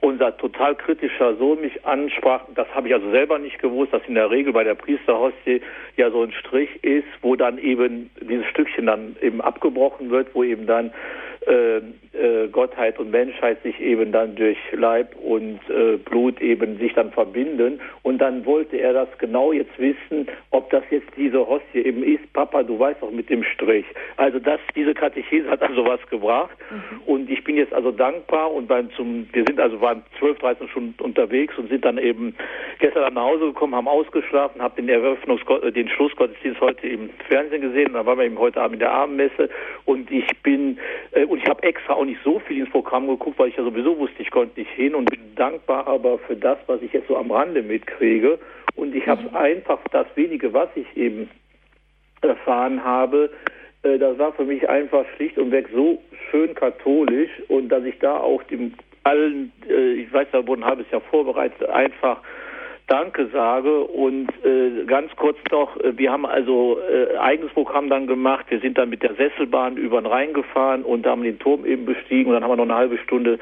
[0.00, 4.14] unser total kritischer Sohn mich ansprach, das habe ich also selber nicht gewusst, dass in
[4.14, 5.62] der Regel bei der Priesterhostie
[5.96, 10.44] ja so ein Strich ist, wo dann eben dieses Stückchen dann eben abgebrochen wird, wo
[10.44, 11.33] eben dann äh, äh,
[12.54, 17.80] Gottheit und Menschheit sich eben dann durch Leib und äh, Blut eben sich dann verbinden.
[18.02, 22.32] Und dann wollte er das genau jetzt wissen, ob das jetzt diese Hostie eben ist.
[22.32, 23.84] Papa, du weißt doch mit dem Strich.
[24.16, 26.56] Also das, diese Katechese hat also was gebracht.
[26.70, 27.00] Mhm.
[27.06, 30.68] Und ich bin jetzt also dankbar und beim zum, wir sind also waren 12, 13
[30.68, 32.36] Stunden unterwegs und sind dann eben
[32.78, 35.42] gestern nach Hause gekommen, haben ausgeschlafen, habe den Eröffnungs
[35.74, 37.88] den Schlussgottesdienst heute im Fernsehen gesehen.
[37.88, 39.50] Und dann waren wir eben heute Abend in der Abendmesse
[39.84, 40.78] und ich bin
[41.12, 43.64] äh, und ich habe extra auch nicht so viel ins Programm geguckt, weil ich ja
[43.64, 47.08] sowieso wusste, ich konnte nicht hin und bin dankbar aber für das, was ich jetzt
[47.08, 48.38] so am Rande mitkriege.
[48.76, 49.34] Und ich habe mhm.
[49.34, 51.28] einfach das wenige, was ich eben
[52.20, 53.32] erfahren habe,
[53.82, 56.00] äh, das war für mich einfach schlicht und weg so
[56.30, 60.66] schön katholisch und dass ich da auch dem allen, äh, ich weiß, da wurde ein
[60.66, 62.20] halbes Jahr vorbereitet, einfach
[62.86, 63.80] Danke sage.
[63.80, 68.44] Und äh, ganz kurz noch, äh, wir haben also äh, eigenes Programm dann gemacht.
[68.50, 71.86] Wir sind dann mit der Sesselbahn über den Rhein gefahren und haben den Turm eben
[71.86, 72.26] bestiegen.
[72.26, 73.38] Und dann haben wir noch eine halbe Stunde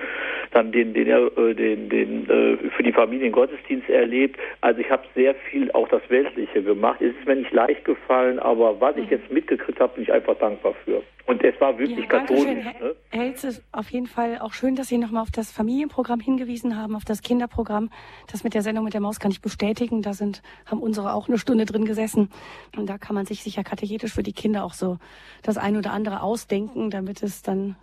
[0.53, 4.39] dann den, den, äh, den, den äh, für die Familien Gottesdienst erlebt.
[4.61, 7.01] Also ich habe sehr viel auch das Weltliche gemacht.
[7.01, 10.37] Es ist mir nicht leicht gefallen, aber was ich jetzt mitgekriegt habe, bin ich einfach
[10.37, 11.03] dankbar für.
[11.33, 12.63] Und es war wirklich ja, katholisch.
[12.63, 12.95] Ne?
[13.09, 16.95] Herr Hilze, auf jeden Fall auch schön, dass Sie nochmal auf das Familienprogramm hingewiesen haben,
[16.95, 17.89] auf das Kinderprogramm.
[18.31, 20.03] Das mit der Sendung mit der Maus kann ich bestätigen.
[20.03, 22.29] Da sind, haben unsere auch eine Stunde drin gesessen.
[22.77, 24.99] Und da kann man sich sicher katechetisch für die Kinder auch so
[25.43, 27.77] das ein oder andere ausdenken, damit es dann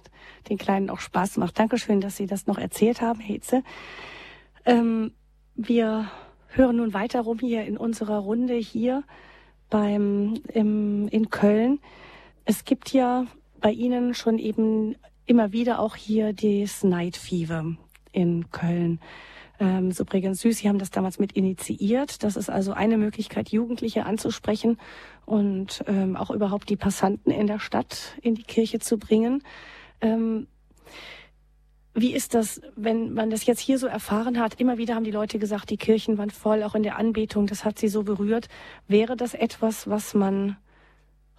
[0.47, 1.57] den Kleinen auch Spaß macht.
[1.57, 3.63] Dankeschön, dass Sie das noch erzählt haben, Herr Hilze.
[4.63, 5.11] Ähm,
[5.55, 6.11] wir
[6.49, 9.01] hören nun weiter rum hier in unserer Runde hier
[9.71, 11.79] beim, im, in Köln.
[12.45, 13.25] Es gibt ja
[13.59, 14.95] bei Ihnen schon eben
[15.25, 17.75] immer wieder auch hier das Night Fever
[18.11, 18.99] in Köln.
[19.59, 22.23] Ähm, übrigens süß, Sie haben das damals mit initiiert.
[22.23, 24.77] Das ist also eine Möglichkeit, Jugendliche anzusprechen
[25.25, 29.43] und ähm, auch überhaupt die Passanten in der Stadt in die Kirche zu bringen.
[30.01, 30.47] Ähm,
[31.93, 34.59] wie ist das, wenn man das jetzt hier so erfahren hat?
[34.61, 37.65] Immer wieder haben die Leute gesagt, die Kirchen waren voll, auch in der Anbetung, das
[37.65, 38.47] hat sie so berührt.
[38.87, 40.55] Wäre das etwas, was man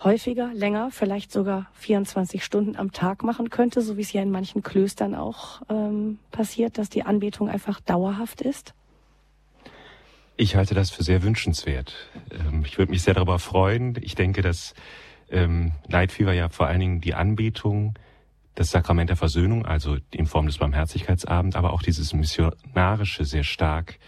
[0.03, 4.31] häufiger, länger, vielleicht sogar 24 Stunden am Tag machen könnte, so wie es ja in
[4.31, 8.75] manchen Klöstern auch ähm, passiert, dass die Anbetung einfach dauerhaft ist?
[10.37, 11.95] Ich halte das für sehr wünschenswert.
[12.31, 13.97] Ähm, ich würde mich sehr darüber freuen.
[14.01, 14.75] Ich denke, dass
[15.31, 15.73] ähm,
[16.09, 17.95] Fever ja vor allen Dingen die Anbetung,
[18.55, 23.99] das Sakrament der Versöhnung, also in Form des Barmherzigkeitsabends, aber auch dieses Missionarische sehr stark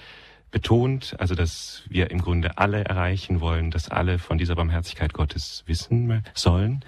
[0.52, 5.64] betont, also dass wir im Grunde alle erreichen wollen, dass alle von dieser Barmherzigkeit Gottes
[5.66, 6.84] wissen sollen.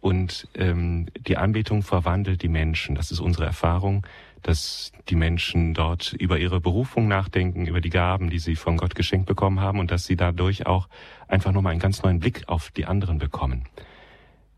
[0.00, 2.94] Und ähm, die Anbetung verwandelt die Menschen.
[2.94, 4.06] Das ist unsere Erfahrung,
[4.42, 8.94] dass die Menschen dort über ihre Berufung nachdenken, über die Gaben, die sie von Gott
[8.94, 10.88] geschenkt bekommen haben und dass sie dadurch auch
[11.26, 13.64] einfach nochmal einen ganz neuen Blick auf die anderen bekommen.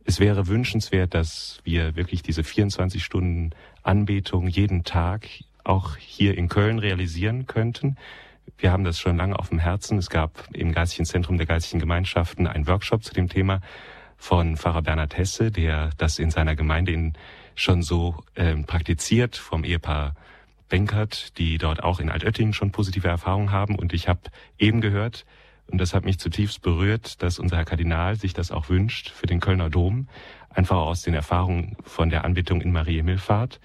[0.05, 3.51] Es wäre wünschenswert, dass wir wirklich diese 24 Stunden
[3.83, 5.29] Anbetung jeden Tag
[5.69, 7.97] auch hier in Köln realisieren könnten.
[8.57, 9.99] Wir haben das schon lange auf dem Herzen.
[9.99, 13.61] Es gab im Geistlichen Zentrum der Geistlichen Gemeinschaften einen Workshop zu dem Thema
[14.17, 17.13] von Pfarrer Bernhard Hesse, der das in seiner Gemeinde in,
[17.55, 20.15] schon so ähm, praktiziert, vom Ehepaar
[20.69, 23.77] Benkert, die dort auch in Altöttingen schon positive Erfahrungen haben.
[23.77, 24.21] Und ich habe
[24.59, 25.25] eben gehört,
[25.71, 29.27] und das hat mich zutiefst berührt, dass unser Herr Kardinal sich das auch wünscht für
[29.27, 30.09] den Kölner Dom,
[30.51, 33.61] einfach aus den Erfahrungen von der Anbetung in Marie Himmelfahrt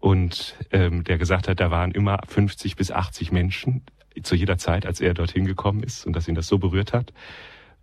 [0.00, 3.82] und ähm, der gesagt hat, da waren immer 50 bis 80 Menschen
[4.22, 7.12] zu jeder Zeit, als er dorthin gekommen ist und dass ihn das so berührt hat.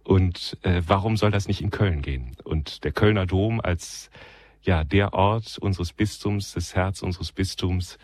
[0.03, 2.35] Und äh, warum soll das nicht in Köln gehen?
[2.43, 4.09] Und der Kölner Dom als
[4.61, 7.97] ja der Ort unseres Bistums, das Herz unseres Bistums,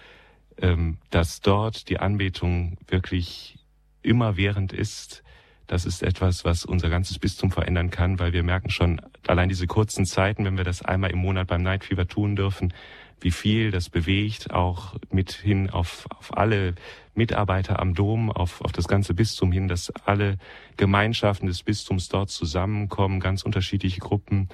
[0.62, 3.60] ähm, dass dort die Anbetung wirklich
[4.02, 5.24] immerwährend ist,
[5.70, 9.68] das ist etwas, was unser ganzes Bistum verändern kann, weil wir merken schon allein diese
[9.68, 12.74] kurzen Zeiten, wenn wir das einmal im Monat beim Night Fever tun dürfen,
[13.22, 16.74] wie viel das bewegt, auch mit hin auf, auf alle
[17.14, 20.38] Mitarbeiter am Dom, auf, auf das ganze Bistum hin, dass alle
[20.76, 24.50] Gemeinschaften des Bistums dort zusammenkommen, ganz unterschiedliche Gruppen.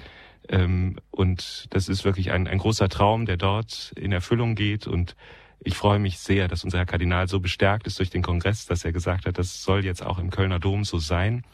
[0.50, 4.86] Ähm, und das ist wirklich ein, ein großer Traum, der dort in Erfüllung geht.
[4.86, 5.16] Und
[5.60, 8.84] ich freue mich sehr, dass unser Herr Kardinal so bestärkt ist durch den Kongress, dass
[8.84, 11.44] er gesagt hat, das soll jetzt auch im Kölner Dom so sein.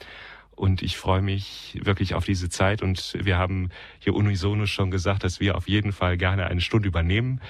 [0.54, 2.82] Und ich freue mich wirklich auf diese Zeit.
[2.82, 6.88] Und wir haben hier unisono schon gesagt, dass wir auf jeden Fall gerne eine Stunde
[6.88, 7.40] übernehmen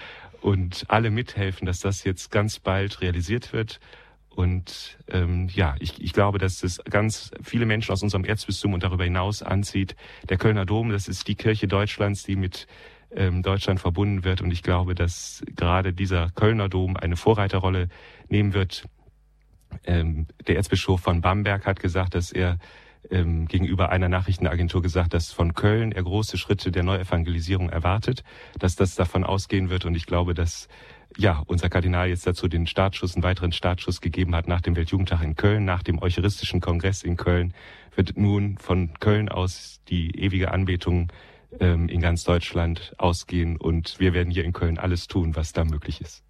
[0.41, 3.81] und alle mithelfen, dass das jetzt ganz bald realisiert wird.
[4.35, 8.83] Und ähm, ja, ich, ich glaube, dass es ganz viele Menschen aus unserem Erzbistum und
[8.83, 9.95] darüber hinaus anzieht.
[10.29, 12.67] Der Kölner Dom, das ist die Kirche Deutschlands, die mit
[13.43, 14.41] Deutschland verbunden wird.
[14.41, 17.89] Und ich glaube, dass gerade dieser Kölner Dom eine Vorreiterrolle
[18.29, 18.85] nehmen wird.
[19.85, 22.59] Ähm, der Erzbischof von Bamberg hat gesagt, dass er
[23.11, 28.23] ähm, gegenüber einer Nachrichtenagentur gesagt, dass von Köln er große Schritte der Neuevangelisierung erwartet,
[28.59, 29.85] dass das davon ausgehen wird.
[29.85, 30.69] Und ich glaube, dass
[31.19, 35.23] ja, unser Kardinal jetzt dazu den Startschuss, einen weiteren Startschuss gegeben hat nach dem Weltjugendtag
[35.23, 37.53] in Köln, nach dem Eucharistischen Kongress in Köln,
[37.95, 41.13] wird nun von Köln aus die ewige Anbetung
[41.61, 43.57] ähm, in ganz Deutschland ausgehen.
[43.57, 46.23] Und wir werden hier in Köln alles tun, was da möglich ist.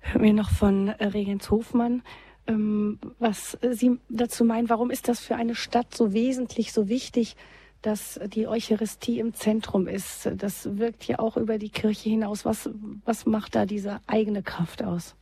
[0.00, 2.02] Hören wir noch von äh, Regens Hofmann
[2.50, 4.68] ähm, was Sie dazu meinen.
[4.68, 7.36] Warum ist das für eine Stadt so wesentlich, so wichtig,
[7.82, 10.30] dass die Eucharistie im Zentrum ist?
[10.36, 12.44] Das wirkt ja auch über die Kirche hinaus.
[12.44, 12.70] Was,
[13.04, 15.14] was macht da diese eigene Kraft aus?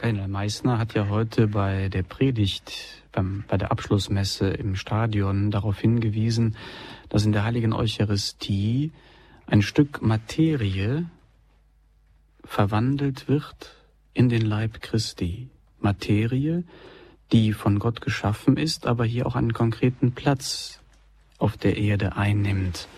[0.00, 2.72] Kardinal Meissner hat ja heute bei der Predigt,
[3.12, 6.56] beim, bei der Abschlussmesse im Stadion darauf hingewiesen,
[7.10, 8.92] dass in der heiligen Eucharistie
[9.46, 11.04] ein Stück Materie
[12.44, 13.76] verwandelt wird
[14.14, 15.50] in den Leib Christi.
[15.80, 16.64] Materie,
[17.30, 20.80] die von Gott geschaffen ist, aber hier auch einen konkreten Platz
[21.36, 22.88] auf der Erde einnimmt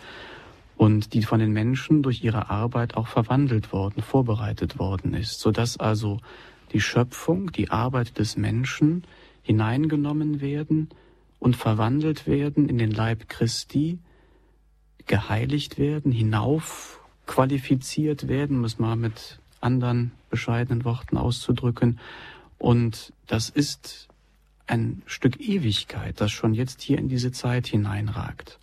[0.76, 5.50] und die von den Menschen durch ihre Arbeit auch verwandelt worden, vorbereitet worden ist, so
[5.50, 6.20] dass also
[6.72, 9.04] die Schöpfung, die Arbeit des Menschen
[9.42, 10.88] hineingenommen werden
[11.38, 13.98] und verwandelt werden in den Leib Christi,
[15.06, 21.98] geheiligt werden, hinauf qualifiziert werden, um es mal mit anderen bescheidenen Worten auszudrücken.
[22.58, 24.08] Und das ist
[24.66, 28.58] ein Stück Ewigkeit, das schon jetzt hier in diese Zeit hineinragt.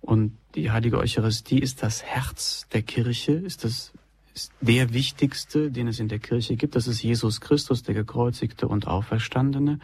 [0.00, 3.92] Und die heilige Eucharistie ist das Herz der Kirche, ist das
[4.34, 6.74] ist der wichtigste, den es in der Kirche gibt.
[6.74, 9.78] Das ist Jesus Christus, der gekreuzigte und auferstandene.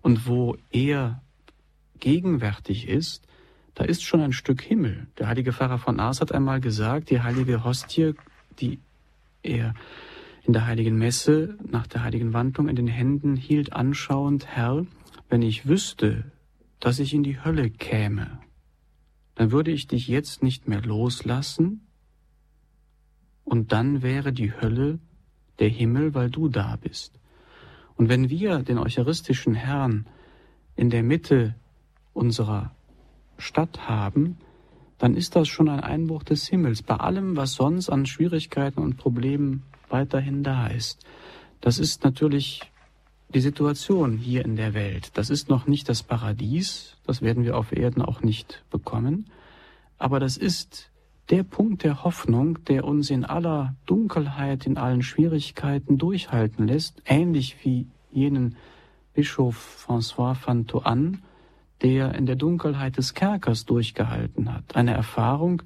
[0.00, 1.22] Und wo er
[1.98, 3.26] gegenwärtig ist,
[3.74, 5.06] da ist schon ein Stück Himmel.
[5.18, 8.14] Der heilige Pfarrer von Ars hat einmal gesagt, die heilige Hostie,
[8.58, 8.80] die
[9.42, 9.74] er
[10.44, 14.86] in der heiligen Messe nach der heiligen Wandlung in den Händen hielt, anschauend, Herr,
[15.28, 16.24] wenn ich wüsste,
[16.80, 18.40] dass ich in die Hölle käme,
[19.34, 21.86] dann würde ich dich jetzt nicht mehr loslassen,
[23.44, 24.98] und dann wäre die Hölle
[25.58, 27.18] der Himmel, weil du da bist.
[27.96, 30.06] Und wenn wir den eucharistischen Herrn
[30.74, 31.54] in der Mitte
[32.14, 32.72] unserer
[33.36, 34.38] Stadt haben,
[34.98, 38.96] dann ist das schon ein Einbruch des Himmels, bei allem, was sonst an Schwierigkeiten und
[38.96, 41.04] Problemen weiterhin da ist.
[41.60, 42.60] Das ist natürlich
[43.32, 45.12] die Situation hier in der Welt.
[45.14, 49.26] Das ist noch nicht das Paradies, das werden wir auf Erden auch nicht bekommen,
[49.98, 50.89] aber das ist
[51.30, 57.56] der Punkt der Hoffnung, der uns in aller Dunkelheit, in allen Schwierigkeiten durchhalten lässt, ähnlich
[57.64, 58.56] wie jenen
[59.14, 61.22] Bischof François Fantoan,
[61.82, 64.74] der in der Dunkelheit des Kerkers durchgehalten hat.
[64.74, 65.62] Eine Erfahrung,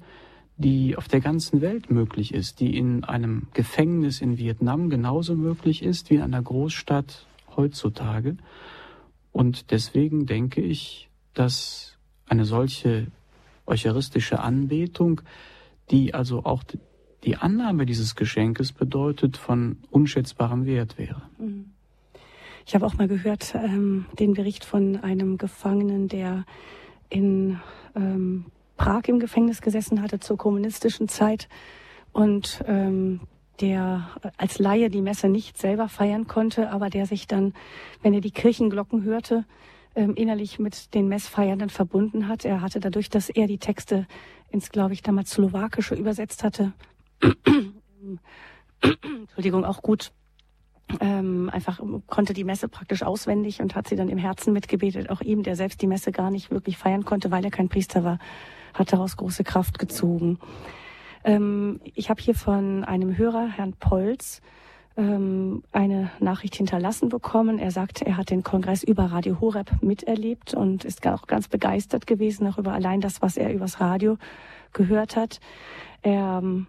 [0.57, 5.83] die auf der ganzen Welt möglich ist, die in einem Gefängnis in Vietnam genauso möglich
[5.83, 7.25] ist wie in einer Großstadt
[7.57, 8.37] heutzutage.
[9.31, 11.97] Und deswegen denke ich, dass
[12.27, 13.07] eine solche
[13.65, 15.21] eucharistische Anbetung,
[15.91, 16.63] die also auch
[17.23, 21.23] die Annahme dieses Geschenkes bedeutet, von unschätzbarem Wert wäre.
[22.65, 26.45] Ich habe auch mal gehört ähm, den Bericht von einem Gefangenen, der
[27.09, 27.59] in
[27.95, 28.45] ähm,
[28.77, 31.47] Prag im Gefängnis gesessen hatte zur kommunistischen Zeit
[32.11, 33.21] und ähm,
[33.61, 37.53] der als Laie die Messe nicht selber feiern konnte, aber der sich dann,
[38.01, 39.45] wenn er die Kirchenglocken hörte,
[39.95, 42.45] innerlich mit den Messfeiernden verbunden hat.
[42.45, 44.07] Er hatte dadurch, dass er die Texte
[44.49, 46.73] ins, glaube ich, damals Slowakische übersetzt hatte,
[48.81, 50.11] Entschuldigung, auch gut
[50.99, 55.09] ähm, einfach konnte die Messe praktisch auswendig und hat sie dann im Herzen mitgebetet.
[55.09, 58.03] Auch ihm, der selbst die Messe gar nicht wirklich feiern konnte, weil er kein Priester
[58.03, 58.19] war,
[58.73, 60.39] hat daraus große Kraft gezogen.
[61.23, 64.41] Ähm, ich habe hier von einem Hörer, Herrn Polz,
[64.97, 67.59] ähm, eine Nachricht hinterlassen bekommen.
[67.59, 72.07] Er sagte, er hat den Kongress über Radio Horeb miterlebt und ist auch ganz begeistert
[72.07, 74.17] gewesen, auch über allein das, was er übers Radio
[74.73, 75.39] gehört hat.
[76.01, 76.67] Er ähm,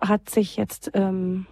[0.00, 1.46] hat sich jetzt ähm,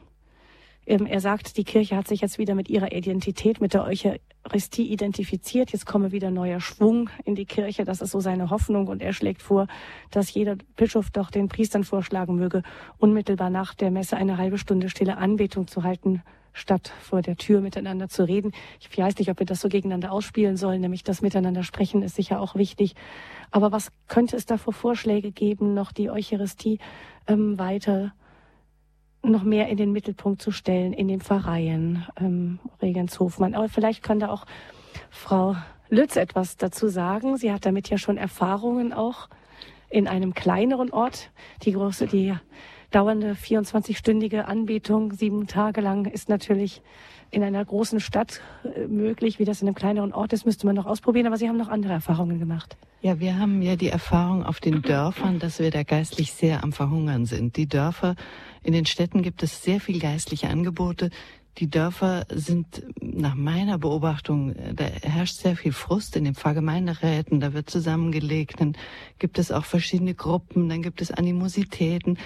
[0.87, 5.73] er sagt, die Kirche hat sich jetzt wieder mit ihrer Identität, mit der Eucharistie identifiziert.
[5.73, 7.85] Jetzt komme wieder neuer Schwung in die Kirche.
[7.85, 8.89] Das ist so seine Hoffnung.
[8.89, 9.67] Und er schlägt vor,
[10.11, 12.63] dass jeder Bischof doch den Priestern vorschlagen möge,
[12.99, 17.61] unmittelbar nach der Messe eine halbe Stunde stille Anbetung zu halten, statt vor der Tür
[17.61, 18.53] miteinander zu reden.
[18.79, 22.17] Ich weiß nicht, ob wir das so gegeneinander ausspielen sollen, nämlich das Miteinander sprechen ist
[22.17, 22.95] sicher auch wichtig.
[23.51, 26.79] Aber was könnte es da für Vorschläge geben, noch die Eucharistie
[27.27, 28.13] ähm, weiter
[29.31, 33.55] noch mehr in den Mittelpunkt zu stellen in den Pfarreien ähm, Regenshofmann.
[33.55, 34.45] Aber vielleicht kann da auch
[35.11, 35.57] Frau
[35.89, 37.37] Lütz etwas dazu sagen.
[37.37, 39.29] Sie hat damit ja schon Erfahrungen auch
[39.91, 41.31] in einem kleineren Ort.
[41.63, 42.35] Die große, die
[42.91, 46.83] dauernde 24-stündige Anbetung sieben Tage lang ist natürlich
[47.35, 49.39] in einer großen Stadt äh, möglich.
[49.39, 51.27] Wie das in einem kleineren Ort ist, müsste man noch ausprobieren.
[51.27, 52.77] Aber Sie haben noch andere Erfahrungen gemacht.
[53.03, 56.73] Ja, wir haben ja die Erfahrung auf den Dörfern, dass wir da geistlich sehr am
[56.73, 57.57] Verhungern sind.
[57.57, 58.15] Die Dörfer
[58.63, 61.11] in den Städten gibt es sehr viel geistliche Angebote.
[61.59, 67.53] Die Dörfer sind nach meiner Beobachtung, da herrscht sehr viel Frust in den Pfarrgemeinderäten, da
[67.53, 68.77] wird zusammengelegt, dann
[69.21, 72.19] gibt es auch verschiedene Gruppen, dann gibt es Animositäten.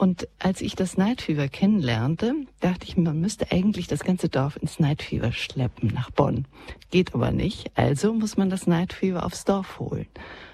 [0.00, 4.56] Und als ich das Night Fever kennenlernte, dachte ich, man müsste eigentlich das ganze Dorf
[4.56, 6.46] ins Night Fever schleppen nach Bonn.
[6.90, 10.06] Geht aber nicht, also muss man das Night Fever aufs Dorf holen.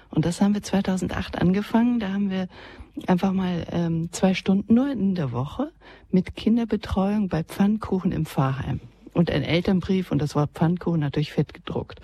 [0.09, 2.01] Und das haben wir 2008 angefangen.
[2.01, 2.49] Da haben wir
[3.07, 5.71] einfach mal ähm, zwei Stunden nur in der Woche
[6.11, 8.81] mit Kinderbetreuung bei Pfannkuchen im Pfarrheim.
[9.13, 12.01] Und ein Elternbrief und das Wort Pfannkuchen natürlich fett gedruckt.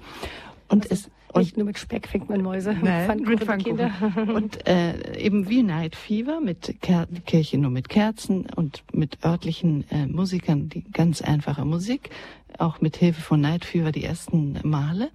[0.70, 4.30] Und also es und nicht nur mit Speck fängt man Mäuse, Nein, Pfannkuchen mit Pfannkuchen.
[4.36, 9.90] Und äh, eben wie Night Fever mit Ker Kirche nur mit Kerzen und mit örtlichen
[9.90, 12.12] äh, Musikern, die ganz einfache Musik,
[12.60, 15.10] auch mit Hilfe von Night Fever die ersten Male.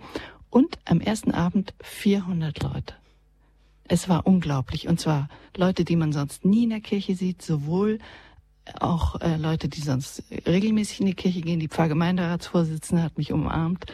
[0.51, 2.95] Und am ersten Abend 400 Leute.
[3.85, 4.89] Es war unglaublich.
[4.89, 8.01] Und zwar Leute, die man sonst nie in der Kirche sieht, sowohl
[8.81, 11.61] auch äh, Leute, die sonst regelmäßig in die Kirche gehen.
[11.61, 13.87] Die Pfarrgemeinderatsvorsitzende hat mich umarmt.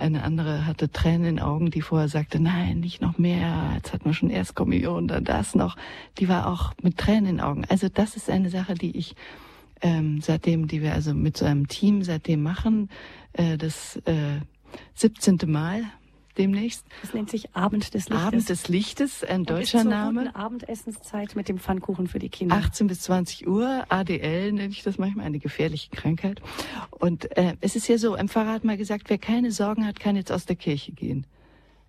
[0.00, 3.72] Eine andere hatte Tränen in den Augen, die vorher sagte, nein, nicht noch mehr.
[3.74, 5.76] Jetzt hat man schon Erstkommunion, dann das noch.
[6.18, 7.64] Die war auch mit Tränen in den Augen.
[7.68, 9.14] Also das ist eine Sache, die ich
[9.82, 12.88] ähm, seitdem, die wir also mit so einem Team seitdem machen,
[13.34, 14.40] äh, das äh,
[14.94, 15.38] 17.
[15.46, 15.84] Mal
[16.40, 16.84] demnächst.
[17.02, 18.26] Das nennt sich Abend des Lichtes.
[18.26, 20.34] Abend des Lichtes, ein Und deutscher Name.
[20.34, 22.56] Abendessenszeit mit dem Pfannkuchen für die Kinder.
[22.56, 26.40] 18 bis 20 Uhr, ADL nenne ich das manchmal, eine gefährliche Krankheit.
[26.90, 30.00] Und äh, es ist ja so, ein Pfarrer hat mal gesagt, wer keine Sorgen hat,
[30.00, 31.26] kann jetzt aus der Kirche gehen.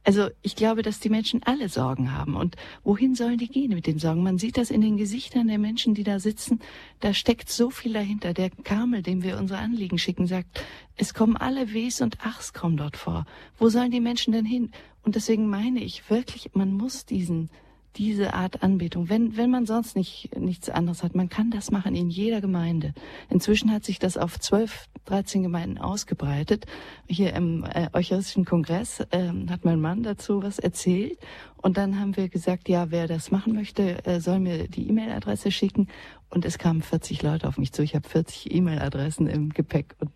[0.03, 2.35] Also ich glaube, dass die Menschen alle Sorgen haben.
[2.35, 4.23] Und wohin sollen die gehen mit den Sorgen?
[4.23, 6.59] Man sieht das in den Gesichtern der Menschen, die da sitzen.
[6.99, 8.33] Da steckt so viel dahinter.
[8.33, 10.63] Der Kamel, dem wir unsere Anliegen schicken, sagt,
[10.97, 13.25] es kommen alle Wes und Achs kommen dort vor.
[13.57, 14.71] Wo sollen die Menschen denn hin?
[15.03, 17.49] Und deswegen meine ich wirklich, man muss diesen
[17.97, 21.15] diese Art Anbetung, wenn, wenn man sonst nicht, nichts anderes hat.
[21.15, 22.93] Man kann das machen in jeder Gemeinde.
[23.29, 26.65] Inzwischen hat sich das auf zwölf, dreizehn Gemeinden ausgebreitet.
[27.07, 31.17] Hier im äh, Eucharistischen Kongress äh, hat mein Mann dazu was erzählt.
[31.57, 35.51] Und dann haben wir gesagt, ja, wer das machen möchte, äh, soll mir die E-Mail-Adresse
[35.51, 35.87] schicken.
[36.29, 37.83] Und es kamen 40 Leute auf mich zu.
[37.83, 40.11] Ich habe 40 E-Mail-Adressen im Gepäck und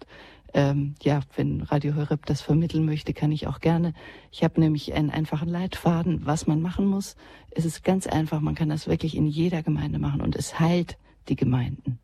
[0.55, 3.93] ähm, ja, wenn Radio Horeb das vermitteln möchte, kann ich auch gerne.
[4.31, 7.17] Ich habe nämlich einen einfachen Leitfaden, was man machen muss.
[7.51, 10.97] Es ist ganz einfach, man kann das wirklich in jeder Gemeinde machen und es heilt
[11.27, 11.99] die Gemeinden.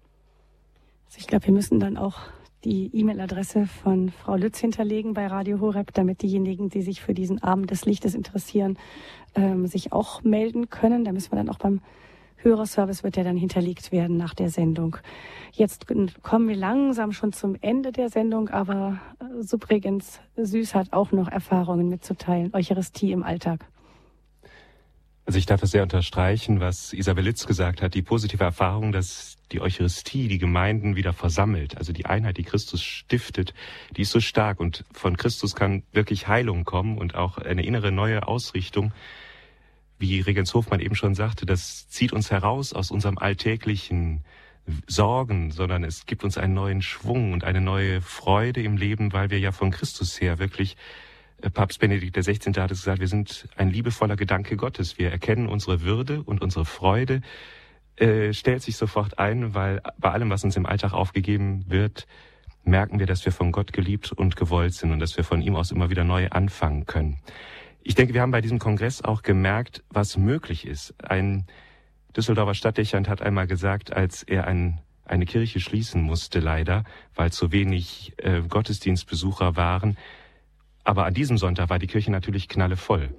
[1.06, 2.20] Also ich glaube, wir müssen dann auch
[2.66, 7.42] die E-Mail-Adresse von Frau Lütz hinterlegen bei Radio Horeb, damit diejenigen, die sich für diesen
[7.42, 8.78] Abend des Lichtes interessieren,
[9.34, 11.06] ähm, sich auch melden können.
[11.06, 11.80] Da müssen wir dann auch beim
[12.44, 14.98] Hörerservice wird ja dann hinterlegt werden nach der Sendung.
[15.52, 15.86] Jetzt
[16.24, 21.28] kommen wir langsam schon zum Ende der Sendung, aber äh, Subregens Süß hat auch noch
[21.28, 23.66] Erfahrungen mitzuteilen, Eucharistie im Alltag.
[25.26, 29.38] Also ich darf das sehr unterstreichen, was Isabel Litz gesagt hat, die positive Erfahrung, dass
[29.52, 33.54] die Eucharistie die Gemeinden wieder versammelt, also die Einheit, die Christus stiftet,
[33.96, 37.92] die ist so stark und von Christus kann wirklich Heilung kommen und auch eine innere
[37.92, 38.94] neue Ausrichtung
[40.02, 44.24] wie Regens Hofmann eben schon sagte, das zieht uns heraus aus unserem alltäglichen
[44.88, 49.30] Sorgen, sondern es gibt uns einen neuen Schwung und eine neue Freude im Leben, weil
[49.30, 50.78] wir ja von Christus her wirklich,
[51.42, 52.54] äh, Papst Benedikt XVI.
[52.62, 54.98] hat es gesagt, wir sind ein liebevoller Gedanke Gottes.
[54.98, 57.22] Wir erkennen unsere Würde und unsere Freude
[57.98, 62.08] äh, stellt sich sofort ein, weil bei allem, was uns im Alltag aufgegeben wird,
[62.64, 65.56] merken wir, dass wir von Gott geliebt und gewollt sind und dass wir von ihm
[65.56, 67.18] aus immer wieder neu anfangen können.
[67.84, 70.94] Ich denke, wir haben bei diesem Kongress auch gemerkt, was möglich ist.
[71.04, 71.46] Ein
[72.16, 76.84] Düsseldorfer Stadtdechant hat einmal gesagt, als er ein, eine Kirche schließen musste, leider,
[77.16, 79.98] weil zu wenig äh, Gottesdienstbesucher waren.
[80.84, 83.16] Aber an diesem Sonntag war die Kirche natürlich knallevoll.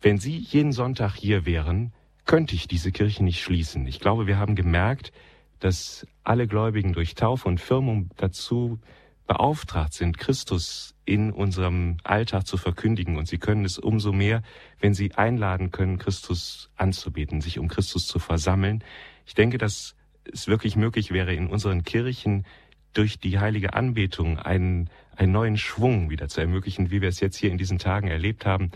[0.00, 1.92] Wenn Sie jeden Sonntag hier wären,
[2.24, 3.86] könnte ich diese Kirche nicht schließen.
[3.86, 5.12] Ich glaube, wir haben gemerkt,
[5.60, 8.80] dass alle Gläubigen durch Taufe und Firmung dazu
[9.26, 13.16] beauftragt sind, Christus in unserem Alltag zu verkündigen.
[13.16, 14.42] Und sie können es umso mehr,
[14.80, 18.84] wenn sie einladen können, Christus anzubeten, sich um Christus zu versammeln.
[19.26, 19.94] Ich denke, dass
[20.30, 22.44] es wirklich möglich wäre, in unseren Kirchen
[22.92, 27.36] durch die heilige Anbetung einen, einen neuen Schwung wieder zu ermöglichen, wie wir es jetzt
[27.36, 28.70] hier in diesen Tagen erlebt haben.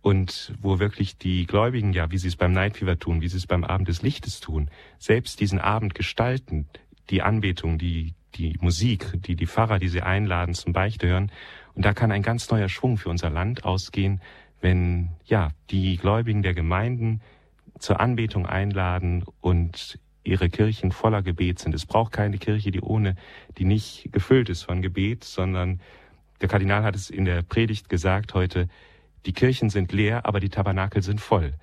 [0.00, 3.36] Und wo wirklich die Gläubigen, ja, wie sie es beim Night Fever tun, wie sie
[3.36, 6.68] es beim Abend des Lichtes tun, selbst diesen Abend gestalten,
[7.10, 11.32] die Anbetung, die, die Musik, die, die Pfarrer, die sie einladen zum Beichte hören.
[11.74, 14.20] Und da kann ein ganz neuer Schwung für unser Land ausgehen,
[14.60, 17.20] wenn, ja, die Gläubigen der Gemeinden
[17.78, 21.74] zur Anbetung einladen und ihre Kirchen voller Gebet sind.
[21.74, 23.16] Es braucht keine Kirche, die ohne,
[23.56, 25.80] die nicht gefüllt ist von Gebet, sondern
[26.40, 28.68] der Kardinal hat es in der Predigt gesagt heute,
[29.26, 31.54] die Kirchen sind leer, aber die Tabernakel sind voll.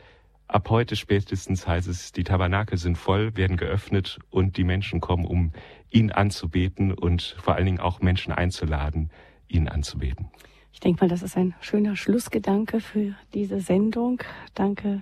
[0.47, 5.26] Ab heute spätestens heißt es, die Tabernakel sind voll, werden geöffnet und die Menschen kommen,
[5.26, 5.51] um
[5.89, 9.09] ihn anzubeten und vor allen Dingen auch Menschen einzuladen,
[9.47, 10.30] ihn anzubeten.
[10.72, 14.22] Ich denke mal, das ist ein schöner Schlussgedanke für diese Sendung.
[14.53, 15.01] Danke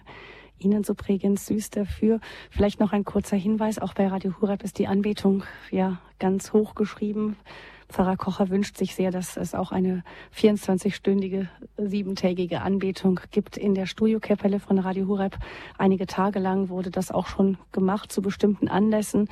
[0.60, 2.20] Ihnen so prägend süß dafür.
[2.50, 3.80] Vielleicht noch ein kurzer Hinweis.
[3.80, 7.36] Auch bei Radio Hurab ist die Anbetung ja ganz hoch geschrieben.
[7.94, 10.04] Pfarrer Kocher wünscht sich sehr, dass es auch eine
[10.36, 11.48] 24-stündige,
[11.78, 15.38] siebentägige Anbetung gibt in der Studiokapelle von Radio Hureb.
[15.78, 19.30] Einige Tage lang wurde das auch schon gemacht zu bestimmten Anlässen.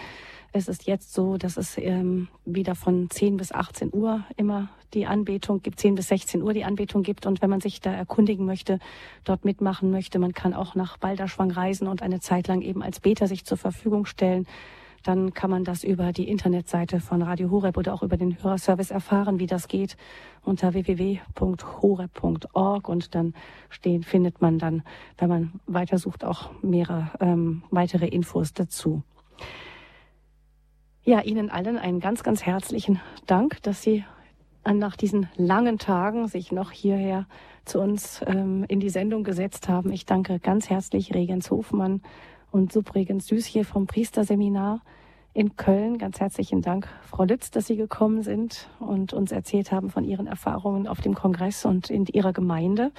[0.54, 5.08] Es ist jetzt so, dass es ähm, wieder von 10 bis 18 Uhr immer die
[5.08, 7.26] Anbetung gibt, 10 bis 16 Uhr die Anbetung gibt.
[7.26, 8.78] Und wenn man sich da erkundigen möchte,
[9.24, 13.00] dort mitmachen möchte, man kann auch nach Balderschwang reisen und eine Zeit lang eben als
[13.00, 14.46] Beter sich zur Verfügung stellen
[15.04, 18.92] dann kann man das über die Internetseite von Radio Horeb oder auch über den Hörerservice
[18.92, 19.98] erfahren, wie das geht,
[20.44, 21.30] unter www.horeb.org
[22.90, 23.34] und dann
[23.70, 24.84] stehen, findet man dann,
[25.18, 29.04] wenn man weitersucht, auch mehrere ähm, weitere Infos dazu.
[31.04, 34.04] Ja, Ihnen allen einen ganz, ganz herzlichen Dank, dass Sie
[34.64, 37.26] nach diesen langen Tagen sich noch hierher
[37.66, 39.92] zu uns ähm, in die Sendung gesetzt haben.
[39.92, 42.02] Ich danke ganz herzlich Regens Hofmann
[42.52, 44.82] und Subregens Süß hier vom Priesterseminar
[45.34, 45.98] in Köln.
[45.98, 50.28] Ganz herzlichen Dank, Frau Lütz, dass Sie gekommen sind und uns erzählt haben von Ihren
[50.28, 52.92] Erfahrungen auf dem Kongress und in Ihrer Gemeinde.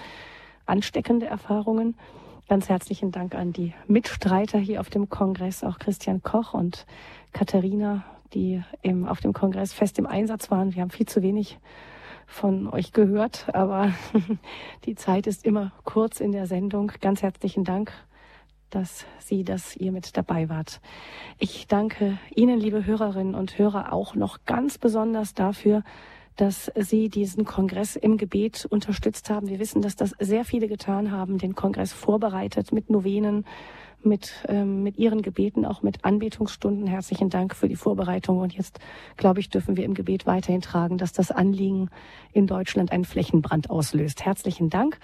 [0.65, 1.95] Ansteckende Erfahrungen.
[2.49, 6.87] Ganz herzlichen Dank an die Mitstreiter hier auf dem Kongress, auch Christian Koch und
[7.33, 8.05] Katharina,
[8.35, 10.75] die im, auf dem Kongress fest im Einsatz waren.
[10.75, 11.59] Wir haben viel zu wenig
[12.27, 13.93] von euch gehört, aber
[14.85, 16.93] die Zeit ist immer kurz in der Sendung.
[17.01, 17.93] Ganz herzlichen Dank,
[18.75, 20.81] dass Sie, dass ihr mit dabei wart.
[21.39, 25.83] Ich danke Ihnen, liebe Hörerinnen und Hörer, auch noch ganz besonders dafür,
[26.37, 29.49] dass Sie diesen Kongress im Gebet unterstützt haben.
[29.49, 33.45] Wir wissen, dass das sehr viele getan haben, den Kongress vorbereitet mit Novenen,
[34.03, 36.87] mit, ähm, mit Ihren Gebeten, auch mit Anbetungsstunden.
[36.87, 38.39] Herzlichen Dank für die Vorbereitung.
[38.39, 38.81] Und jetzt,
[39.17, 41.91] glaube ich, dürfen wir im Gebet weiterhin tragen, dass das Anliegen
[42.33, 44.25] in Deutschland einen Flächenbrand auslöst.
[44.25, 44.99] Herzlichen Dank.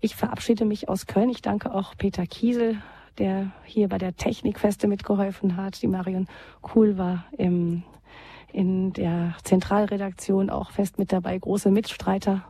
[0.00, 1.28] Ich verabschiede mich aus Köln.
[1.28, 2.78] Ich danke auch Peter Kiesel,
[3.20, 5.80] der hier bei der Technikfeste mitgeholfen hat.
[5.82, 6.26] Die Marion
[6.62, 7.84] Kuhl war im,
[8.52, 11.38] in der Zentralredaktion auch fest mit dabei.
[11.38, 12.44] Große Mitstreiter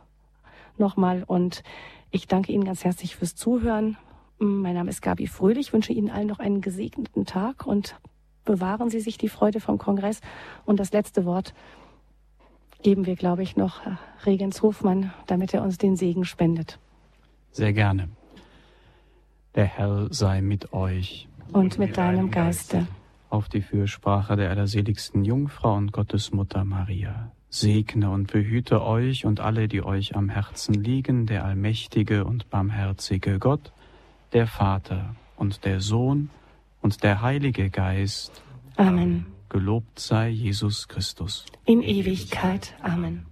[0.77, 1.23] nochmal.
[1.27, 1.61] Und
[2.09, 3.97] ich danke Ihnen ganz herzlich fürs Zuhören.
[4.39, 5.67] Mein Name ist Gabi Fröhlich.
[5.67, 7.99] Ich wünsche Ihnen allen noch einen gesegneten Tag und
[8.45, 10.21] bewahren Sie sich die Freude vom Kongress.
[10.65, 11.53] Und das letzte Wort
[12.81, 13.81] geben wir, glaube ich, noch
[14.25, 16.79] Regens Hofmann, damit er uns den Segen spendet.
[17.51, 18.09] Sehr gerne.
[19.55, 21.27] Der Herr sei mit euch.
[21.51, 22.87] Und, mit deinem Geiste.
[23.29, 27.31] Auf die Fürsprache der allerseligsten Jungfrau und Gottesmutter Maria.
[27.49, 33.39] Segne und behüte euch und alle, die euch am Herzen liegen, der allmächtige und barmherzige
[33.39, 33.73] Gott,
[34.31, 36.29] der Vater und der Sohn
[36.81, 38.41] und der Heilige Geist.
[38.77, 39.25] Amen.
[39.49, 41.45] Gelobt sei Jesus Christus.
[41.65, 42.73] In Ewigkeit.
[42.81, 43.25] Amen.